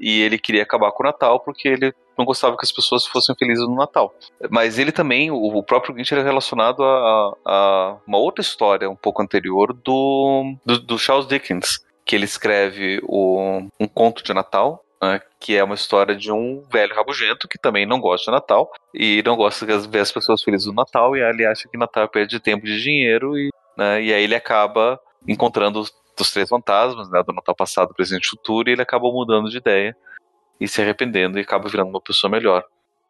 E 0.00 0.20
ele 0.20 0.38
queria 0.38 0.62
acabar 0.62 0.90
com 0.90 1.02
o 1.02 1.06
Natal 1.06 1.38
porque 1.40 1.68
ele 1.68 1.94
não 2.16 2.24
gostava 2.24 2.56
que 2.56 2.64
as 2.64 2.72
pessoas 2.72 3.06
fossem 3.06 3.34
felizes 3.36 3.66
no 3.66 3.74
Natal. 3.74 4.14
Mas 4.50 4.78
ele 4.78 4.92
também, 4.92 5.30
o 5.30 5.62
próprio 5.62 5.94
Grinch 5.94 6.12
era 6.12 6.22
relacionado 6.22 6.82
a, 6.82 7.36
a 7.44 7.96
uma 8.06 8.18
outra 8.18 8.42
história 8.42 8.88
um 8.88 8.96
pouco 8.96 9.22
anterior 9.22 9.72
do, 9.72 10.54
do, 10.64 10.78
do 10.78 10.98
Charles 10.98 11.26
Dickens, 11.26 11.84
que 12.04 12.14
ele 12.14 12.24
escreve 12.24 13.00
o, 13.04 13.68
um 13.80 13.86
conto 13.86 14.22
de 14.22 14.34
Natal, 14.34 14.84
né, 15.02 15.20
que 15.38 15.56
é 15.56 15.64
uma 15.64 15.74
história 15.74 16.14
de 16.14 16.30
um 16.32 16.62
velho 16.70 16.94
rabugento 16.94 17.48
que 17.48 17.58
também 17.58 17.86
não 17.86 18.00
gosta 18.00 18.30
de 18.30 18.36
Natal 18.36 18.70
e 18.94 19.22
não 19.24 19.36
gosta 19.36 19.66
de 19.66 19.88
ver 19.88 20.00
as 20.00 20.12
pessoas 20.12 20.42
felizes 20.42 20.66
no 20.66 20.72
Natal 20.72 21.16
e 21.16 21.20
ele 21.20 21.44
acha 21.44 21.68
que 21.68 21.76
Natal 21.76 22.04
é 22.04 22.08
perde 22.08 22.40
tempo 22.40 22.64
de 22.64 22.80
dinheiro 22.80 23.36
e, 23.36 23.50
né, 23.76 24.02
e 24.02 24.12
aí 24.12 24.24
ele 24.24 24.34
acaba 24.34 24.98
encontrando 25.26 25.80
os, 25.80 25.92
os 26.18 26.30
três 26.30 26.48
fantasmas, 26.48 27.10
né, 27.10 27.22
do 27.22 27.32
Natal 27.32 27.54
passado, 27.54 27.94
presente 27.94 28.24
e 28.24 28.30
futuro, 28.30 28.68
e 28.68 28.72
ele 28.72 28.82
acaba 28.82 29.10
mudando 29.10 29.50
de 29.50 29.58
ideia 29.58 29.96
e 30.60 30.68
se 30.68 30.80
arrependendo 30.80 31.38
e 31.38 31.42
acaba 31.42 31.68
virando 31.68 31.90
uma 31.90 32.00
pessoa 32.00 32.30
melhor 32.30 32.64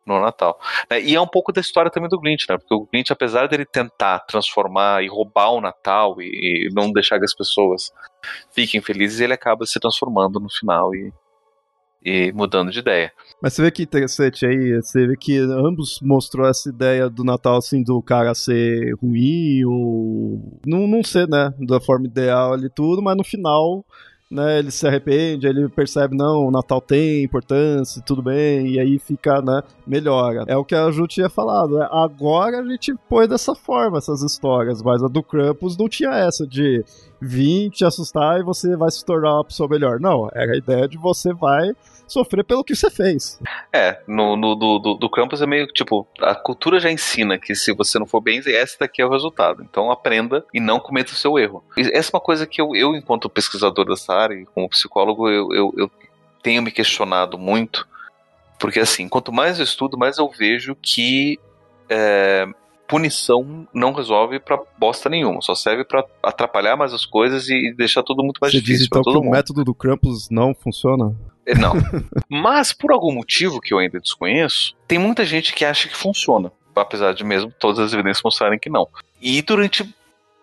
no 0.07 0.21
Natal. 0.21 0.59
Né? 0.91 1.01
E 1.03 1.15
é 1.15 1.21
um 1.21 1.27
pouco 1.27 1.53
da 1.53 1.61
história 1.61 1.91
também 1.91 2.09
do 2.09 2.21
Grinch, 2.21 2.47
né? 2.49 2.59
Porque 2.59 2.75
o 2.75 2.87
Grinch, 2.91 3.13
apesar 3.13 3.49
dele 3.49 3.65
tentar 3.65 4.21
transformar 4.21 5.03
e 5.03 5.09
roubar 5.09 5.51
o 5.51 5.61
Natal 5.61 6.21
e, 6.21 6.69
e 6.69 6.75
não 6.75 6.93
deixar 6.93 7.19
que 7.19 7.25
as 7.25 7.35
pessoas 7.35 7.91
fiquem 8.53 8.81
felizes, 8.81 9.21
ele 9.21 9.33
acaba 9.33 9.65
se 9.67 9.81
transformando 9.81 10.39
no 10.39 10.51
final 10.51 10.95
e, 10.95 11.13
e 12.05 12.33
mudando 12.33 12.71
de 12.71 12.81
ideia. 12.81 13.11
Mas 13.43 13.55
você 13.55 13.63
vê 13.63 13.71
que 13.71 13.83
interessante 13.83 14.45
aí, 14.45 14.75
você 14.83 15.07
vê 15.07 15.17
que 15.17 15.39
ambos 15.39 15.99
mostrou 16.03 16.47
essa 16.47 16.69
ideia 16.69 17.09
do 17.09 17.25
Natal, 17.25 17.57
assim, 17.57 17.83
do 17.83 18.03
cara 18.03 18.35
ser 18.35 18.95
ruim 19.01 19.65
ou 19.65 20.61
não, 20.67 20.87
não 20.87 21.03
ser, 21.03 21.27
né, 21.29 21.53
da 21.61 21.81
forma 21.81 22.07
ideal 22.07 22.53
ali 22.53 22.69
tudo, 22.69 23.03
mas 23.03 23.17
no 23.17 23.25
final 23.25 23.85
né, 24.35 24.59
ele 24.59 24.71
se 24.73 24.85
arrepende, 24.87 25.47
ele 25.47 25.69
percebe, 25.69 26.17
não, 26.17 26.49
o 26.49 26.51
Natal 26.51 26.81
tem 26.81 27.23
importância, 27.23 28.03
tudo 28.03 28.21
bem, 28.21 28.67
e 28.67 28.81
aí 28.81 28.99
fica, 28.99 29.41
né, 29.41 29.63
melhora. 29.87 30.45
É 30.49 30.57
o 30.57 30.65
que 30.65 30.75
a 30.75 30.91
Ju 30.91 31.07
tinha 31.07 31.29
falado, 31.29 31.79
né? 31.79 31.89
agora 31.91 32.59
a 32.59 32.69
gente 32.69 32.93
põe 33.09 33.29
dessa 33.29 33.55
forma 33.55 33.99
essas 33.99 34.23
histórias, 34.23 34.83
mas 34.83 35.03
a 35.05 35.09
do 35.09 35.23
Krampus 35.23 35.77
não 35.77 35.89
tinha 35.89 36.11
essa 36.11 36.45
de 36.45 36.85
vir 37.25 37.71
te 37.71 37.85
assustar 37.85 38.39
e 38.39 38.43
você 38.43 38.77
vai 38.77 38.91
se 38.91 39.05
tornar 39.05 39.35
uma 39.35 39.45
pessoa 39.45 39.69
melhor. 39.69 39.99
Não, 39.99 40.29
era 40.33 40.53
a 40.53 40.57
ideia 40.57 40.87
de 40.87 40.99
você 40.99 41.33
vai 41.33 41.73
sofrer 42.07 42.45
pelo 42.45 42.63
que 42.63 42.77
você 42.77 42.91
fez. 42.91 43.41
É, 43.73 44.01
no, 44.07 44.37
no 44.37 44.55
do, 44.55 44.79
do, 44.79 44.95
do 44.95 45.11
Krampus 45.11 45.41
é 45.41 45.47
meio 45.47 45.67
tipo, 45.69 46.07
a 46.21 46.35
cultura 46.35 46.79
já 46.79 46.91
ensina 46.91 47.39
que 47.39 47.55
se 47.55 47.73
você 47.73 47.99
não 47.99 48.07
for 48.07 48.21
bem, 48.21 48.39
esse 48.39 48.79
daqui 48.79 49.01
é 49.01 49.07
o 49.07 49.11
resultado. 49.11 49.63
Então 49.63 49.91
aprenda 49.91 50.45
e 50.53 50.61
não 50.61 50.79
cometa 50.79 51.13
o 51.13 51.17
seu 51.17 51.39
erro. 51.39 51.65
Essa 51.77 52.11
é 52.11 52.15
uma 52.15 52.21
coisa 52.21 52.47
que 52.47 52.61
eu, 52.61 52.75
eu 52.75 52.95
enquanto 52.95 53.29
pesquisador 53.29 53.87
dessa 53.87 54.13
área 54.13 54.35
e 54.35 54.47
como 54.47 54.69
psicólogo, 54.69 55.29
eu, 55.29 55.53
eu, 55.53 55.75
eu 55.77 55.91
tenho 56.43 56.63
me 56.63 56.71
questionado 56.71 57.39
muito. 57.39 57.89
Porque 58.59 58.81
assim, 58.81 59.09
quanto 59.09 59.33
mais 59.33 59.59
eu 59.59 59.65
estudo, 59.65 59.99
mais 59.99 60.19
eu 60.19 60.29
vejo 60.29 60.77
que 60.81 61.39
é, 61.89 62.47
punição 62.95 63.67
não 63.75 63.93
resolve 63.93 64.39
pra 64.39 64.59
bosta 64.79 65.09
nenhuma, 65.09 65.41
só 65.43 65.55
serve 65.55 65.85
para 65.85 66.05
atrapalhar 66.23 66.77
mais 66.77 66.93
as 66.95 67.05
coisas 67.05 67.49
e 67.49 67.75
deixar 67.77 68.03
tudo 68.05 68.23
muito 68.23 68.39
mais 68.41 68.53
Você 68.53 68.61
difícil 68.61 68.79
diz 68.79 68.87
então 68.87 69.03
que 69.03 69.11
todo 69.11 69.21
o 69.21 69.25
mundo. 69.25 69.33
método 69.35 69.65
do 69.65 69.75
Krampus 69.75 70.31
não 70.31 70.55
funciona? 70.55 71.15
É, 71.45 71.55
Não. 71.57 71.73
Mas 72.31 72.73
por 72.73 72.93
algum 72.93 73.13
motivo 73.13 73.61
que 73.61 73.75
eu 73.75 73.79
ainda 73.79 73.99
desconheço, 74.01 74.75
tem 74.87 74.99
muita 74.99 75.25
gente 75.25 75.53
que 75.53 75.65
acha 75.65 75.89
que 75.89 75.97
funciona, 75.97 76.53
apesar 76.77 77.13
de 77.15 77.25
mesmo 77.25 77.53
todas 77.59 77.81
as 77.81 77.93
evidências 77.93 78.23
mostrarem 78.23 78.59
que 78.59 78.71
não. 78.71 78.87
E 79.21 79.43
durante 79.43 79.93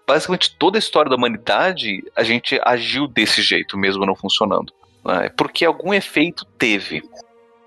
basicamente 0.05 0.53
toda 0.57 0.77
a 0.77 0.79
história 0.79 1.09
da 1.09 1.15
humanidade, 1.15 2.03
a 2.15 2.23
gente 2.23 2.59
agiu 2.65 3.07
desse 3.07 3.41
jeito, 3.41 3.77
mesmo 3.77 4.05
não 4.05 4.15
funcionando. 4.15 4.73
né? 5.05 5.29
Porque 5.37 5.63
algum 5.63 5.93
efeito 5.93 6.45
teve. 6.57 7.01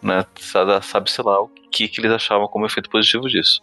Né? 0.04 0.24
Sabe- 0.38 0.84
Sabe-se 0.84 1.22
lá 1.22 1.40
o 1.40 1.48
que, 1.72 1.88
que 1.88 1.98
eles 2.00 2.12
achavam 2.12 2.46
como 2.46 2.66
efeito 2.66 2.90
positivo 2.90 3.26
disso. 3.26 3.62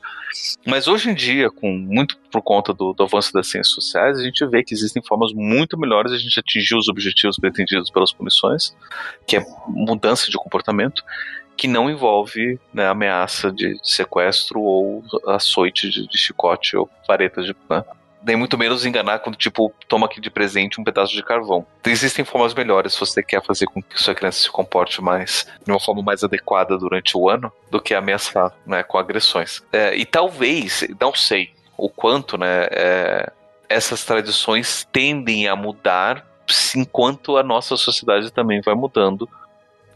Mas 0.66 0.88
hoje 0.88 1.12
em 1.12 1.14
dia, 1.14 1.52
com 1.52 1.72
muito 1.72 2.18
por 2.32 2.42
conta 2.42 2.74
do, 2.74 2.94
do 2.94 3.04
avanço 3.04 3.32
das 3.32 3.48
ciências 3.48 3.74
sociais, 3.76 4.18
a 4.18 4.24
gente 4.24 4.44
vê 4.48 4.64
que 4.64 4.74
existem 4.74 5.04
formas 5.04 5.32
muito 5.34 5.78
melhores 5.78 6.12
de 6.12 6.18
a 6.18 6.20
gente 6.20 6.40
atingir 6.40 6.76
os 6.76 6.90
objetivos 6.90 7.38
pretendidos 7.38 7.92
pelas 7.92 8.12
punições, 8.12 8.76
que 9.28 9.38
é 9.38 9.46
mudança 9.68 10.32
de 10.32 10.38
comportamento, 10.38 11.04
que 11.56 11.68
não 11.68 11.92
envolve 11.92 12.60
né, 12.74 12.88
ameaça 12.88 13.52
de 13.52 13.78
sequestro 13.84 14.60
ou 14.60 15.04
açoite 15.28 15.90
de, 15.92 16.08
de 16.08 16.18
chicote 16.18 16.76
ou 16.76 16.90
vareta 17.08 17.44
de. 17.44 17.56
Né? 17.70 17.84
Nem 18.24 18.36
muito 18.36 18.58
menos 18.58 18.86
enganar 18.86 19.20
quando, 19.20 19.36
tipo, 19.36 19.74
toma 19.88 20.06
aqui 20.06 20.22
de 20.22 20.30
presente 20.30 20.80
um 20.80 20.84
pedaço 20.84 21.14
de 21.14 21.24
carvão. 21.24 21.66
Existem 21.86 22.24
formas 22.24 22.54
melhores 22.54 22.94
se 22.94 23.00
você 23.00 23.24
quer 23.24 23.44
fazer 23.44 23.66
com 23.66 23.82
que 23.82 24.02
sua 24.02 24.14
criança 24.14 24.42
se 24.42 24.50
comporte 24.50 25.02
mais 25.02 25.48
de 25.66 25.72
uma 25.72 25.80
forma 25.80 26.02
mais 26.02 26.24
adequada 26.24 26.78
durante 26.78 27.18
o 27.18 27.30
ano 27.30 27.52
do 27.70 27.82
que 27.82 27.94
ameaçar 27.94 28.54
né, 28.66 28.84
com 28.84 28.98
agressões. 28.98 29.64
É, 29.74 29.96
e 29.96 30.06
talvez, 30.06 30.88
não 31.00 31.14
sei 31.16 31.52
o 31.78 31.90
quanto, 31.90 32.38
né, 32.38 32.68
é, 32.72 33.32
essas 33.68 34.06
tradições 34.06 34.88
tendem 34.92 35.48
a 35.48 35.56
mudar 35.56 36.26
enquanto 36.76 37.38
a 37.38 37.44
nossa 37.44 37.78
sociedade 37.78 38.32
também 38.32 38.62
vai 38.62 38.76
mudando 38.76 39.28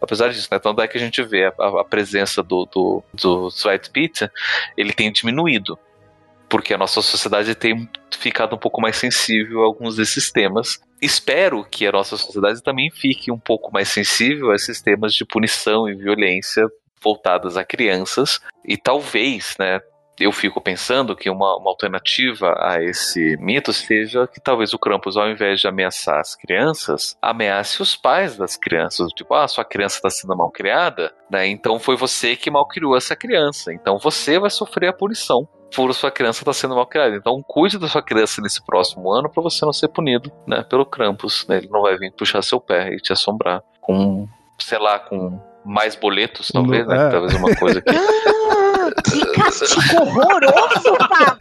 apesar 0.05 0.30
disso, 0.30 0.47
né? 0.51 0.59
Tanto 0.59 0.82
é 0.82 0.88
que 0.88 0.97
a 0.97 1.01
gente 1.01 1.21
vê 1.23 1.45
a, 1.45 1.82
a 1.82 1.84
presença 1.84 2.41
do, 2.41 2.65
do, 2.65 3.03
do 3.13 3.49
Zweit 3.49 3.89
Pizza, 3.89 4.32
ele 4.78 4.93
tem 4.93 5.11
diminuído. 5.11 5.78
Porque 6.50 6.74
a 6.74 6.78
nossa 6.78 7.02
sociedade 7.02 7.56
tem 7.56 7.89
ficado 8.18 8.56
um 8.56 8.60
pouco 8.60 8.82
mais 8.82 8.98
sensível 8.98 9.62
a 9.62 9.66
alguns 9.66 9.96
desses 9.96 10.32
temas. 10.32 10.80
Espero 11.02 11.64
que 11.64 11.86
a 11.86 11.91
nossa 11.91 12.18
sociedade 12.18 12.62
também 12.62 12.89
fique 12.91 13.32
um 13.32 13.39
pouco 13.39 13.72
mais 13.72 13.89
sensível 13.89 14.52
a 14.52 14.56
esses 14.56 14.82
temas 14.82 15.14
de 15.14 15.26
punição 15.26 15.89
e 15.89 15.96
violência 15.96 16.66
voltadas 17.04 17.58
a 17.58 17.64
crianças. 17.64 18.39
E 18.68 18.78
talvez, 18.78 19.56
né, 19.60 19.80
eu 20.20 20.32
fico 20.32 20.62
pensando 20.62 21.16
que 21.16 21.30
uma, 21.30 21.58
uma 21.58 21.70
alternativa 21.70 22.56
a 22.60 22.82
esse 22.82 23.38
mito 23.38 23.74
seja 23.74 24.26
que 24.28 24.39
talvez 24.39 24.74
o 24.74 24.80
Krampus, 24.80 25.18
ao 25.18 25.30
invés 25.30 25.60
de 25.60 25.68
ameaçar 25.68 26.20
as 26.20 26.36
crianças, 26.36 27.18
ameace 27.22 27.82
os 27.82 27.96
pais 27.96 28.38
das 28.38 28.56
crianças. 28.56 29.10
Tipo, 29.16 29.34
ah, 29.34 29.48
sua 29.48 29.66
criança 29.66 29.98
está 29.98 30.10
sendo 30.10 30.36
mal 30.36 30.50
criada, 30.50 31.14
né? 31.30 31.46
Então 31.48 31.80
foi 31.80 31.96
você 31.98 32.36
que 32.36 32.50
mal 32.50 32.68
criou 32.68 32.96
essa 32.96 33.16
criança. 33.16 33.74
Então 33.74 34.00
você 34.00 34.39
vai 34.39 34.50
sofrer 34.50 34.88
a 34.88 34.93
punição 34.93 35.48
por 35.76 35.93
sua 35.93 36.09
criança 36.11 36.41
estar 36.41 36.53
sendo 36.53 36.76
mal 36.76 36.86
criada. 36.88 37.15
Então 37.15 37.43
cuide 37.45 37.78
da 37.78 37.88
sua 37.88 38.01
criança 38.01 38.41
nesse 38.41 38.63
próximo 38.65 39.11
ano 39.11 39.30
para 39.30 39.43
você 39.43 39.65
não 39.65 39.73
ser 39.73 39.89
punido, 39.89 40.32
né? 40.47 40.63
Pelo 40.63 40.86
Krampus, 40.86 41.45
né? 41.47 41.57
Ele 41.57 41.69
não 41.69 41.82
vai 41.82 41.97
vir 41.97 42.11
puxar 42.13 42.41
seu 42.41 42.59
pé 42.59 42.93
e 42.93 42.97
te 42.97 43.11
assombrar 43.13 43.61
com, 43.82 44.28
sei 44.59 44.80
lá, 44.80 44.97
com 44.99 45.39
mais 45.65 45.95
boletos, 45.95 46.49
talvez, 46.53 46.86
né? 46.88 47.07
É. 47.07 47.09
Talvez 47.09 47.34
uma 47.34 47.55
coisa 47.55 47.82
que 47.82 47.89
Ah, 47.89 48.91
que 49.03 49.26
castigo 49.34 50.01
horroroso, 50.01 50.97
Pablo! 50.97 51.38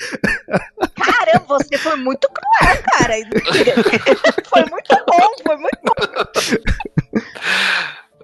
Caramba, 0.97 1.45
você 1.47 1.78
foi 1.78 1.97
muito 1.97 2.28
cruel, 2.28 2.82
cara. 2.93 3.14
Foi 4.49 4.62
muito 4.70 5.05
bom, 5.07 5.28
foi 5.45 5.57
muito 5.57 5.78
bom. 5.85 5.95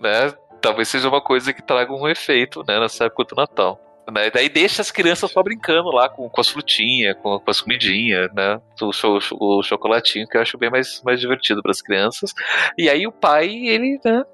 né? 0.01 0.33
Talvez 0.61 0.89
seja 0.89 1.09
uma 1.09 1.21
coisa 1.21 1.53
que 1.53 1.63
traga 1.63 1.93
um 1.93 2.09
efeito, 2.09 2.63
né, 2.69 2.79
nessa 2.79 3.05
época 3.05 3.25
do 3.25 3.37
Natal. 3.37 3.81
Né? 4.11 4.31
Daí 4.31 4.49
deixa 4.49 4.83
as 4.83 4.91
crianças 4.91 5.31
só 5.31 5.43
brincando 5.43 5.91
lá 5.91 6.09
com, 6.09 6.29
com 6.29 6.41
as 6.41 6.49
frutinhas, 6.49 7.17
com, 7.23 7.39
com 7.39 7.51
as 7.51 7.61
comidinhas, 7.61 8.33
né? 8.35 8.61
O, 8.81 8.93
cho- 8.93 9.19
o 9.33 9.63
chocolatinho, 9.63 10.27
que 10.27 10.37
eu 10.37 10.43
acho 10.43 10.59
bem 10.59 10.71
mais, 10.71 11.03
mais 11.05 11.21
divertido 11.21 11.63
para 11.63 11.71
as 11.71 11.83
crianças. 11.83 12.33
E 12.77 12.89
aí 12.89 13.07
o 13.07 13.13
pai, 13.13 13.49
ele, 13.49 14.01
né, 14.05 14.25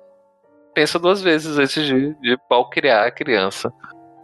pensa 0.75 0.99
duas 0.99 1.23
vezes 1.23 1.59
antes 1.59 1.85
de, 1.87 2.15
de 2.21 2.37
pau 2.49 2.69
criar 2.69 3.07
a 3.07 3.11
criança 3.11 3.73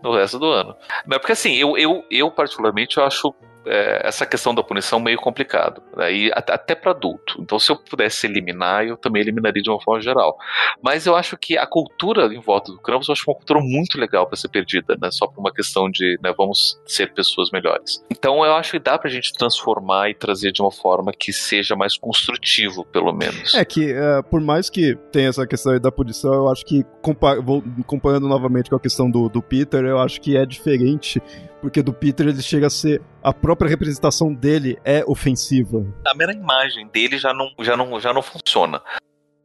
no 0.02 0.14
resto 0.14 0.38
do 0.38 0.46
ano. 0.46 0.74
Não, 1.06 1.18
porque 1.18 1.32
assim, 1.32 1.54
eu, 1.54 1.76
eu, 1.78 2.04
eu 2.10 2.30
particularmente 2.30 2.98
eu 2.98 3.04
acho 3.04 3.34
é, 3.66 4.06
essa 4.06 4.24
questão 4.26 4.54
da 4.54 4.62
punição 4.62 4.98
meio 5.00 5.18
complicado. 5.18 5.82
Né? 5.96 6.12
E 6.12 6.32
at- 6.32 6.50
até 6.50 6.74
para 6.74 6.90
adulto. 6.92 7.36
Então, 7.40 7.58
se 7.58 7.70
eu 7.70 7.76
pudesse 7.76 8.26
eliminar, 8.26 8.84
eu 8.84 8.96
também 8.96 9.22
eliminaria 9.22 9.62
de 9.62 9.70
uma 9.70 9.80
forma 9.80 10.00
geral. 10.00 10.36
Mas 10.82 11.06
eu 11.06 11.14
acho 11.16 11.36
que 11.36 11.56
a 11.56 11.66
cultura 11.66 12.26
em 12.34 12.40
volta 12.40 12.72
do 12.72 12.78
Krampus 12.80 13.08
eu 13.08 13.12
acho 13.12 13.24
uma 13.28 13.34
cultura 13.36 13.60
muito 13.60 13.98
legal 13.98 14.26
para 14.26 14.36
ser 14.36 14.48
perdida, 14.48 14.96
né? 15.00 15.10
Só 15.10 15.26
por 15.26 15.40
uma 15.40 15.52
questão 15.52 15.90
de, 15.90 16.18
né, 16.22 16.32
vamos 16.36 16.80
ser 16.86 17.12
pessoas 17.12 17.50
melhores. 17.50 18.02
Então 18.10 18.44
eu 18.44 18.54
acho 18.54 18.72
que 18.72 18.78
dá 18.78 18.98
pra 18.98 19.10
gente 19.10 19.32
transformar 19.32 20.10
e 20.10 20.14
trazer 20.14 20.52
de 20.52 20.60
uma 20.62 20.70
forma 20.72 21.12
que 21.12 21.32
seja 21.32 21.76
mais 21.76 21.96
construtivo, 21.96 22.84
pelo 22.86 23.12
menos. 23.12 23.54
É 23.54 23.64
que, 23.64 23.92
é, 23.92 24.22
por 24.22 24.40
mais 24.40 24.68
que 24.70 24.94
tenha 25.10 25.28
essa 25.28 25.46
questão 25.46 25.78
da 25.78 25.90
punição, 25.92 26.32
eu 26.32 26.48
acho 26.48 26.64
que, 26.64 26.84
compa 27.00 27.40
vou- 27.40 27.62
comparando 27.86 28.28
novamente 28.28 28.70
com 28.70 28.76
a 28.76 28.80
questão 28.80 29.10
do, 29.10 29.28
do 29.28 29.42
Peter, 29.42 29.84
eu 29.84 29.98
acho 29.98 30.20
que 30.20 30.36
é 30.36 30.44
diferente, 30.46 31.20
porque 31.60 31.82
do 31.82 31.92
Peter 31.92 32.26
ele 32.26 32.42
chega 32.42 32.66
a 32.66 32.70
ser. 32.70 33.00
A 33.22 33.32
própria 33.32 33.70
representação 33.70 34.34
dele 34.34 34.76
é 34.84 35.04
ofensiva. 35.06 35.86
A 36.04 36.14
mera 36.14 36.32
imagem 36.32 36.88
dele 36.88 37.18
já 37.18 37.32
não, 37.32 37.52
já 37.60 37.76
não, 37.76 38.00
já 38.00 38.12
não 38.12 38.20
funciona. 38.20 38.82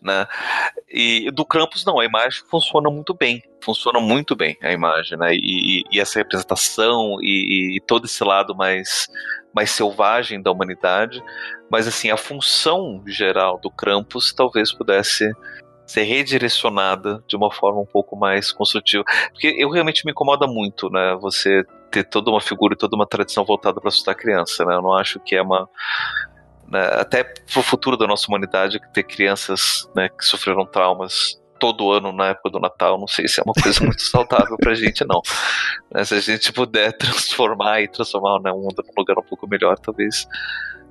Né? 0.01 0.25
E 0.89 1.29
do 1.31 1.45
Krampus 1.45 1.85
não, 1.85 1.99
a 1.99 2.05
imagem 2.05 2.41
funciona 2.49 2.89
muito 2.89 3.13
bem, 3.13 3.43
funciona 3.63 3.99
muito 3.99 4.35
bem 4.35 4.57
a 4.61 4.71
imagem, 4.71 5.17
né? 5.17 5.33
E, 5.33 5.83
e 5.91 5.99
essa 5.99 6.19
representação 6.19 7.17
e, 7.21 7.77
e 7.77 7.81
todo 7.81 8.05
esse 8.05 8.23
lado 8.23 8.55
mais, 8.55 9.07
mais 9.53 9.71
selvagem 9.71 10.41
da 10.41 10.51
humanidade, 10.51 11.21
mas 11.69 11.87
assim 11.87 12.09
a 12.09 12.17
função 12.17 13.03
geral 13.07 13.59
do 13.59 13.69
Krampus 13.69 14.33
talvez 14.33 14.71
pudesse 14.71 15.31
ser 15.85 16.03
redirecionada 16.03 17.23
de 17.27 17.35
uma 17.35 17.51
forma 17.51 17.81
um 17.81 17.85
pouco 17.85 18.15
mais 18.15 18.51
construtiva, 18.51 19.03
porque 19.31 19.55
eu 19.57 19.69
realmente 19.69 20.05
me 20.05 20.11
incomoda 20.11 20.45
muito, 20.45 20.89
né? 20.89 21.17
Você 21.21 21.63
ter 21.91 22.03
toda 22.03 22.29
uma 22.29 22.41
figura 22.41 22.73
e 22.73 22.77
toda 22.77 22.95
uma 22.95 23.05
tradição 23.05 23.45
voltada 23.45 23.79
para 23.79 23.89
assustar 23.89 24.13
a 24.13 24.17
criança, 24.17 24.65
né? 24.65 24.75
Eu 24.75 24.81
não 24.81 24.93
acho 24.93 25.19
que 25.19 25.35
é 25.35 25.41
uma 25.41 25.69
né, 26.67 26.81
até 26.93 27.23
pro 27.23 27.63
futuro 27.63 27.97
da 27.97 28.05
nossa 28.05 28.27
humanidade 28.27 28.79
ter 28.93 29.03
crianças 29.03 29.89
né, 29.95 30.09
que 30.09 30.25
sofreram 30.25 30.65
traumas 30.65 31.41
todo 31.59 31.91
ano 31.91 32.11
na 32.11 32.27
época 32.27 32.51
do 32.51 32.59
Natal, 32.59 32.99
não 32.99 33.07
sei 33.07 33.27
se 33.27 33.39
é 33.39 33.43
uma 33.43 33.53
coisa 33.53 33.83
muito 33.83 34.01
saudável 34.03 34.57
pra 34.57 34.75
gente, 34.75 35.03
não. 35.05 35.21
Né, 35.91 36.03
se 36.03 36.13
a 36.13 36.19
gente 36.19 36.51
puder 36.51 36.91
transformar 36.97 37.81
e 37.81 37.87
transformar 37.87 38.39
né, 38.41 38.51
o 38.51 38.57
mundo 38.57 38.83
num 38.85 38.93
lugar 38.95 39.17
um 39.17 39.23
pouco 39.23 39.47
melhor, 39.47 39.77
talvez 39.79 40.27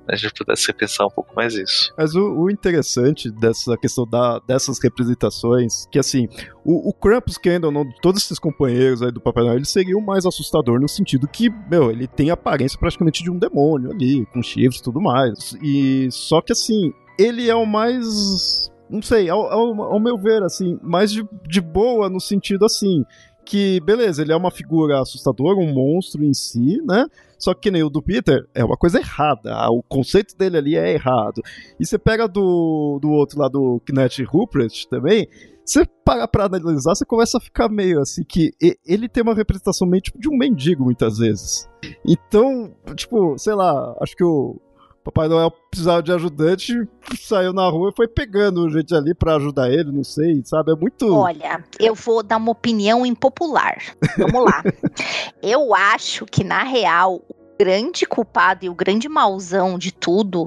a 0.09 0.15
gente 0.15 0.33
pudesse 0.33 0.67
repensar 0.67 1.05
um 1.05 1.09
pouco 1.09 1.35
mais 1.35 1.53
isso. 1.53 1.93
Mas 1.97 2.15
o, 2.15 2.33
o 2.33 2.49
interessante 2.49 3.29
dessa 3.29 3.77
questão 3.77 4.05
da, 4.05 4.39
dessas 4.39 4.79
representações, 4.81 5.85
que 5.91 5.99
assim, 5.99 6.27
o, 6.63 6.89
o 6.89 6.93
Krampus, 6.93 7.37
que 7.37 7.49
ainda 7.49 7.69
não, 7.69 7.87
todos 8.01 8.23
esses 8.23 8.39
companheiros 8.39 9.01
aí 9.01 9.11
do 9.11 9.21
Papai 9.21 9.43
Noel, 9.43 9.57
ele 9.57 9.65
seria 9.65 9.97
o 9.97 10.05
mais 10.05 10.25
assustador 10.25 10.79
no 10.79 10.87
sentido 10.87 11.27
que, 11.27 11.49
meu, 11.69 11.91
ele 11.91 12.07
tem 12.07 12.29
a 12.29 12.33
aparência 12.33 12.79
praticamente 12.79 13.23
de 13.23 13.29
um 13.29 13.37
demônio 13.37 13.91
ali, 13.91 14.25
com 14.27 14.41
chifres 14.41 14.79
e 14.79 14.83
tudo 14.83 15.01
mais. 15.01 15.55
E 15.61 16.07
só 16.11 16.41
que 16.41 16.51
assim, 16.51 16.93
ele 17.17 17.49
é 17.49 17.55
o 17.55 17.65
mais. 17.65 18.71
Não 18.89 19.01
sei, 19.01 19.29
ao, 19.29 19.51
ao, 19.51 19.81
ao 19.83 19.99
meu 19.99 20.17
ver, 20.17 20.43
assim, 20.43 20.79
mais 20.81 21.11
de, 21.11 21.27
de 21.45 21.59
boa 21.59 22.09
no 22.09 22.21
sentido 22.21 22.63
assim. 22.63 23.03
Que, 23.47 23.79
beleza, 23.79 24.21
ele 24.21 24.33
é 24.33 24.35
uma 24.35 24.51
figura 24.51 25.01
assustadora, 25.01 25.57
um 25.57 25.73
monstro 25.73 26.21
em 26.21 26.33
si, 26.33 26.81
né? 26.85 27.05
Só 27.39 27.53
que 27.53 27.71
nem 27.71 27.81
o 27.81 27.89
do 27.89 28.01
Peter 28.01 28.45
é 28.53 28.63
uma 28.63 28.75
coisa 28.75 28.99
errada. 28.99 29.55
O 29.69 29.81
conceito 29.81 30.35
dele 30.35 30.57
ali 30.57 30.75
é 30.75 30.93
errado. 30.93 31.41
E 31.79 31.85
você 31.85 31.97
pega 31.97 32.27
do, 32.27 32.99
do 33.01 33.09
outro 33.09 33.39
lá, 33.39 33.47
do 33.47 33.81
Knet 33.85 34.21
Rupert 34.23 34.85
também. 34.89 35.29
Você 35.63 35.85
para 36.03 36.27
pra 36.27 36.45
analisar, 36.45 36.95
você 36.95 37.05
começa 37.05 37.37
a 37.37 37.41
ficar 37.41 37.69
meio 37.69 38.01
assim 38.01 38.23
que 38.23 38.51
ele 38.85 39.07
tem 39.07 39.23
uma 39.23 39.35
representação 39.35 39.87
meio 39.87 40.01
tipo 40.01 40.19
de 40.19 40.29
um 40.29 40.37
mendigo 40.37 40.83
muitas 40.83 41.17
vezes. 41.17 41.69
Então, 42.05 42.73
tipo, 42.95 43.37
sei 43.37 43.53
lá, 43.53 43.95
acho 44.01 44.15
que 44.15 44.23
o, 44.23 44.59
Papai 45.07 45.29
Noel 45.29 45.49
precisava 45.49 46.03
de 46.03 46.11
ajudante, 46.11 46.73
saiu 47.17 47.53
na 47.53 47.65
rua 47.69 47.91
e 47.91 47.95
foi 47.95 48.09
pegando 48.09 48.69
gente 48.69 48.93
ali 48.93 49.15
para 49.15 49.37
ajudar 49.37 49.71
ele, 49.71 49.89
não 49.89 50.03
sei, 50.03 50.41
sabe? 50.43 50.73
É 50.73 50.75
muito. 50.75 51.15
Olha, 51.15 51.63
eu 51.79 51.95
vou 51.95 52.21
dar 52.21 52.35
uma 52.35 52.51
opinião 52.51 53.05
impopular. 53.05 53.77
Vamos 54.17 54.43
lá. 54.43 54.61
eu 55.41 55.73
acho 55.73 56.25
que, 56.25 56.43
na 56.43 56.61
real, 56.63 57.21
o 57.29 57.35
grande 57.57 58.05
culpado 58.05 58.65
e 58.65 58.69
o 58.69 58.75
grande 58.75 59.07
mauzão 59.07 59.79
de 59.79 59.93
tudo 59.93 60.45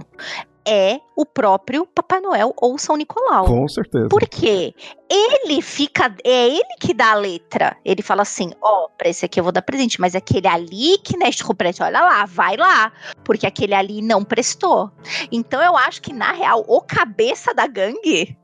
é 0.66 1.00
o 1.16 1.26
próprio 1.26 1.86
Papai 1.86 2.20
Noel 2.20 2.54
ou 2.56 2.78
São 2.78 2.96
Nicolau. 2.96 3.44
Com 3.44 3.68
certeza. 3.68 4.08
Porque 4.08 4.74
ele 5.08 5.60
fica, 5.60 6.14
é 6.24 6.48
ele 6.48 6.76
que 6.80 6.94
dá 6.94 7.12
a 7.12 7.14
letra. 7.14 7.76
Ele 7.84 8.02
fala 8.02 8.22
assim: 8.22 8.52
ó, 8.62 8.84
oh, 8.84 8.88
pra 8.96 9.08
esse 9.08 9.24
aqui 9.24 9.40
eu 9.40 9.44
vou 9.44 9.52
dar 9.52 9.62
presente, 9.62 10.00
mas 10.00 10.14
aquele 10.14 10.46
ali 10.46 10.98
que 10.98 11.16
neste 11.16 11.44
preto, 11.54 11.82
olha 11.82 12.00
lá, 12.00 12.24
vai 12.26 12.56
lá, 12.56 12.92
porque 13.24 13.46
aquele 13.46 13.74
ali 13.74 14.00
não 14.02 14.24
prestou. 14.24 14.90
Então 15.32 15.60
eu 15.60 15.76
acho 15.76 16.00
que 16.00 16.12
na 16.12 16.32
real 16.32 16.64
o 16.68 16.80
cabeça 16.80 17.52
da 17.52 17.66
gangue 17.66 18.36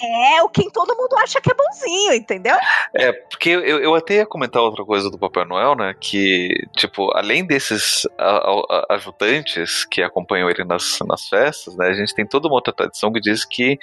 é 0.00 0.42
o 0.42 0.48
quem 0.48 0.70
todo 0.70 0.96
mundo 0.96 1.16
acha 1.16 1.40
que 1.40 1.50
é 1.50 1.54
bonzinho, 1.54 2.14
entendeu? 2.14 2.56
É, 2.94 3.12
porque 3.12 3.50
eu, 3.50 3.60
eu 3.60 3.94
até 3.94 4.16
ia 4.16 4.26
comentar 4.26 4.62
outra 4.62 4.84
coisa 4.84 5.10
do 5.10 5.18
Papai 5.18 5.44
Noel, 5.44 5.74
né? 5.74 5.94
Que, 5.98 6.48
tipo, 6.76 7.10
além 7.16 7.44
desses 7.44 8.06
a, 8.18 8.36
a, 8.36 8.94
ajudantes 8.94 9.84
que 9.84 10.02
acompanham 10.02 10.48
ele 10.48 10.64
nas, 10.64 10.98
nas 11.06 11.28
festas, 11.28 11.76
né? 11.76 11.88
A 11.88 11.94
gente 11.94 12.14
tem 12.14 12.26
toda 12.26 12.48
uma 12.48 12.54
outra 12.54 12.72
tradição 12.72 13.12
que 13.12 13.20
diz 13.20 13.44
que 13.44 13.78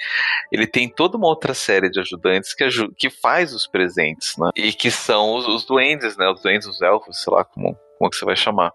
ele 0.50 0.66
tem 0.66 0.88
toda 0.88 1.16
uma 1.16 1.28
outra 1.28 1.54
série 1.54 1.90
de 1.90 2.00
ajudantes 2.00 2.54
que, 2.54 2.66
que 2.96 3.10
faz 3.10 3.54
os 3.54 3.66
presentes, 3.66 4.36
né? 4.38 4.50
E 4.56 4.72
que 4.72 4.90
são 4.90 5.34
os, 5.34 5.46
os 5.46 5.64
duendes, 5.64 6.16
né? 6.16 6.28
Os 6.28 6.42
duendes, 6.42 6.66
os 6.66 6.80
elfos, 6.82 7.22
sei 7.22 7.32
lá 7.32 7.44
como, 7.44 7.78
como 7.98 8.10
que 8.10 8.16
você 8.16 8.24
vai 8.24 8.36
chamar. 8.36 8.72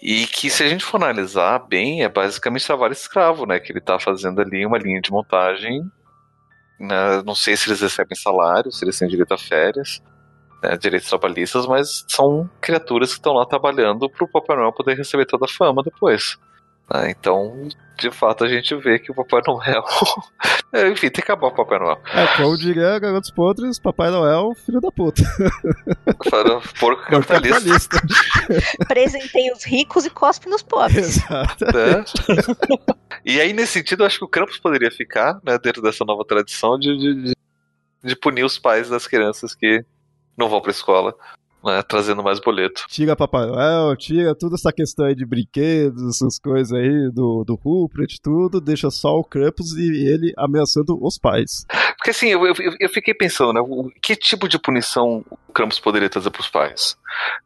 E 0.00 0.26
que, 0.26 0.50
se 0.50 0.62
a 0.62 0.68
gente 0.68 0.84
for 0.84 0.96
analisar 0.96 1.58
bem, 1.60 2.02
é 2.02 2.08
basicamente 2.08 2.66
trabalho 2.66 2.92
escravo, 2.92 3.46
né? 3.46 3.60
Que 3.60 3.70
ele 3.70 3.78
está 3.78 3.98
fazendo 3.98 4.40
ali 4.40 4.64
uma 4.64 4.78
linha 4.78 5.00
de 5.00 5.10
montagem 5.10 5.82
né? 6.82 7.22
Não 7.24 7.34
sei 7.34 7.56
se 7.56 7.68
eles 7.68 7.80
recebem 7.80 8.16
salário, 8.16 8.72
se 8.72 8.84
eles 8.84 8.98
têm 8.98 9.08
direito 9.08 9.32
a 9.32 9.38
férias, 9.38 10.02
né, 10.62 10.76
direitos 10.76 11.08
trabalhistas, 11.08 11.66
mas 11.66 12.04
são 12.08 12.48
criaturas 12.60 13.10
que 13.10 13.18
estão 13.18 13.32
lá 13.34 13.46
trabalhando 13.46 14.10
para 14.10 14.24
o 14.24 14.28
Papai 14.28 14.56
Noel 14.56 14.72
poder 14.72 14.96
receber 14.96 15.26
toda 15.26 15.44
a 15.46 15.48
fama 15.48 15.82
depois. 15.82 16.36
Né? 16.90 17.10
Então, 17.10 17.68
de 17.98 18.10
fato, 18.10 18.44
a 18.44 18.48
gente 18.48 18.74
vê 18.76 18.98
que 18.98 19.10
o 19.10 19.14
Papai 19.14 19.40
Noel. 19.46 19.84
É, 20.74 20.88
enfim, 20.88 21.10
tem 21.10 21.22
que 21.22 21.30
acabar 21.30 21.48
o 21.48 21.54
Papai 21.54 21.78
Noel. 21.78 22.00
É, 22.14 22.26
como 22.34 22.56
diria 22.56 22.98
Garotos 22.98 23.30
Podres, 23.30 23.78
Papai 23.78 24.10
Noel, 24.10 24.54
filho 24.54 24.80
da 24.80 24.90
puta. 24.90 25.22
Porco 26.80 27.02
capitalista. 27.10 28.00
Presentei 28.88 29.52
os 29.52 29.64
ricos 29.64 30.06
e 30.06 30.10
cospe 30.10 30.48
nos 30.48 30.62
pobres. 30.62 31.18
Exato. 31.18 31.64
É. 31.76 32.02
E 33.22 33.38
aí, 33.38 33.52
nesse 33.52 33.74
sentido, 33.74 34.02
eu 34.02 34.06
acho 34.06 34.18
que 34.18 34.24
o 34.24 34.28
Krampus 34.28 34.58
poderia 34.58 34.90
ficar, 34.90 35.38
né, 35.44 35.58
dentro 35.58 35.82
dessa 35.82 36.06
nova 36.06 36.24
tradição 36.24 36.78
de, 36.78 36.96
de, 36.96 37.36
de 38.02 38.16
punir 38.16 38.44
os 38.44 38.58
pais 38.58 38.88
das 38.88 39.06
crianças 39.06 39.54
que 39.54 39.84
não 40.38 40.48
vão 40.48 40.62
pra 40.62 40.70
escola 40.70 41.14
né, 41.64 41.82
trazendo 41.82 42.22
mais 42.22 42.40
boleto. 42.40 42.84
Tira 42.88 43.16
Papai 43.16 43.46
Noel, 43.46 43.96
tira 43.96 44.34
toda 44.34 44.54
essa 44.54 44.72
questão 44.72 45.06
aí 45.06 45.14
de 45.14 45.24
brinquedos, 45.24 46.02
essas 46.16 46.38
coisas 46.38 46.72
aí 46.72 47.10
do, 47.12 47.44
do 47.44 47.54
Rupert, 47.54 48.16
tudo, 48.22 48.60
deixa 48.60 48.90
só 48.90 49.16
o 49.16 49.24
Krampus 49.24 49.72
e 49.72 50.06
ele 50.06 50.32
ameaçando 50.36 50.98
os 51.00 51.18
pais. 51.18 51.64
Porque 51.96 52.10
assim, 52.10 52.28
eu, 52.28 52.44
eu, 52.46 52.54
eu 52.80 52.88
fiquei 52.88 53.14
pensando, 53.14 53.52
né, 53.52 53.60
que 54.02 54.16
tipo 54.16 54.48
de 54.48 54.58
punição 54.58 55.24
o 55.48 55.52
Krampus 55.52 55.78
poderia 55.78 56.08
trazer 56.08 56.30
pros 56.30 56.48
pais? 56.48 56.96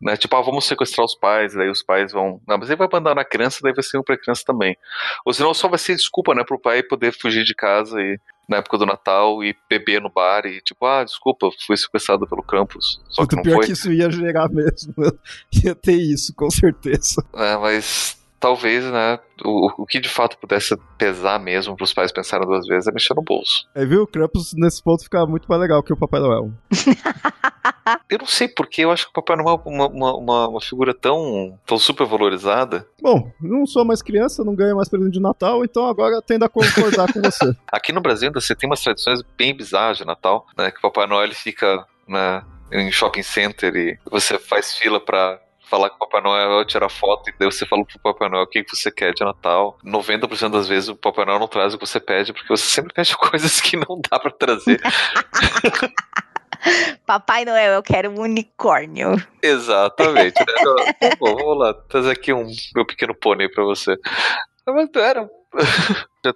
Né, 0.00 0.16
tipo, 0.16 0.34
ah, 0.36 0.42
vamos 0.42 0.64
sequestrar 0.64 1.04
os 1.04 1.14
pais, 1.14 1.54
daí 1.54 1.68
os 1.68 1.82
pais 1.82 2.12
vão... 2.12 2.40
Não, 2.46 2.56
mas 2.58 2.68
ele 2.68 2.76
vai 2.76 2.86
abandonar 2.86 3.22
a 3.22 3.28
criança, 3.28 3.60
daí 3.62 3.72
vai 3.72 3.82
ser 3.82 3.98
um 3.98 4.02
pra 4.02 4.16
criança 4.16 4.42
também. 4.46 4.76
Ou 5.24 5.32
senão 5.32 5.52
só 5.52 5.68
vai 5.68 5.78
ser 5.78 5.94
desculpa, 5.94 6.34
né, 6.34 6.44
pro 6.44 6.60
pai 6.60 6.82
poder 6.82 7.12
fugir 7.12 7.44
de 7.44 7.54
casa 7.54 8.00
e 8.00 8.18
na 8.48 8.58
época 8.58 8.78
do 8.78 8.86
Natal 8.86 9.42
e 9.42 9.56
beber 9.68 10.00
no 10.00 10.10
bar 10.10 10.46
e 10.46 10.60
tipo, 10.60 10.86
ah, 10.86 11.02
desculpa, 11.02 11.48
fui 11.66 11.76
sequestrado 11.76 12.26
pelo 12.26 12.42
Campus. 12.42 13.00
Só 13.08 13.26
que 13.26 13.34
não 13.34 13.42
pior 13.42 13.56
foi. 13.56 13.66
que 13.66 13.72
isso 13.72 13.92
ia 13.92 14.10
gerar 14.10 14.48
mesmo. 14.48 14.94
ia 15.64 15.74
ter 15.74 15.96
isso, 15.96 16.32
com 16.34 16.50
certeza. 16.50 17.24
É, 17.34 17.56
mas 17.56 18.16
talvez, 18.46 18.84
né, 18.84 19.18
o, 19.44 19.82
o 19.82 19.84
que 19.84 19.98
de 19.98 20.08
fato 20.08 20.38
pudesse 20.38 20.76
pesar 20.96 21.40
mesmo 21.40 21.74
para 21.74 21.82
os 21.82 21.92
pais 21.92 22.12
pensarem 22.12 22.46
duas 22.46 22.64
vezes 22.64 22.86
é 22.86 22.92
mexer 22.92 23.12
no 23.12 23.22
bolso. 23.22 23.66
É, 23.74 23.84
viu? 23.84 24.04
O 24.04 24.06
Krampus 24.06 24.52
nesse 24.54 24.80
ponto 24.80 25.02
fica 25.02 25.26
muito 25.26 25.48
mais 25.48 25.60
legal 25.60 25.82
que 25.82 25.92
o 25.92 25.96
Papai 25.96 26.20
Noel. 26.20 26.52
eu 28.08 28.18
não 28.18 28.26
sei 28.26 28.46
porquê, 28.46 28.84
eu 28.84 28.92
acho 28.92 29.06
que 29.06 29.10
o 29.10 29.14
Papai 29.14 29.36
Noel 29.36 29.60
é 29.66 29.68
uma, 29.68 29.88
uma, 29.88 30.16
uma, 30.16 30.48
uma, 30.48 30.60
figura 30.60 30.94
tão, 30.94 31.58
tão 31.66 31.76
super 31.76 32.06
valorizada. 32.06 32.86
Bom, 33.02 33.32
não 33.40 33.66
sou 33.66 33.84
mais 33.84 34.00
criança, 34.00 34.44
não 34.44 34.54
ganho 34.54 34.76
mais 34.76 34.88
presente 34.88 35.14
de 35.14 35.20
Natal, 35.20 35.64
então 35.64 35.84
agora 35.88 36.22
tendo 36.22 36.44
a 36.44 36.48
concordar 36.48 37.12
com 37.12 37.20
você. 37.20 37.52
Aqui 37.66 37.92
no 37.92 38.00
Brasil 38.00 38.28
ainda 38.28 38.40
você 38.40 38.54
tem 38.54 38.70
umas 38.70 38.80
tradições 38.80 39.22
bem 39.36 39.56
bizarras 39.56 39.98
de 39.98 40.04
Natal, 40.04 40.46
né, 40.56 40.70
que 40.70 40.78
o 40.78 40.82
Papai 40.82 41.08
Noel 41.08 41.34
fica 41.34 41.84
né, 42.06 42.44
em 42.70 42.92
shopping 42.92 43.24
center 43.24 43.74
e 43.74 43.98
você 44.08 44.38
faz 44.38 44.76
fila 44.76 45.00
para 45.00 45.40
falar 45.66 45.90
com 45.90 45.96
o 45.96 45.98
Papai 45.98 46.22
Noel, 46.22 46.64
tirar 46.64 46.88
foto, 46.88 47.28
e 47.28 47.34
daí 47.38 47.50
você 47.50 47.66
fala 47.66 47.84
pro 47.84 47.98
Papai 47.98 48.28
Noel 48.28 48.44
o 48.44 48.46
que 48.46 48.64
você 48.68 48.90
quer 48.90 49.12
de 49.12 49.24
Natal. 49.24 49.76
90% 49.84 50.50
das 50.50 50.68
vezes 50.68 50.88
o 50.88 50.96
Papai 50.96 51.24
Noel 51.24 51.38
não 51.38 51.48
traz 51.48 51.74
o 51.74 51.78
que 51.78 51.86
você 51.86 52.00
pede, 52.00 52.32
porque 52.32 52.48
você 52.48 52.64
sempre 52.64 52.94
pede 52.94 53.16
coisas 53.18 53.60
que 53.60 53.76
não 53.76 54.00
dá 54.10 54.18
para 54.18 54.30
trazer. 54.30 54.80
Papai 57.04 57.44
Noel, 57.44 57.74
eu 57.74 57.82
quero 57.82 58.10
um 58.10 58.20
unicórnio. 58.20 59.16
Exatamente. 59.42 60.38
Né? 60.40 61.10
Bom, 61.18 61.34
vamos 61.36 61.58
lá, 61.58 61.74
trazer 61.74 62.12
aqui 62.12 62.32
um 62.32 62.46
meu 62.74 62.86
pequeno 62.86 63.14
pônei 63.14 63.48
para 63.48 63.64
você. 63.64 63.96
Mas 64.66 64.88
era. 64.96 65.28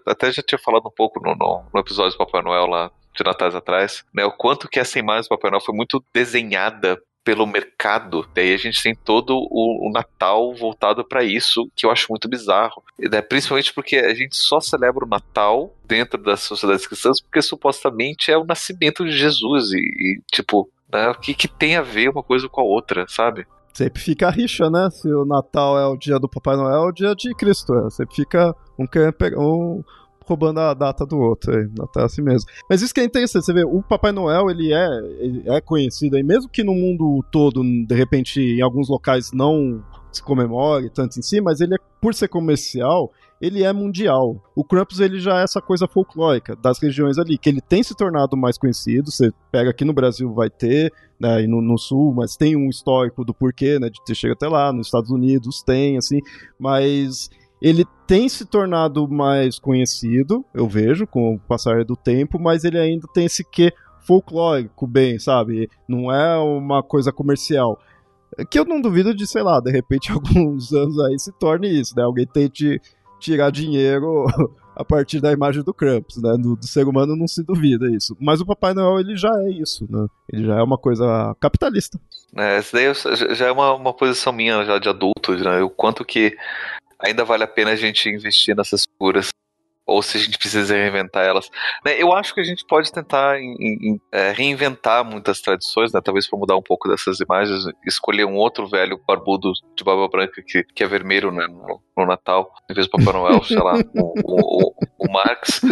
Até 0.07 0.31
já 0.31 0.43
tinha 0.43 0.59
falado 0.59 0.87
um 0.87 0.95
pouco 0.95 1.21
no, 1.21 1.35
no, 1.35 1.65
no 1.73 1.81
episódio 1.81 2.13
do 2.13 2.19
Papai 2.19 2.43
Noel 2.43 2.67
lá 2.67 2.91
de 3.15 3.25
Natais 3.25 3.57
atrás, 3.57 4.05
né? 4.15 4.25
O 4.25 4.31
quanto 4.31 4.69
que 4.69 4.79
essa 4.79 4.99
imagem 4.99 5.23
do 5.23 5.29
Papai 5.31 5.51
Noel 5.51 5.61
foi 5.61 5.75
muito 5.75 6.03
desenhada 6.15 7.01
pelo 7.25 7.47
mercado. 7.47 8.27
Daí 8.35 8.55
a 8.55 8.57
gente 8.57 8.83
tem 8.83 8.95
todo 8.95 9.37
o, 9.37 9.89
o 9.89 9.93
Natal 9.93 10.55
voltado 10.55 11.05
para 11.05 11.23
isso, 11.23 11.71
que 11.75 11.87
eu 11.87 11.91
acho 11.91 12.07
muito 12.11 12.29
bizarro. 12.29 12.83
Né? 12.99 13.21
Principalmente 13.23 13.73
porque 13.73 13.97
a 13.97 14.15
gente 14.15 14.37
só 14.37 14.61
celebra 14.61 15.05
o 15.05 15.09
Natal 15.09 15.75
dentro 15.85 16.23
das 16.23 16.41
sociedades 16.41 16.87
cristãs 16.87 17.21
porque 17.21 17.43
supostamente 17.43 18.31
é 18.31 18.39
o 18.39 18.45
nascimento 18.45 19.05
de 19.05 19.13
Jesus. 19.13 19.73
E, 19.73 19.79
e 19.79 20.21
tipo, 20.33 20.71
né? 20.93 21.09
o 21.09 21.15
que, 21.15 21.35
que 21.35 21.49
tem 21.49 21.77
a 21.77 21.83
ver 21.83 22.11
uma 22.11 22.23
coisa 22.23 22.49
com 22.49 22.61
a 22.61 22.65
outra, 22.65 23.07
sabe? 23.09 23.47
Sempre 23.73 24.03
fica 24.03 24.27
a 24.27 24.31
rixa, 24.31 24.69
né? 24.69 24.89
Se 24.91 25.09
o 25.09 25.25
Natal 25.25 25.79
é 25.79 25.87
o 25.87 25.97
dia 25.97 26.19
do 26.19 26.29
Papai 26.29 26.57
Noel, 26.57 26.83
é 26.83 26.89
o 26.89 26.93
dia 26.93 27.15
de 27.15 27.33
Cristo. 27.35 27.73
É. 27.75 27.91
Sempre 27.91 28.17
fica 28.17 28.55
um 28.79 28.87
querendo 28.87 29.13
pegar. 29.13 29.39
Um 29.39 29.83
roubando 30.31 30.61
a 30.61 30.75
data 30.75 31.05
do 31.05 31.19
outro, 31.19 31.53
é, 31.53 31.67
tá 31.93 32.05
assim 32.05 32.23
mesmo. 32.23 32.49
Mas 32.69 32.83
isso 32.83 32.95
que 32.95 33.01
é 33.01 33.05
interessante, 33.05 33.45
você 33.45 33.53
vê, 33.53 33.65
o 33.65 33.83
Papai 33.83 34.13
Noel, 34.13 34.49
ele 34.51 34.73
é, 34.73 34.89
ele 35.19 35.43
é 35.47 35.61
conhecido 35.61 36.17
aí, 36.17 36.23
mesmo 36.23 36.49
que 36.49 36.63
no 36.63 36.73
mundo 36.73 37.25
todo, 37.31 37.63
de 37.63 37.95
repente, 37.95 38.41
em 38.41 38.61
alguns 38.61 38.89
locais 38.89 39.33
não 39.33 39.83
se 40.13 40.23
comemore 40.23 40.91
tanto 40.91 41.19
em 41.19 41.23
si, 41.23 41.41
mas 41.41 41.61
ele 41.61 41.75
é, 41.75 41.79
por 42.01 42.15
ser 42.15 42.29
comercial, 42.29 43.13
ele 43.41 43.63
é 43.63 43.73
mundial. 43.73 44.37
O 44.55 44.63
Krampus 44.63 45.01
ele 45.01 45.19
já 45.19 45.41
é 45.41 45.45
essa 45.45 45.61
coisa 45.61 45.89
folclórica 45.89 46.55
das 46.57 46.79
regiões 46.79 47.19
ali, 47.19 47.39
que 47.39 47.49
ele 47.49 47.61
tem 47.61 47.83
se 47.83 47.95
tornado 47.95 48.37
mais 48.37 48.59
conhecido. 48.59 49.11
Você 49.11 49.33
pega 49.51 49.71
aqui 49.71 49.85
no 49.85 49.95
Brasil 49.95 50.33
vai 50.33 50.51
ter, 50.51 50.93
né, 51.19 51.43
e 51.43 51.47
no, 51.47 51.63
no 51.63 51.79
sul, 51.79 52.13
mas 52.15 52.37
tem 52.37 52.57
um 52.57 52.69
histórico 52.69 53.25
do 53.25 53.33
porquê, 53.33 53.79
né, 53.79 53.89
de 53.89 54.03
ter 54.05 54.15
chegado 54.15 54.37
até 54.37 54.49
lá. 54.49 54.73
Nos 54.73 54.89
Estados 54.89 55.11
Unidos 55.11 55.63
tem, 55.63 55.97
assim, 55.97 56.21
mas 56.59 57.31
ele 57.61 57.85
tem 58.07 58.29
se 58.29 58.45
tornado 58.45 59.07
mais 59.09 59.59
conhecido, 59.59 60.45
eu 60.55 60.67
vejo, 60.67 61.07
com 61.07 61.35
o 61.35 61.39
passar 61.39 61.85
do 61.85 61.95
tempo, 61.95 62.39
mas 62.39 62.65
ele 62.65 62.79
ainda 62.79 63.07
tem 63.13 63.27
esse 63.27 63.45
quê 63.45 63.73
folclórico 64.01 64.87
bem, 64.87 65.19
sabe? 65.19 65.69
Não 65.87 66.11
é 66.11 66.37
uma 66.39 66.83
coisa 66.83 67.13
comercial. 67.13 67.79
Que 68.51 68.59
eu 68.59 68.65
não 68.65 68.81
duvido 68.81 69.15
de, 69.15 69.27
sei 69.27 69.43
lá, 69.43 69.61
de 69.61 69.71
repente, 69.71 70.11
alguns 70.13 70.73
anos 70.73 70.99
aí 71.01 71.19
se 71.19 71.33
torne 71.33 71.69
isso, 71.69 71.95
né? 71.97 72.03
Alguém 72.03 72.27
tente 72.27 72.81
tirar 73.19 73.51
dinheiro 73.51 74.25
a 74.75 74.85
partir 74.85 75.21
da 75.21 75.31
imagem 75.31 75.63
do 75.63 75.75
Krampus, 75.75 76.17
né? 76.23 76.33
Do, 76.39 76.57
do, 76.57 76.67
ser 76.67 76.89
humano 76.89 77.15
não 77.15 77.29
se 77.29 77.45
duvida 77.45 77.91
isso. 77.91 78.17
Mas 78.19 78.41
o 78.41 78.47
Papai 78.47 78.73
Noel, 78.73 79.01
ele 79.01 79.17
já 79.17 79.31
é 79.43 79.51
isso, 79.51 79.87
né? 79.91 80.07
Ele 80.33 80.47
já 80.47 80.59
é 80.59 80.63
uma 80.63 80.79
coisa 80.79 81.37
capitalista. 81.39 82.01
É, 82.35 82.59
isso 82.59 82.73
daí 82.73 83.35
já 83.35 83.47
é 83.47 83.53
uma, 83.53 83.75
uma 83.75 83.93
posição 83.93 84.33
minha 84.33 84.65
já 84.65 84.79
de 84.79 84.89
adulto, 84.89 85.37
né? 85.37 85.63
O 85.63 85.69
quanto 85.69 86.05
que 86.05 86.35
ainda 87.03 87.25
vale 87.25 87.45
a 87.45 87.49
pena 87.49 87.73
a 87.73 87.77
gente 87.77 88.09
investir 88.09 88.55
nessas 88.55 88.85
figuras 88.85 89.31
ou 89.91 90.03
se 90.03 90.17
a 90.17 90.21
gente 90.21 90.39
precisa 90.39 90.75
reinventar 90.75 91.25
elas. 91.25 91.51
Né, 91.85 92.01
eu 92.01 92.13
acho 92.13 92.33
que 92.33 92.41
a 92.41 92.45
gente 92.45 92.65
pode 92.65 92.93
tentar 92.93 93.41
em, 93.41 93.57
em, 93.59 94.01
é, 94.13 94.31
reinventar 94.31 95.05
muitas 95.05 95.41
tradições, 95.41 95.93
né, 95.93 96.01
talvez 96.03 96.29
para 96.29 96.39
mudar 96.39 96.57
um 96.57 96.63
pouco 96.63 96.89
dessas 96.89 97.19
imagens, 97.19 97.65
escolher 97.85 98.25
um 98.25 98.37
outro 98.37 98.69
velho 98.69 99.01
barbudo 99.07 99.53
de 99.75 99.83
barba 99.83 100.09
branca 100.09 100.41
que, 100.47 100.63
que 100.63 100.85
é 100.85 100.87
vermelho 100.87 101.33
né, 101.33 101.49
no, 101.49 101.83
no 101.97 102.07
Natal, 102.07 102.53
em 102.71 102.75
vez 102.75 102.87
do 102.87 102.93
Papai 102.93 103.13
Noel, 103.13 103.43
sei 103.43 103.59
lá, 103.59 103.75
o, 103.97 104.15
o, 104.25 104.69
o, 104.69 104.73
o 104.99 105.13
Marx. 105.13 105.61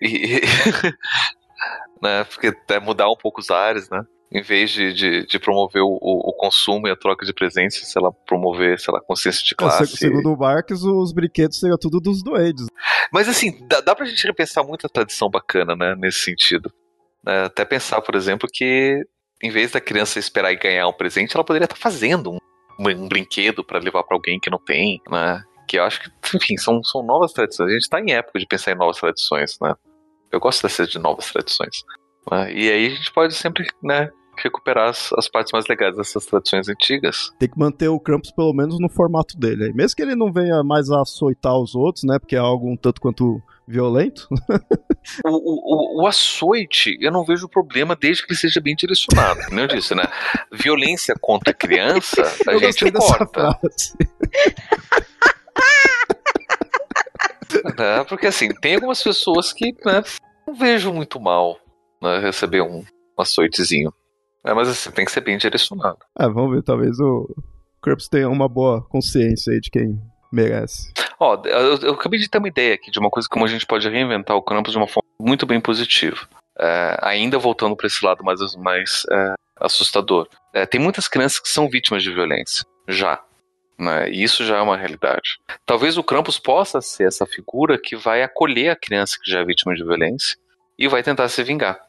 e, 0.00 0.40
né, 2.02 2.24
porque 2.24 2.56
é 2.70 2.80
mudar 2.80 3.10
um 3.10 3.16
pouco 3.16 3.40
os 3.40 3.50
ares, 3.50 3.90
né? 3.90 4.02
Em 4.34 4.40
vez 4.40 4.70
de, 4.70 4.94
de, 4.94 5.26
de 5.26 5.38
promover 5.38 5.82
o, 5.82 5.98
o, 6.00 6.32
consumo 6.32 6.88
e 6.88 6.90
a 6.90 6.96
troca 6.96 7.26
de 7.26 7.34
presentes, 7.34 7.86
sei 7.86 8.00
lá, 8.00 8.10
promover, 8.26 8.80
sei 8.80 8.92
lá, 8.94 9.00
consciência 9.00 9.44
de 9.44 9.52
é, 9.52 9.56
classe. 9.56 9.96
segundo 9.96 10.32
o 10.32 10.38
Marx, 10.38 10.82
os 10.82 11.12
brinquedos 11.12 11.58
seriam 11.58 11.76
tudo 11.76 12.00
dos 12.00 12.22
doentes. 12.22 12.66
Mas 13.12 13.28
assim, 13.28 13.66
dá, 13.68 13.82
dá 13.82 13.94
pra 13.94 14.06
gente 14.06 14.26
repensar 14.26 14.64
muita 14.64 14.88
tradição 14.88 15.28
bacana, 15.28 15.76
né, 15.76 15.94
nesse 15.98 16.20
sentido. 16.20 16.72
É, 17.26 17.42
até 17.42 17.64
pensar, 17.66 18.00
por 18.00 18.14
exemplo, 18.14 18.48
que 18.50 19.04
em 19.42 19.50
vez 19.50 19.72
da 19.72 19.80
criança 19.80 20.18
esperar 20.18 20.50
e 20.50 20.56
ganhar 20.56 20.88
um 20.88 20.92
presente, 20.94 21.36
ela 21.36 21.44
poderia 21.44 21.66
estar 21.66 21.76
fazendo 21.76 22.32
um, 22.32 22.38
um 22.78 23.08
brinquedo 23.08 23.62
para 23.62 23.80
levar 23.80 24.02
para 24.02 24.16
alguém 24.16 24.40
que 24.40 24.48
não 24.48 24.58
tem, 24.58 25.00
né? 25.10 25.42
Que 25.68 25.78
eu 25.78 25.84
acho 25.84 26.00
que, 26.00 26.36
enfim, 26.36 26.56
são, 26.56 26.82
são 26.82 27.02
novas 27.02 27.32
tradições. 27.32 27.68
A 27.68 27.72
gente 27.72 27.82
está 27.82 28.00
em 28.00 28.12
época 28.12 28.38
de 28.38 28.46
pensar 28.46 28.72
em 28.72 28.76
novas 28.76 28.96
tradições, 28.98 29.58
né? 29.60 29.74
Eu 30.30 30.40
gosto 30.40 30.62
dessas 30.62 30.88
de 30.88 30.98
novas 30.98 31.30
tradições. 31.30 31.82
Né? 32.30 32.54
E 32.54 32.70
aí 32.70 32.86
a 32.86 32.90
gente 32.90 33.12
pode 33.12 33.34
sempre, 33.34 33.66
né, 33.82 34.10
recuperar 34.42 34.90
as, 34.90 35.10
as, 35.16 35.28
partes 35.28 35.52
mais 35.52 35.66
legais 35.66 35.96
dessas 35.96 36.26
tradições 36.26 36.68
antigas. 36.68 37.30
Tem 37.38 37.48
que 37.48 37.58
manter 37.58 37.88
o 37.88 38.00
Krampus 38.00 38.32
pelo 38.32 38.52
menos 38.52 38.78
no 38.80 38.88
formato 38.88 39.38
dele. 39.38 39.66
Aí. 39.66 39.72
Mesmo 39.72 39.96
que 39.96 40.02
ele 40.02 40.14
não 40.14 40.32
venha 40.32 40.62
mais 40.62 40.90
a 40.90 41.00
açoitar 41.00 41.56
os 41.56 41.74
outros, 41.74 42.04
né? 42.04 42.18
Porque 42.18 42.36
é 42.36 42.38
algo 42.38 42.70
um 42.70 42.76
tanto 42.76 43.00
quanto 43.00 43.42
violento. 43.66 44.28
o, 45.24 45.30
o, 45.30 46.02
o, 46.02 46.06
açoite, 46.06 46.98
eu 47.00 47.10
não 47.10 47.24
vejo 47.24 47.48
problema 47.48 47.96
desde 47.96 48.24
que 48.24 48.32
ele 48.32 48.38
seja 48.38 48.60
bem 48.60 48.74
direcionado. 48.74 49.40
Como 49.46 49.60
eu 49.60 49.66
disse, 49.66 49.94
né? 49.94 50.04
Violência 50.52 51.14
contra 51.20 51.54
criança, 51.54 52.22
a 52.46 52.52
eu 52.52 52.60
gente 52.60 52.92
corta. 52.92 53.58
né? 57.78 58.04
Porque 58.08 58.26
assim, 58.26 58.48
tem 58.60 58.74
algumas 58.74 59.02
pessoas 59.02 59.52
que 59.52 59.74
né, 59.84 60.02
não 60.46 60.54
vejo 60.54 60.92
muito 60.92 61.20
mal 61.20 61.58
né, 62.00 62.18
receber 62.18 62.62
um 62.62 62.84
açoitezinho. 63.16 63.92
É, 64.44 64.52
mas 64.52 64.68
assim, 64.68 64.90
tem 64.90 65.04
que 65.04 65.12
ser 65.12 65.20
bem 65.20 65.38
direcionado. 65.38 65.98
É, 66.18 66.28
vamos 66.28 66.54
ver, 66.54 66.62
talvez 66.62 66.98
o 66.98 67.28
Krampus 67.80 68.08
tenha 68.08 68.28
uma 68.28 68.48
boa 68.48 68.82
consciência 68.82 69.52
aí 69.52 69.60
de 69.60 69.70
quem 69.70 70.00
merece. 70.32 70.92
Ó, 71.18 71.40
eu, 71.44 71.76
eu, 71.78 71.94
acabei 71.94 72.18
de 72.18 72.28
ter 72.28 72.38
uma 72.38 72.48
ideia 72.48 72.74
aqui 72.74 72.90
de 72.90 72.98
uma 72.98 73.10
coisa 73.10 73.28
como 73.30 73.44
a 73.44 73.48
gente 73.48 73.66
pode 73.66 73.88
reinventar 73.88 74.36
o 74.36 74.42
Krampus 74.42 74.72
de 74.72 74.78
uma 74.78 74.88
forma 74.88 75.08
muito 75.20 75.46
bem 75.46 75.60
positiva. 75.60 76.26
É, 76.58 76.98
ainda 77.00 77.38
voltando 77.38 77.76
para 77.76 77.86
esse 77.86 78.04
lado 78.04 78.24
mais, 78.24 78.40
mais 78.56 79.02
é, 79.10 79.34
assustador. 79.60 80.28
É, 80.52 80.66
tem 80.66 80.80
muitas 80.80 81.06
crianças 81.06 81.38
que 81.38 81.48
são 81.48 81.68
vítimas 81.68 82.02
de 82.02 82.12
violência, 82.12 82.64
já. 82.88 83.22
Né? 83.78 84.10
E 84.10 84.22
isso 84.22 84.44
já 84.44 84.58
é 84.58 84.60
uma 84.60 84.76
realidade. 84.76 85.38
Talvez 85.64 85.96
o 85.96 86.04
Krampus 86.04 86.38
possa 86.38 86.80
ser 86.80 87.06
essa 87.06 87.26
figura 87.26 87.78
que 87.78 87.96
vai 87.96 88.22
acolher 88.22 88.70
a 88.70 88.76
criança 88.76 89.16
que 89.22 89.30
já 89.30 89.40
é 89.40 89.44
vítima 89.44 89.74
de 89.74 89.84
violência 89.84 90.36
e 90.78 90.88
vai 90.88 91.02
tentar 91.02 91.28
se 91.28 91.42
vingar 91.42 91.80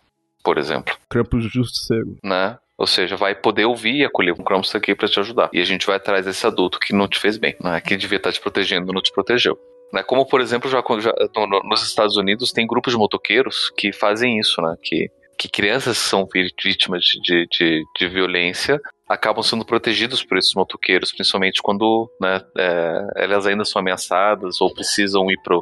por 0.44 0.58
exemplo. 0.58 0.96
Krampus 1.10 1.46
Justiceiro. 1.52 2.18
Né? 2.24 2.58
Ou 2.78 2.88
seja, 2.88 3.16
vai 3.16 3.36
poder 3.36 3.66
ouvir 3.66 3.96
e 3.96 4.06
acolher 4.06 4.34
um 4.34 4.44
Krampus 4.44 4.74
aqui 4.76 4.96
para 4.96 5.08
te 5.08 5.20
ajudar. 5.20 5.50
E 5.54 5.62
a 5.62 5.64
gente 5.64 5.86
vai 5.86 5.96
atrás 5.96 6.26
desse 6.26 6.46
adulto 6.46 6.80
que 6.80 6.94
não 6.94 7.08
te 7.08 7.20
fez 7.20 7.38
bem, 7.38 7.56
né? 7.62 7.80
que 7.80 7.96
devia 7.96 8.18
estar 8.18 8.32
te 8.32 8.42
protegendo 8.42 8.92
não 8.92 9.02
te 9.02 9.12
protegeu. 9.12 9.58
Né? 9.94 10.04
Como, 10.04 10.26
por 10.26 10.42
exemplo, 10.42 10.70
já, 10.70 10.84
já 11.00 11.14
no, 11.36 11.62
nos 11.64 11.84
Estados 11.84 12.18
Unidos 12.18 12.52
tem 12.52 12.66
grupos 12.66 12.94
de 12.94 13.00
motoqueiros 13.00 13.72
que 13.78 13.94
fazem 13.94 14.40
isso, 14.40 14.62
né? 14.62 14.76
que, 14.82 15.10
que 15.38 15.48
crianças 15.48 15.98
que 16.02 16.10
são 16.10 16.28
vítimas 16.34 17.04
de, 17.24 17.48
de, 17.50 17.84
de 17.98 18.08
violência 18.08 18.82
acabam 19.08 19.44
sendo 19.44 19.64
protegidos 19.64 20.24
por 20.24 20.38
esses 20.38 20.54
motoqueiros, 20.56 21.12
principalmente 21.12 21.62
quando 21.62 22.10
né, 22.20 22.42
é, 22.58 23.08
elas 23.18 23.46
ainda 23.46 23.64
são 23.64 23.80
ameaçadas 23.80 24.60
ou 24.60 24.74
precisam 24.74 25.30
ir 25.30 25.40
para 25.44 25.56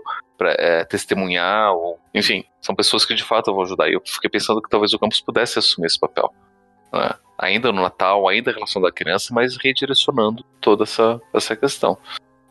é, 0.50 0.84
testemunhar, 0.86 1.74
ou, 1.74 2.00
enfim, 2.14 2.44
são 2.62 2.76
pessoas 2.76 3.06
que 3.06 3.14
de 3.14 3.24
fato 3.24 3.54
vão 3.54 3.64
ajudar. 3.64 3.90
E 3.90 3.94
eu 3.94 4.02
fiquei 4.06 4.30
pensando 4.30 4.62
que 4.62 4.70
talvez 4.70 4.94
o 4.94 5.00
campus 5.00 5.22
pudesse 5.22 5.60
assumir 5.60 5.88
esse 5.88 6.00
papel. 6.00 6.34
Né? 6.94 7.12
Ainda 7.38 7.72
no 7.72 7.82
Natal, 7.82 8.28
ainda 8.28 8.52
em 8.52 8.54
relação 8.54 8.82
da 8.82 8.92
criança, 8.92 9.34
mas 9.34 9.58
redirecionando 9.58 10.44
toda 10.60 10.84
essa, 10.84 11.20
essa 11.34 11.56
questão. 11.56 11.98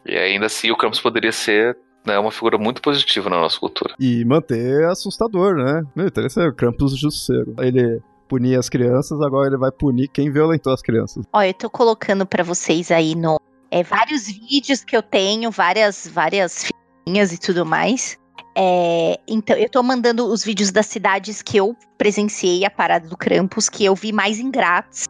E 0.05 0.17
ainda 0.17 0.47
assim 0.47 0.71
o 0.71 0.77
campus 0.77 1.01
poderia 1.01 1.33
ser 1.33 1.77
né, 2.05 2.19
uma 2.19 2.31
figura 2.31 2.59
muito 2.59 2.81
positiva 2.81 3.29
na 3.29 3.39
nossa 3.39 3.59
cultura. 3.59 3.95
E 3.99 4.25
manter 4.25 4.85
assustador, 4.87 5.55
né? 5.55 5.83
Interessante, 5.97 6.49
o 6.49 6.55
Krampus 6.55 6.99
Jusceiro. 6.99 7.55
Ele 7.59 8.01
punir 8.29 8.57
as 8.57 8.69
crianças, 8.69 9.21
agora 9.21 9.49
ele 9.49 9.57
vai 9.57 9.73
punir 9.73 10.09
quem 10.09 10.31
violentou 10.31 10.73
as 10.73 10.81
crianças. 10.81 11.25
Olha, 11.33 11.49
eu 11.49 11.55
tô 11.55 11.69
colocando 11.69 12.25
para 12.25 12.45
vocês 12.45 12.91
aí 12.91 13.15
no 13.15 13.41
é, 13.71 13.83
vários 13.83 14.27
vídeos 14.27 14.85
que 14.85 14.97
eu 14.97 15.03
tenho, 15.03 15.51
várias 15.51 16.07
várias 16.07 16.71
e 17.33 17.39
tudo 17.39 17.65
mais. 17.67 18.19
É, 18.57 19.19
então, 19.29 19.57
eu 19.57 19.69
tô 19.69 19.83
mandando 19.83 20.27
os 20.27 20.45
vídeos 20.45 20.71
das 20.71 20.87
cidades 20.87 21.43
que 21.43 21.57
eu 21.57 21.77
presenciei 21.97 22.65
a 22.65 22.71
parada 22.71 23.09
do 23.09 23.17
Krampus, 23.17 23.69
que 23.69 23.85
eu 23.85 23.95
vi 23.95 24.13
mais 24.13 24.39
em 24.39 24.51
Grátis. 24.51 25.05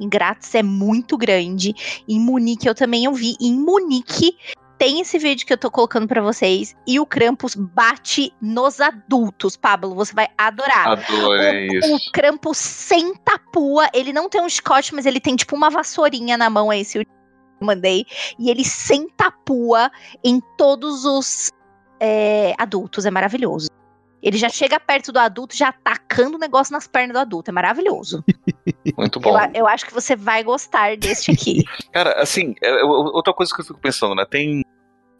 Em 0.00 0.08
Grátis 0.08 0.54
é 0.54 0.62
muito 0.62 1.16
grande. 1.16 1.74
Em 2.08 2.20
Munique 2.20 2.68
eu 2.68 2.74
também 2.74 3.04
eu 3.04 3.12
vi. 3.12 3.36
Em 3.40 3.54
Munique 3.54 4.36
tem 4.78 5.00
esse 5.00 5.18
vídeo 5.18 5.46
que 5.46 5.52
eu 5.52 5.58
tô 5.58 5.70
colocando 5.70 6.06
para 6.06 6.20
vocês 6.20 6.74
e 6.86 7.00
o 7.00 7.06
Krampus 7.06 7.54
bate 7.54 8.32
nos 8.40 8.80
adultos, 8.80 9.56
Pablo, 9.56 9.94
você 9.94 10.12
vai 10.12 10.28
adorar. 10.36 10.88
Adorei 10.88 11.68
o, 11.68 11.78
isso. 11.78 11.94
O 11.94 12.12
Krampus 12.12 12.58
senta 12.58 13.34
a 13.34 13.38
pua, 13.38 13.88
ele 13.94 14.12
não 14.12 14.28
tem 14.28 14.42
um 14.42 14.48
chicote, 14.48 14.94
mas 14.94 15.06
ele 15.06 15.20
tem 15.20 15.34
tipo 15.34 15.56
uma 15.56 15.70
vassourinha 15.70 16.36
na 16.36 16.50
mão, 16.50 16.70
é 16.70 16.80
esse 16.80 16.98
eu 16.98 17.04
mandei, 17.60 18.06
e 18.38 18.50
ele 18.50 18.64
senta 18.64 19.26
a 19.26 19.30
pua 19.30 19.90
em 20.22 20.40
todos 20.58 21.04
os 21.04 21.50
é, 22.00 22.54
adultos, 22.58 23.06
é 23.06 23.10
maravilhoso. 23.10 23.68
Ele 24.22 24.38
já 24.38 24.48
chega 24.48 24.80
perto 24.80 25.12
do 25.12 25.18
adulto, 25.18 25.56
já 25.56 25.68
atacando 25.68 26.36
o 26.36 26.40
negócio 26.40 26.72
nas 26.72 26.88
pernas 26.88 27.12
do 27.14 27.20
adulto. 27.20 27.50
É 27.50 27.52
maravilhoso. 27.52 28.24
Muito 28.98 29.20
bom. 29.20 29.38
Eu, 29.38 29.50
eu, 29.54 29.66
acho 29.68 29.86
que 29.86 29.94
você 29.94 30.16
vai 30.16 30.42
gostar 30.42 30.96
deste 30.96 31.30
aqui. 31.30 31.62
Cara, 31.92 32.20
assim, 32.20 32.54
é, 32.60 32.82
outra 32.82 33.32
coisa 33.32 33.54
que 33.54 33.60
eu 33.60 33.64
fico 33.64 33.78
pensando, 33.78 34.14
né? 34.14 34.26
Tem, 34.28 34.64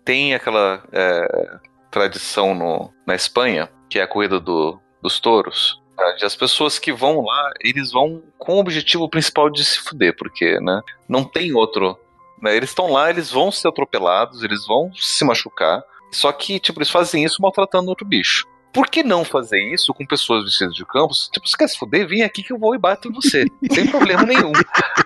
tem 0.05 0.35
aquela 0.35 0.83
é, 0.93 1.59
tradição 1.91 2.55
no, 2.55 2.93
na 3.07 3.15
Espanha, 3.15 3.71
que 3.89 3.99
é 3.99 4.03
a 4.03 4.09
corrida 4.09 4.41
do, 4.41 4.81
dos 5.01 5.21
touros. 5.21 5.81
As 6.23 6.35
pessoas 6.37 6.79
que 6.79 6.93
vão 6.93 7.23
lá, 7.23 7.53
eles 7.61 7.93
vão 7.93 8.23
com 8.37 8.57
o 8.57 8.59
objetivo 8.59 9.09
principal 9.09 9.49
de 9.49 9.65
se 9.65 9.79
fuder, 9.79 10.15
porque, 10.17 10.59
né? 10.61 10.83
Não 11.09 11.25
tem 11.25 11.55
outro. 11.55 11.99
Né, 12.41 12.57
eles 12.57 12.71
estão 12.71 12.91
lá, 12.91 13.09
eles 13.11 13.31
vão 13.31 13.51
ser 13.51 13.69
atropelados, 13.69 14.43
eles 14.43 14.67
vão 14.67 14.91
se 14.95 15.25
machucar. 15.25 15.83
Só 16.13 16.31
que, 16.33 16.61
tipo, 16.61 16.79
eles 16.79 16.91
fazem 16.91 17.25
isso 17.25 17.41
maltratando 17.41 17.89
outro 17.89 18.07
bicho. 18.07 18.47
Por 18.73 18.89
que 18.89 19.03
não 19.03 19.25
fazer 19.25 19.73
isso 19.73 19.95
com 19.95 20.07
pessoas 20.07 20.45
vestidas 20.45 20.75
de 20.75 20.85
campos? 20.85 21.31
Tipo, 21.33 21.49
você 21.49 21.57
quer 21.57 21.69
se 21.69 21.79
fuder? 21.79 22.07
Vem 22.07 22.23
aqui 22.23 22.43
que 22.43 22.53
eu 22.53 22.59
vou 22.59 22.75
e 22.75 22.79
bato 22.79 23.09
em 23.09 23.13
você. 23.13 23.47
Sem 23.73 23.87
problema 23.87 24.23
nenhum. 24.23 24.53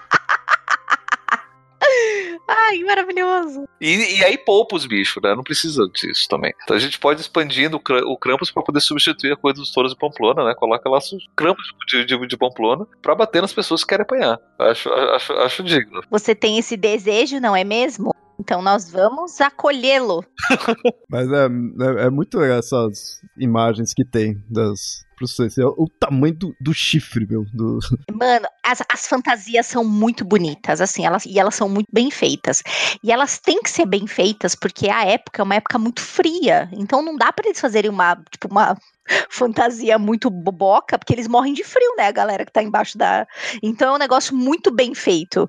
Ai, 2.48 2.78
maravilhoso. 2.84 3.68
E, 3.80 4.18
e, 4.18 4.24
aí 4.24 4.36
poupa 4.36 4.76
os 4.76 4.86
bichos, 4.86 5.22
né? 5.22 5.34
Não 5.34 5.42
precisa 5.42 5.88
disso 5.94 6.26
também. 6.28 6.52
Então 6.62 6.76
a 6.76 6.80
gente 6.80 6.98
pode 6.98 7.20
expandindo 7.20 7.76
o, 7.76 8.12
o 8.12 8.16
Krampus 8.16 8.50
para 8.50 8.62
poder 8.62 8.80
substituir 8.80 9.32
a 9.32 9.36
coisa 9.36 9.60
dos 9.60 9.72
touros 9.72 9.92
de 9.92 9.98
Pamplona, 9.98 10.44
né? 10.44 10.54
Coloca 10.54 10.88
lá 10.88 10.98
os 10.98 11.10
Krampus 11.36 11.72
de, 11.86 12.04
de, 12.04 12.26
de 12.26 12.36
Pamplona 12.36 12.86
para 13.00 13.14
bater 13.14 13.40
nas 13.42 13.52
pessoas 13.52 13.82
que 13.82 13.88
querem 13.88 14.02
apanhar. 14.02 14.38
Acho, 14.58 14.92
acho, 14.92 15.32
acho 15.34 15.62
digno. 15.62 16.02
Você 16.10 16.34
tem 16.34 16.58
esse 16.58 16.76
desejo, 16.76 17.40
não 17.40 17.54
é 17.54 17.64
mesmo? 17.64 18.14
Então 18.40 18.62
nós 18.62 18.90
vamos 18.90 19.38
acolhê-lo. 19.38 20.24
Mas 21.10 21.30
é, 21.30 21.44
é, 21.44 22.06
é, 22.06 22.10
muito 22.10 22.38
legal 22.38 22.58
essas 22.58 23.20
imagens 23.36 23.92
que 23.92 24.02
tem 24.02 24.42
das 24.48 25.04
processões. 25.14 25.58
É 25.58 25.66
o 25.66 25.86
tamanho 26.00 26.34
do, 26.34 26.56
do 26.58 26.72
chifre, 26.72 27.26
meu. 27.28 27.44
Do... 27.52 27.78
Mano, 28.10 28.46
as, 28.64 28.82
as 28.90 29.06
fantasias 29.06 29.66
são 29.66 29.84
muito 29.84 30.24
bonitas, 30.24 30.80
assim, 30.80 31.04
elas, 31.04 31.26
e 31.26 31.38
elas 31.38 31.54
são 31.54 31.68
muito 31.68 31.88
bem 31.92 32.10
feitas. 32.10 32.62
E 33.04 33.12
elas 33.12 33.38
têm 33.38 33.62
que 33.62 33.68
ser 33.68 33.84
bem 33.84 34.06
feitas, 34.06 34.54
porque 34.54 34.88
a 34.88 35.04
época 35.04 35.42
é 35.42 35.44
uma 35.44 35.56
época 35.56 35.78
muito 35.78 36.00
fria. 36.00 36.66
Então 36.72 37.02
não 37.02 37.16
dá 37.16 37.30
para 37.30 37.46
eles 37.46 37.60
fazerem 37.60 37.90
uma, 37.90 38.16
tipo, 38.30 38.48
uma 38.50 38.74
fantasia 39.28 39.98
muito 39.98 40.30
boboca, 40.30 40.98
porque 40.98 41.12
eles 41.12 41.28
morrem 41.28 41.52
de 41.52 41.62
frio, 41.62 41.94
né, 41.98 42.06
a 42.06 42.12
galera 42.12 42.46
que 42.46 42.52
tá 42.52 42.62
embaixo 42.62 42.96
da. 42.96 43.26
Então 43.62 43.90
é 43.90 43.96
um 43.96 43.98
negócio 43.98 44.34
muito 44.34 44.74
bem 44.74 44.94
feito. 44.94 45.46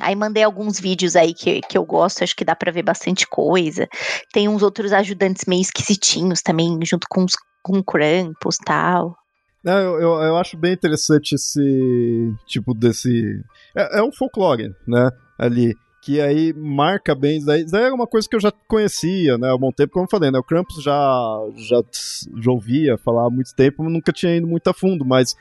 Aí 0.00 0.16
mandei 0.16 0.42
alguns 0.42 0.80
vídeos 0.80 1.14
aí 1.14 1.32
que, 1.32 1.60
que 1.60 1.78
eu 1.78 1.84
gosto, 1.84 2.24
acho 2.24 2.34
que 2.34 2.44
dá 2.44 2.56
para 2.56 2.72
ver 2.72 2.82
bastante 2.82 3.26
coisa. 3.26 3.88
Tem 4.32 4.48
uns 4.48 4.62
outros 4.62 4.92
ajudantes 4.92 5.44
meio 5.46 5.62
esquisitinhos 5.62 6.42
também, 6.42 6.78
junto 6.84 7.06
com, 7.08 7.24
os, 7.24 7.34
com 7.62 7.82
Krampus 7.82 8.56
e 8.56 8.64
tal. 8.64 9.16
Não, 9.62 9.78
eu, 9.78 10.00
eu, 10.00 10.12
eu, 10.22 10.36
acho 10.36 10.58
bem 10.58 10.74
interessante 10.74 11.34
esse 11.34 12.34
tipo 12.46 12.74
desse. 12.74 13.42
É, 13.74 14.00
é 14.00 14.02
um 14.02 14.12
folclore, 14.12 14.74
né? 14.86 15.10
Ali. 15.38 15.74
que 16.02 16.20
aí 16.20 16.52
marca 16.52 17.14
bem, 17.14 17.38
isso 17.38 17.46
daí, 17.46 17.64
daí 17.64 17.84
é 17.84 17.92
uma 17.92 18.06
coisa 18.06 18.28
que 18.28 18.36
eu 18.36 18.40
já 18.40 18.52
conhecia, 18.68 19.38
né, 19.38 19.48
há 19.48 19.54
um 19.54 19.58
bom 19.58 19.72
tempo, 19.72 19.94
como 19.94 20.04
eu 20.04 20.10
falei, 20.10 20.30
né, 20.30 20.38
o 20.38 20.44
Krampus 20.44 20.82
já, 20.82 20.92
já, 21.56 21.82
já 22.42 22.50
ouvia 22.50 22.98
falar 22.98 23.26
há 23.26 23.30
muito 23.30 23.54
tempo, 23.54 23.82
mas 23.82 23.90
nunca 23.90 24.12
tinha 24.12 24.36
ido 24.36 24.46
muito 24.46 24.68
a 24.68 24.74
fundo, 24.74 25.02
mas 25.02 25.34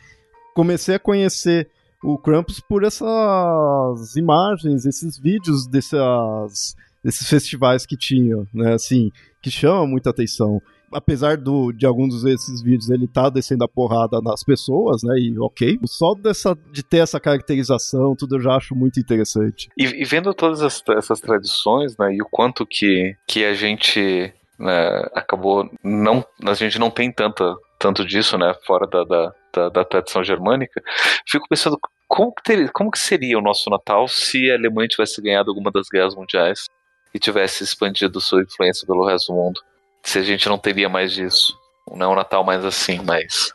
comecei 0.56 0.96
a 0.96 1.00
conhecer 1.00 1.70
o 2.04 2.18
Krampus 2.18 2.60
por 2.60 2.84
essas 2.84 4.16
imagens, 4.16 4.86
esses 4.86 5.18
vídeos 5.18 5.68
dessas, 5.68 6.76
desses 7.04 7.28
festivais 7.28 7.86
que 7.86 7.98
tinham, 7.98 8.48
né, 8.54 8.74
assim, 8.74 9.12
que 9.42 9.50
chamam 9.50 9.88
muita 9.88 10.10
atenção 10.10 10.62
apesar 10.94 11.38
do, 11.38 11.72
de 11.72 11.86
alguns 11.86 12.24
desses 12.24 12.62
vídeos 12.62 12.90
ele 12.90 13.08
tá 13.08 13.30
descendo 13.30 13.64
a 13.64 13.68
porrada 13.68 14.22
nas 14.22 14.44
pessoas, 14.44 15.02
né? 15.04 15.18
E 15.18 15.38
ok. 15.40 15.80
Só 15.86 16.14
dessa, 16.14 16.58
de 16.72 16.84
ter 16.84 16.98
essa 16.98 17.20
caracterização, 17.20 18.16
tudo 18.16 18.36
eu 18.36 18.42
já 18.42 18.56
acho 18.56 18.76
muito 18.76 19.00
interessante. 19.00 19.70
E, 19.78 19.84
e 19.84 20.06
vendo 20.06 20.34
todas 20.34 20.62
as, 20.62 20.82
essas 20.90 21.20
tradições, 21.20 21.98
né? 21.98 22.14
E 22.14 22.22
o 22.22 22.28
quanto 22.30 22.66
que, 22.66 23.16
que 23.28 23.44
a 23.44 23.54
gente 23.54 24.34
né, 24.60 25.10
acabou 25.14 25.70
não. 25.84 26.26
A 26.46 26.54
gente 26.54 26.80
não 26.80 26.90
tem 26.90 27.12
tanta, 27.12 27.56
tanto 27.84 28.06
disso, 28.06 28.38
né? 28.38 28.56
Fora 28.66 28.88
da, 28.88 29.04
da, 29.04 29.34
da, 29.54 29.70
da 29.70 29.86
tradição 29.86 30.24
germânica. 30.24 30.82
Fico 31.28 31.48
pensando. 31.50 31.78
Como 32.08 32.34
que, 32.34 32.44
teria, 32.44 32.70
como 32.70 32.92
que 32.92 33.00
seria 33.00 33.38
o 33.38 33.42
nosso 33.42 33.70
Natal 33.70 34.08
se 34.08 34.50
a 34.52 34.56
Alemanha 34.56 34.88
tivesse 34.88 35.22
ganhado 35.22 35.50
alguma 35.50 35.72
das 35.72 35.88
guerras 35.90 36.16
mundiais 36.16 36.68
e 37.14 37.20
tivesse 37.20 37.64
expandido 37.64 38.22
sua 38.22 38.44
influência 38.44 38.88
pelo 38.88 39.06
resto 39.06 39.34
do 39.34 39.36
mundo? 39.36 39.60
se 40.04 40.20
a 40.20 40.22
gente 40.22 40.48
não 40.48 40.58
teria 40.58 40.90
mais 40.90 41.14
disso. 41.14 41.58
Não 41.90 42.06
é 42.06 42.10
um 42.10 42.16
Natal 42.16 42.44
mais 42.44 42.64
assim, 42.64 43.00
mais 43.02 43.54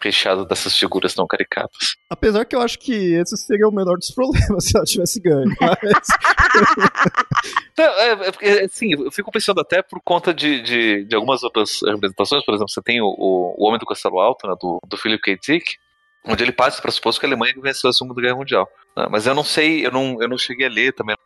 recheado 0.00 0.44
dessas 0.44 0.76
figuras 0.76 1.14
tão 1.14 1.26
caricatas. 1.26 1.96
Apesar 2.10 2.44
que 2.44 2.54
eu 2.54 2.60
acho 2.60 2.78
que 2.78 3.14
esse 3.14 3.36
seria 3.36 3.68
o 3.68 3.72
menor 3.72 3.96
dos 3.96 4.10
problemas 4.14 4.64
se 4.64 4.76
ela 4.76 4.84
tivesse 4.84 5.20
ganho. 5.20 5.54
Mas... 5.60 6.06
não, 7.78 7.84
é, 7.84 8.30
é, 8.42 8.64
assim, 8.64 8.92
eu 8.92 9.10
fico 9.10 9.30
pensando 9.30 9.60
até 9.60 9.82
por 9.82 10.00
conta 10.04 10.32
de, 10.32 10.62
de, 10.62 11.04
de 11.04 11.14
algumas 11.14 11.42
outras 11.42 11.80
representações, 11.82 12.44
por 12.44 12.54
exemplo, 12.54 12.70
você 12.70 12.82
tem 12.82 13.00
o, 13.00 13.06
o 13.06 13.66
Homem 13.66 13.78
do 13.78 13.86
Castelo 13.86 14.20
Alto, 14.20 14.46
né, 14.46 14.54
do, 14.60 14.78
do 14.86 14.96
Philip 14.96 15.22
K. 15.22 15.36
Dick, 15.36 15.76
onde 16.24 16.42
ele 16.42 16.52
parte 16.52 16.80
para 16.80 16.90
supor 16.90 17.18
que 17.18 17.24
a 17.24 17.28
Alemanha 17.28 17.54
venceu 17.56 17.88
a 17.88 17.92
Segunda 17.92 18.20
Guerra 18.20 18.36
Mundial. 18.36 18.68
Né? 18.96 19.06
Mas 19.10 19.26
eu 19.26 19.34
não 19.34 19.44
sei, 19.44 19.86
eu 19.86 19.90
não, 19.90 20.20
eu 20.20 20.28
não 20.28 20.38
cheguei 20.38 20.66
a 20.66 20.70
ler 20.70 20.92
também, 20.92 21.16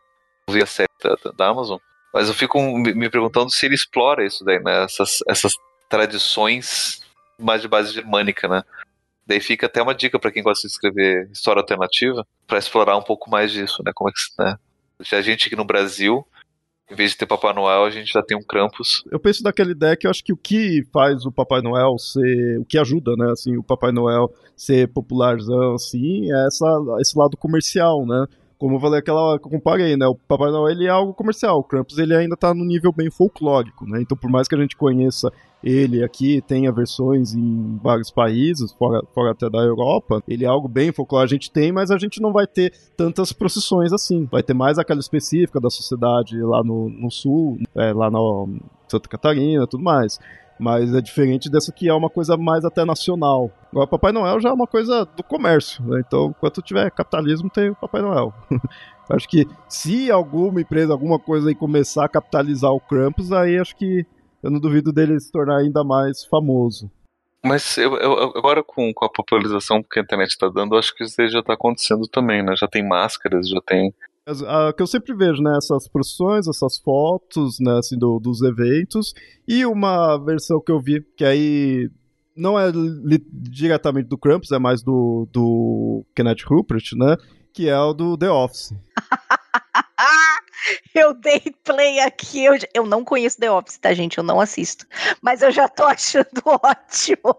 não 0.47 0.53
vi 0.53 0.61
a 0.61 0.65
série 0.65 0.89
da, 1.03 1.31
da 1.31 1.47
Amazon, 1.47 1.79
mas 2.13 2.27
eu 2.27 2.33
fico 2.33 2.59
me 2.77 3.09
perguntando 3.09 3.49
se 3.49 3.65
ele 3.65 3.75
explora 3.75 4.25
isso 4.25 4.43
daí, 4.43 4.59
né? 4.59 4.83
Essas, 4.83 5.19
essas 5.27 5.53
tradições 5.89 6.99
mais 7.41 7.61
de 7.61 7.67
base 7.67 7.93
germânica, 7.93 8.47
né? 8.47 8.63
Daí 9.25 9.39
fica 9.39 9.67
até 9.67 9.81
uma 9.81 9.95
dica 9.95 10.19
para 10.19 10.31
quem 10.31 10.43
gosta 10.43 10.67
de 10.67 10.73
escrever 10.73 11.29
história 11.31 11.61
alternativa, 11.61 12.25
para 12.47 12.57
explorar 12.57 12.97
um 12.97 13.03
pouco 13.03 13.29
mais 13.29 13.51
disso, 13.51 13.81
né? 13.85 13.91
Como 13.93 14.09
é 14.09 14.13
que, 14.13 14.43
né? 14.43 14.57
A 15.17 15.21
gente 15.21 15.47
aqui 15.47 15.55
no 15.55 15.65
Brasil, 15.65 16.25
em 16.89 16.95
vez 16.95 17.11
de 17.11 17.17
ter 17.17 17.25
Papai 17.25 17.53
Noel, 17.53 17.85
a 17.85 17.89
gente 17.89 18.11
já 18.11 18.21
tem 18.21 18.37
um 18.37 18.43
Krampus. 18.43 19.03
Eu 19.11 19.19
penso 19.19 19.41
daquela 19.41 19.71
ideia 19.71 19.95
que 19.95 20.05
eu 20.05 20.11
acho 20.11 20.23
que 20.23 20.33
o 20.33 20.37
que 20.37 20.83
faz 20.91 21.25
o 21.25 21.31
Papai 21.31 21.61
Noel 21.61 21.97
ser. 21.97 22.59
O 22.59 22.65
que 22.65 22.77
ajuda, 22.77 23.15
né? 23.15 23.31
Assim, 23.31 23.57
o 23.57 23.63
Papai 23.63 23.91
Noel 23.91 24.31
ser 24.55 24.87
popularzão, 24.89 25.75
assim, 25.75 26.31
é 26.31 26.47
essa, 26.47 26.65
esse 26.99 27.17
lado 27.17 27.37
comercial, 27.37 28.05
né? 28.05 28.27
como 28.61 28.75
eu 28.75 28.79
falei 28.79 28.99
aquela 28.99 29.39
que 29.39 29.47
eu 29.47 29.49
comparei, 29.49 29.97
né? 29.97 30.05
O 30.05 30.13
Papai 30.13 30.51
Noel 30.51 30.71
ele 30.71 30.85
é 30.85 30.89
algo 30.89 31.15
comercial, 31.15 31.57
o 31.57 31.63
Krampus 31.63 31.97
ele 31.97 32.15
ainda 32.15 32.37
tá 32.37 32.53
no 32.53 32.63
nível 32.63 32.91
bem 32.91 33.09
folclórico, 33.09 33.87
né? 33.87 33.99
Então 33.99 34.15
por 34.15 34.29
mais 34.29 34.47
que 34.47 34.53
a 34.53 34.57
gente 34.59 34.77
conheça 34.77 35.33
ele 35.63 36.03
aqui, 36.03 36.41
tenha 36.41 36.71
versões 36.71 37.33
em 37.33 37.77
vários 37.81 38.09
países, 38.09 38.71
fora, 38.73 39.01
fora 39.13 39.31
até 39.31 39.49
da 39.49 39.59
Europa, 39.59 40.23
ele 40.27 40.43
é 40.43 40.47
algo 40.47 40.67
bem 40.67 40.91
folclórico, 40.91 41.33
a 41.33 41.35
gente 41.35 41.51
tem, 41.51 41.71
mas 41.71 41.91
a 41.91 41.97
gente 41.97 42.21
não 42.21 42.31
vai 42.31 42.47
ter 42.47 42.73
tantas 42.97 43.31
procissões 43.31 43.93
assim. 43.93 44.27
Vai 44.31 44.41
ter 44.41 44.53
mais 44.53 44.79
aquela 44.79 44.99
específica 44.99 45.59
da 45.59 45.69
sociedade 45.69 46.41
lá 46.41 46.63
no, 46.63 46.89
no 46.89 47.11
sul, 47.11 47.59
é, 47.75 47.93
lá 47.93 48.09
na 48.09 48.19
Santa 48.87 49.07
Catarina, 49.07 49.67
tudo 49.67 49.83
mais. 49.83 50.19
Mas 50.59 50.93
é 50.93 51.01
diferente 51.01 51.49
dessa 51.49 51.71
que 51.71 51.89
é 51.89 51.93
uma 51.93 52.09
coisa 52.09 52.37
mais 52.37 52.63
até 52.63 52.85
nacional. 52.85 53.49
Agora, 53.71 53.87
Papai 53.87 54.11
Noel 54.11 54.39
já 54.39 54.49
é 54.49 54.53
uma 54.53 54.67
coisa 54.67 55.05
do 55.05 55.23
comércio, 55.23 55.83
né? 55.83 56.03
Então, 56.05 56.27
enquanto 56.37 56.61
tiver 56.61 56.91
capitalismo, 56.91 57.49
tem 57.49 57.71
o 57.71 57.75
Papai 57.75 58.01
Noel. 58.01 58.31
acho 59.09 59.27
que 59.27 59.47
se 59.67 60.11
alguma 60.11 60.61
empresa, 60.61 60.93
alguma 60.93 61.17
coisa 61.17 61.49
aí 61.49 61.55
começar 61.55 62.05
a 62.05 62.09
capitalizar 62.09 62.71
o 62.71 62.79
Krampus, 62.79 63.31
aí 63.31 63.57
acho 63.57 63.75
que 63.75 64.05
eu 64.41 64.51
não 64.51 64.59
duvido 64.59 64.91
dele 64.91 65.19
se 65.19 65.31
tornar 65.31 65.57
ainda 65.57 65.83
mais 65.83 66.23
famoso. 66.25 66.89
Mas 67.43 67.77
eu, 67.77 67.95
eu, 67.95 68.13
agora 68.35 68.63
com, 68.63 68.93
com, 68.93 69.05
a 69.05 69.09
popularização 69.09 69.81
que 69.81 69.99
a 69.99 70.03
internet 70.03 70.29
está 70.29 70.47
dando, 70.47 70.77
acho 70.77 70.95
que 70.95 71.03
isso 71.03 71.15
já 71.27 71.39
está 71.39 71.53
acontecendo 71.53 72.07
também, 72.07 72.43
né? 72.43 72.55
Já 72.55 72.67
tem 72.67 72.87
máscaras, 72.87 73.49
já 73.49 73.59
tem 73.61 73.91
a, 74.47 74.73
que 74.73 74.81
eu 74.81 74.87
sempre 74.87 75.13
vejo, 75.15 75.41
né, 75.41 75.57
essas 75.57 75.87
produções, 75.87 76.47
essas 76.47 76.77
fotos, 76.77 77.59
né, 77.59 77.77
assim, 77.79 77.97
do, 77.97 78.19
dos 78.19 78.41
eventos, 78.41 79.13
e 79.47 79.65
uma 79.65 80.17
versão 80.17 80.61
que 80.61 80.71
eu 80.71 80.79
vi, 80.79 81.03
que 81.17 81.25
aí 81.25 81.89
não 82.35 82.59
é 82.59 82.71
diretamente 83.31 84.07
do 84.07 84.17
Krampus, 84.17 84.51
é 84.51 84.59
mais 84.59 84.83
do, 84.83 85.27
do 85.31 86.05
Kenneth 86.15 86.45
Rupert, 86.45 86.91
né, 86.95 87.17
que 87.53 87.67
é 87.67 87.77
o 87.79 87.93
do 87.93 88.17
The 88.17 88.29
Office. 88.29 88.73
Eu 90.93 91.13
dei 91.13 91.41
play 91.63 91.99
aqui, 91.99 92.43
eu, 92.45 92.53
eu 92.73 92.85
não 92.85 93.03
conheço 93.03 93.39
The 93.39 93.51
Office, 93.51 93.77
tá, 93.77 93.93
gente? 93.93 94.17
Eu 94.17 94.23
não 94.23 94.39
assisto. 94.39 94.85
Mas 95.21 95.41
eu 95.41 95.51
já 95.51 95.67
tô 95.67 95.83
achando 95.85 96.41
ótimo. 96.45 97.35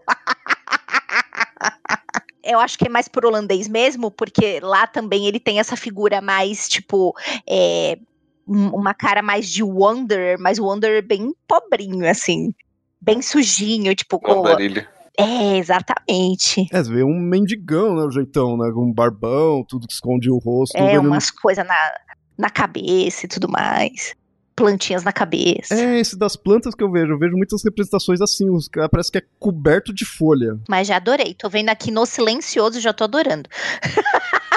eu 2.43 2.59
acho 2.59 2.77
que 2.77 2.87
é 2.87 2.89
mais 2.89 3.07
por 3.07 3.25
holandês 3.25 3.67
mesmo, 3.67 4.11
porque 4.11 4.59
lá 4.61 4.87
também 4.87 5.27
ele 5.27 5.39
tem 5.39 5.59
essa 5.59 5.75
figura 5.75 6.21
mais, 6.21 6.67
tipo, 6.67 7.15
é, 7.47 7.97
uma 8.45 8.93
cara 8.93 9.21
mais 9.21 9.49
de 9.49 9.63
Wonder, 9.63 10.37
mas 10.39 10.59
o 10.59 10.65
Wonder 10.65 11.05
bem 11.05 11.33
pobrinho, 11.47 12.09
assim. 12.09 12.53
Bem 12.99 13.21
sujinho, 13.21 13.93
tipo. 13.95 14.19
Com... 14.19 14.43
É, 15.17 15.57
exatamente. 15.57 16.67
É, 16.71 16.81
vê 16.81 17.03
um 17.03 17.19
mendigão, 17.19 17.95
né? 17.95 18.03
O 18.03 18.11
jeitão, 18.11 18.57
né? 18.57 18.71
Com 18.73 18.85
um 18.85 18.93
barbão, 18.93 19.63
tudo 19.67 19.87
que 19.87 19.93
esconde 19.93 20.29
o 20.29 20.37
rosto. 20.37 20.75
É, 20.75 20.97
umas 20.97 21.27
não... 21.27 21.41
coisas 21.41 21.67
na, 21.67 21.91
na 22.37 22.49
cabeça 22.49 23.25
e 23.25 23.29
tudo 23.29 23.49
mais 23.49 24.15
plantinhas 24.55 25.03
na 25.03 25.11
cabeça. 25.11 25.73
É, 25.73 25.99
esse 25.99 26.17
das 26.17 26.35
plantas 26.35 26.75
que 26.75 26.83
eu 26.83 26.91
vejo. 26.91 27.13
Eu 27.13 27.19
vejo 27.19 27.35
muitas 27.35 27.63
representações 27.63 28.21
assim, 28.21 28.49
os, 28.49 28.69
parece 28.91 29.11
que 29.11 29.17
é 29.17 29.23
coberto 29.39 29.93
de 29.93 30.05
folha. 30.05 30.57
Mas 30.69 30.87
já 30.87 30.97
adorei. 30.97 31.33
Tô 31.33 31.49
vendo 31.49 31.69
aqui 31.69 31.91
no 31.91 32.05
silencioso, 32.05 32.79
já 32.79 32.93
tô 32.93 33.03
adorando. 33.03 33.49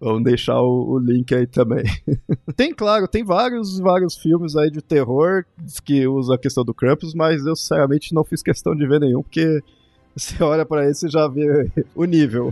Vamos 0.00 0.22
deixar 0.22 0.60
o, 0.60 0.92
o, 0.92 0.98
link 0.98 1.34
aí 1.34 1.46
também. 1.46 1.82
tem, 2.54 2.72
claro, 2.72 3.08
tem 3.08 3.24
vários, 3.24 3.80
vários 3.80 4.14
filmes 4.14 4.54
aí 4.54 4.70
de 4.70 4.80
terror 4.80 5.44
que 5.84 6.06
usam 6.06 6.36
a 6.36 6.38
questão 6.38 6.64
do 6.64 6.72
Krampus, 6.72 7.14
mas 7.14 7.44
eu 7.44 7.56
sinceramente 7.56 8.14
não 8.14 8.22
fiz 8.22 8.40
questão 8.40 8.76
de 8.76 8.86
ver 8.86 9.00
nenhum, 9.00 9.22
porque 9.22 9.60
você 10.14 10.40
olha 10.42 10.64
para 10.64 10.88
esse 10.88 11.06
e 11.06 11.10
já 11.10 11.26
vê 11.26 11.68
o 11.96 12.04
nível. 12.04 12.50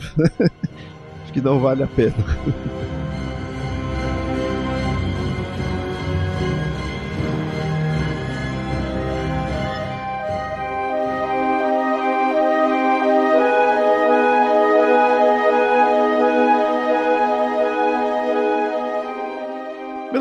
Acho 1.23 1.33
que 1.33 1.41
não 1.41 1.61
vale 1.61 1.85
a 1.85 1.87
pena. 1.87 2.17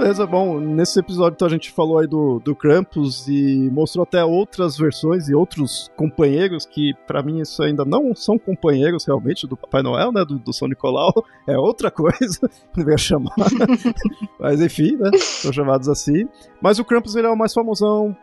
Beleza, 0.05 0.27
bom, 0.27 0.59
nesse 0.59 0.99
episódio 0.99 1.33
então 1.33 1.47
a 1.47 1.49
gente 1.49 1.71
falou 1.71 1.97
aí 1.97 2.05
do, 2.05 2.39
do 2.39 2.55
Krampus 2.55 3.27
e 3.27 3.71
mostrou 3.71 4.03
até 4.03 4.23
outras 4.23 4.77
versões 4.77 5.27
e 5.27 5.33
outros 5.33 5.89
companheiros 5.95 6.63
que 6.63 6.93
para 7.07 7.23
mim 7.23 7.41
isso 7.41 7.63
ainda 7.63 7.83
não 7.83 8.13
são 8.13 8.37
companheiros 8.37 9.03
realmente 9.03 9.47
do 9.47 9.57
Papai 9.57 9.81
Noel, 9.81 10.11
né, 10.11 10.23
do, 10.23 10.37
do 10.37 10.53
São 10.53 10.67
Nicolau, 10.67 11.11
é 11.49 11.57
outra 11.57 11.89
coisa, 11.89 12.39
deveria 12.71 12.99
chamar, 12.99 13.33
mas 14.39 14.61
enfim, 14.61 14.95
né, 14.95 15.09
são 15.17 15.51
chamados 15.51 15.89
assim. 15.89 16.29
Mas 16.61 16.77
o 16.77 16.85
Krampus 16.85 17.15
ele 17.15 17.25
é 17.25 17.31
o 17.31 17.35
mais 17.35 17.51
famosão, 17.51 18.15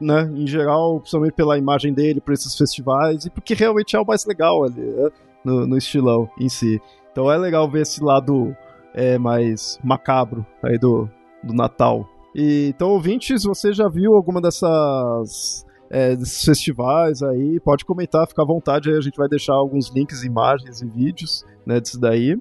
né, 0.00 0.28
em 0.34 0.44
geral, 0.48 0.98
principalmente 0.98 1.34
pela 1.34 1.56
imagem 1.56 1.94
dele, 1.94 2.20
por 2.20 2.34
esses 2.34 2.52
festivais 2.58 3.26
e 3.26 3.30
porque 3.30 3.54
realmente 3.54 3.94
é 3.94 4.00
o 4.00 4.04
mais 4.04 4.26
legal 4.26 4.64
ali, 4.64 4.82
né, 4.82 5.08
no, 5.44 5.68
no 5.68 5.78
estilão 5.78 6.28
em 6.36 6.48
si. 6.48 6.82
Então 7.12 7.30
é 7.30 7.38
legal 7.38 7.70
ver 7.70 7.82
esse 7.82 8.02
lado 8.02 8.56
é, 8.96 9.18
mais 9.18 9.78
macabro 9.84 10.44
aí 10.62 10.78
do, 10.78 11.08
do 11.44 11.52
Natal. 11.52 12.08
E, 12.34 12.68
então, 12.74 12.88
ouvintes, 12.90 13.44
você 13.44 13.72
já 13.72 13.88
viu 13.88 14.14
alguma 14.14 14.40
dessas 14.40 15.64
é, 15.90 16.16
desses 16.16 16.44
festivais 16.44 17.22
aí, 17.22 17.60
pode 17.60 17.84
comentar, 17.84 18.26
fica 18.26 18.42
à 18.42 18.46
vontade 18.46 18.90
aí, 18.90 18.96
a 18.96 19.00
gente 19.00 19.16
vai 19.16 19.28
deixar 19.28 19.54
alguns 19.54 19.88
links, 19.88 20.24
imagens 20.24 20.82
e 20.82 20.86
vídeos, 20.86 21.44
né, 21.64 21.78
disso 21.78 22.00
daí. 22.00 22.36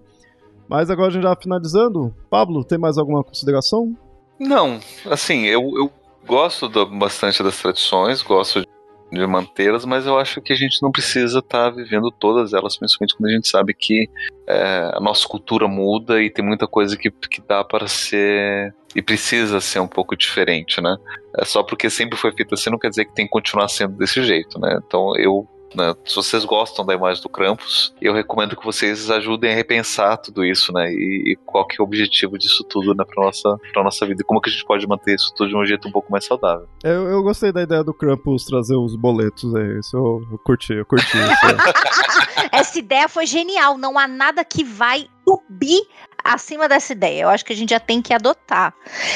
Mas 0.67 0.89
agora 0.89 1.09
a 1.09 1.11
gente 1.11 1.23
já 1.23 1.35
finalizando, 1.35 2.15
Pablo, 2.29 2.63
tem 2.63 2.79
mais 2.79 2.97
alguma 2.97 3.23
consideração? 3.23 3.95
Não, 4.39 4.79
assim, 5.09 5.45
eu, 5.45 5.61
eu 5.77 5.91
gosto 6.25 6.67
do, 6.67 6.85
bastante 6.87 7.43
das 7.43 7.61
tradições, 7.61 8.21
gosto 8.23 8.65
de 9.11 9.25
mantê-las, 9.27 9.85
mas 9.85 10.05
eu 10.05 10.17
acho 10.17 10.41
que 10.41 10.51
a 10.51 10.55
gente 10.55 10.81
não 10.81 10.91
precisa 10.91 11.39
estar 11.39 11.69
tá 11.69 11.75
vivendo 11.75 12.11
todas 12.11 12.53
elas, 12.53 12.77
principalmente 12.77 13.15
quando 13.15 13.29
a 13.29 13.33
gente 13.33 13.47
sabe 13.47 13.73
que 13.73 14.09
é, 14.47 14.91
a 14.93 14.99
nossa 14.99 15.27
cultura 15.27 15.67
muda 15.67 16.21
e 16.21 16.29
tem 16.29 16.43
muita 16.43 16.67
coisa 16.67 16.97
que, 16.97 17.09
que 17.11 17.41
dá 17.41 17.63
para 17.63 17.87
ser 17.87 18.73
e 18.95 19.01
precisa 19.01 19.59
ser 19.59 19.79
um 19.79 19.87
pouco 19.87 20.15
diferente, 20.15 20.81
né? 20.81 20.95
É 21.37 21.43
só 21.43 21.61
porque 21.61 21.89
sempre 21.89 22.17
foi 22.17 22.31
feito 22.31 22.53
assim 22.53 22.69
não 22.69 22.79
quer 22.79 22.89
dizer 22.89 23.05
que 23.05 23.13
tem 23.13 23.25
que 23.25 23.31
continuar 23.31 23.67
sendo 23.67 23.97
desse 23.97 24.23
jeito, 24.23 24.57
né? 24.59 24.79
Então 24.85 25.15
eu 25.17 25.47
né? 25.73 25.95
Se 26.05 26.15
vocês 26.15 26.45
gostam 26.45 26.85
da 26.85 26.93
imagem 26.93 27.21
do 27.21 27.29
Krampus, 27.29 27.93
eu 28.01 28.13
recomendo 28.13 28.55
que 28.55 28.65
vocês 28.65 29.09
ajudem 29.09 29.51
a 29.51 29.55
repensar 29.55 30.17
tudo 30.17 30.43
isso, 30.45 30.71
né? 30.73 30.91
E, 30.91 31.33
e 31.33 31.35
qual 31.45 31.65
que 31.65 31.75
é 31.79 31.81
o 31.81 31.85
objetivo 31.85 32.37
disso 32.37 32.63
tudo, 32.63 32.93
né, 32.93 33.03
pra 33.05 33.23
nossa, 33.23 33.57
pra 33.73 33.83
nossa 33.83 34.05
vida. 34.05 34.21
E 34.21 34.25
como 34.25 34.41
que 34.41 34.49
a 34.49 34.53
gente 34.53 34.65
pode 34.65 34.87
manter 34.87 35.15
isso 35.15 35.33
tudo 35.35 35.49
de 35.49 35.55
um 35.55 35.65
jeito 35.65 35.87
um 35.87 35.91
pouco 35.91 36.11
mais 36.11 36.25
saudável. 36.25 36.67
Eu, 36.83 37.07
eu 37.07 37.23
gostei 37.23 37.51
da 37.51 37.61
ideia 37.61 37.83
do 37.83 37.93
Krampus 37.93 38.45
trazer 38.45 38.75
os 38.75 38.95
boletos 38.95 39.55
aí. 39.55 39.79
Isso 39.79 39.95
eu, 39.95 40.27
eu 40.31 40.37
curti, 40.39 40.73
eu 40.73 40.85
curti 40.85 41.17
isso. 41.17 41.95
Essa 42.51 42.79
ideia 42.79 43.07
foi 43.07 43.25
genial. 43.25 43.77
Não 43.77 43.97
há 43.97 44.07
nada 44.07 44.43
que 44.43 44.63
vai 44.63 45.07
subir 45.27 45.81
acima 46.23 46.67
dessa 46.67 46.93
ideia. 46.93 47.23
Eu 47.23 47.29
acho 47.29 47.45
que 47.45 47.53
a 47.53 47.55
gente 47.55 47.69
já 47.69 47.79
tem 47.79 48.01
que 48.01 48.13
adotar. 48.13 48.73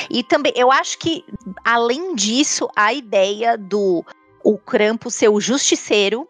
E 0.09 0.23
também, 0.23 0.53
eu 0.55 0.71
acho 0.71 0.97
que, 0.99 1.23
além 1.63 2.15
disso, 2.15 2.69
a 2.75 2.93
ideia 2.93 3.57
do 3.57 4.03
o 4.43 4.57
Krampus 4.57 5.15
ser 5.15 5.29
o 5.29 5.39
justiceiro 5.39 6.27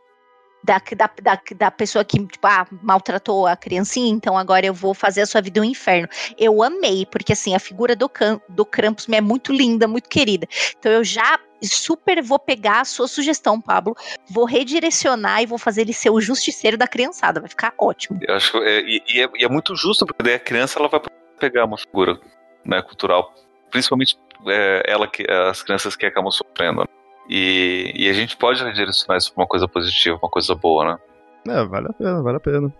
da, 0.64 0.82
da, 0.95 1.10
da, 1.22 1.41
da, 1.55 1.72
pessoa 1.72 2.03
que 2.03 2.20
tipo, 2.26 2.45
ah, 2.45 2.68
maltratou 2.84 3.47
a 3.47 3.55
criancinha, 3.55 4.12
então 4.12 4.38
agora 4.38 4.66
eu 4.66 4.74
vou 4.74 4.93
fazer 4.93 5.22
a 5.22 5.26
sua 5.26 5.41
vida 5.41 5.62
um 5.62 5.64
inferno. 5.64 6.07
Eu 6.38 6.62
amei, 6.62 7.05
porque 7.05 7.34
assim, 7.34 7.55
a 7.55 7.60
figura 7.60 7.95
do, 7.95 8.10
do 8.49 8.66
Krampus 8.66 9.07
me 9.07 9.18
é 9.18 9.22
muito 9.22 9.53
linda, 9.53 9.88
muito 9.88 10.10
querida. 10.10 10.47
Então 10.78 10.91
eu 10.91 11.03
já 11.03 11.39
super 11.62 12.22
vou 12.22 12.39
pegar 12.39 12.82
a 12.82 12.86
sua 12.86 13.07
sugestão, 13.07 13.60
Pablo, 13.60 13.95
vou 14.30 14.45
redirecionar 14.45 15.41
e 15.41 15.45
vou 15.45 15.57
fazer 15.57 15.82
ele 15.82 15.93
ser 15.93 16.10
o 16.10 16.22
justiceiro 16.22 16.78
da 16.78 16.88
criançada, 16.88 17.39
vai 17.39 17.49
ficar 17.49 17.74
ótimo. 17.78 18.20
Eu 18.22 18.36
acho 18.36 18.57
é, 18.64 18.80
e, 18.82 19.03
e, 19.07 19.22
é, 19.22 19.30
e, 19.36 19.45
é, 19.45 19.49
muito 19.49 19.76
justo, 19.76 20.05
porque 20.05 20.24
daí 20.24 20.36
a 20.36 20.39
criança 20.39 20.80
ela 20.80 20.88
vai 20.88 21.01
pegar 21.39 21.66
uma 21.66 21.78
figura 21.78 22.20
né, 22.66 22.82
cultural, 22.82 23.34
principalmente 23.72 24.18
é, 24.47 24.84
ela 24.86 25.07
que 25.07 25.26
as 25.30 25.62
crianças 25.64 25.95
que 25.95 26.05
acabam 26.05 26.32
sofrendo. 26.32 26.82
Né? 26.82 26.86
E, 27.30 27.94
e 27.96 28.10
a 28.10 28.14
gente 28.14 28.36
pode 28.36 28.64
redirecionar 28.64 29.18
isso 29.18 29.32
para 29.32 29.44
uma 29.44 29.48
coisa 29.48 29.68
positiva, 29.68 30.18
uma 30.22 30.30
coisa 30.30 30.56
boa, 30.56 30.84
né? 30.84 31.00
É, 31.48 31.64
vale 31.66 31.88
a 31.88 31.94
pena, 31.94 32.24
vale 32.24 32.38
a 32.38 32.40
pena. 32.40 32.74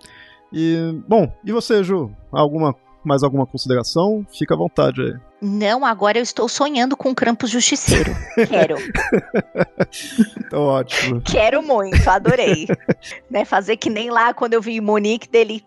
E, 0.52 1.00
bom, 1.08 1.32
e 1.46 1.52
você, 1.52 1.84
Ju? 1.84 2.12
Alguma, 2.32 2.76
mais 3.04 3.22
alguma 3.22 3.46
consideração? 3.46 4.26
Fica 4.38 4.56
à 4.56 4.58
vontade 4.58 5.02
aí. 5.02 5.14
Não, 5.42 5.86
agora 5.86 6.18
eu 6.18 6.24
estou 6.24 6.50
sonhando 6.50 6.98
com 6.98 7.12
o 7.12 7.16
Krampus 7.16 7.52
Justiceiro. 7.52 8.12
Quero. 8.48 8.76
então, 10.38 10.64
ótimo. 10.64 11.22
Quero 11.22 11.62
muito, 11.62 12.10
adorei. 12.10 12.68
né, 13.30 13.46
fazer 13.46 13.78
que 13.78 13.90
nem 13.90 14.10
lá 14.10 14.34
quando 14.34 14.56
eu 14.56 14.62
vi 14.62 14.82
Monique 14.82 15.30
dele 15.30 15.64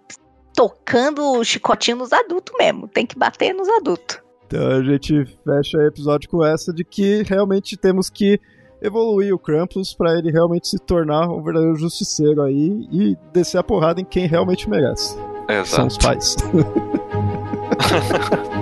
tocando 0.55 1.39
o 1.39 1.45
chicotinho 1.45 1.99
nos 1.99 2.12
adultos 2.12 2.55
mesmo. 2.59 2.89
Tem 2.89 3.07
que 3.07 3.16
bater 3.16 3.55
nos 3.55 3.68
adultos. 3.68 4.20
Então 4.47 4.66
a 4.66 4.83
gente 4.83 5.24
fecha 5.45 5.78
o 5.78 5.87
episódio 5.87 6.28
com 6.28 6.45
essa 6.45 6.72
de 6.74 6.85
que 6.85 7.22
realmente 7.22 7.76
temos 7.76 8.11
que 8.11 8.39
evoluir 8.83 9.35
o 9.35 9.39
Krampus 9.39 9.95
para 9.95 10.18
ele 10.18 10.30
realmente 10.30 10.68
se 10.68 10.78
tornar 10.78 11.28
um 11.28 11.43
verdadeiro 11.43 11.76
justiceiro 11.76 12.43
aí 12.43 12.87
e 12.91 13.16
descer 13.33 13.59
a 13.59 13.62
porrada 13.62 14.01
em 14.01 14.05
quem 14.05 14.26
realmente 14.26 14.68
merece. 14.68 15.16
Exato. 15.49 15.68
São 15.68 15.87
os 15.87 15.99
pais. 15.99 16.37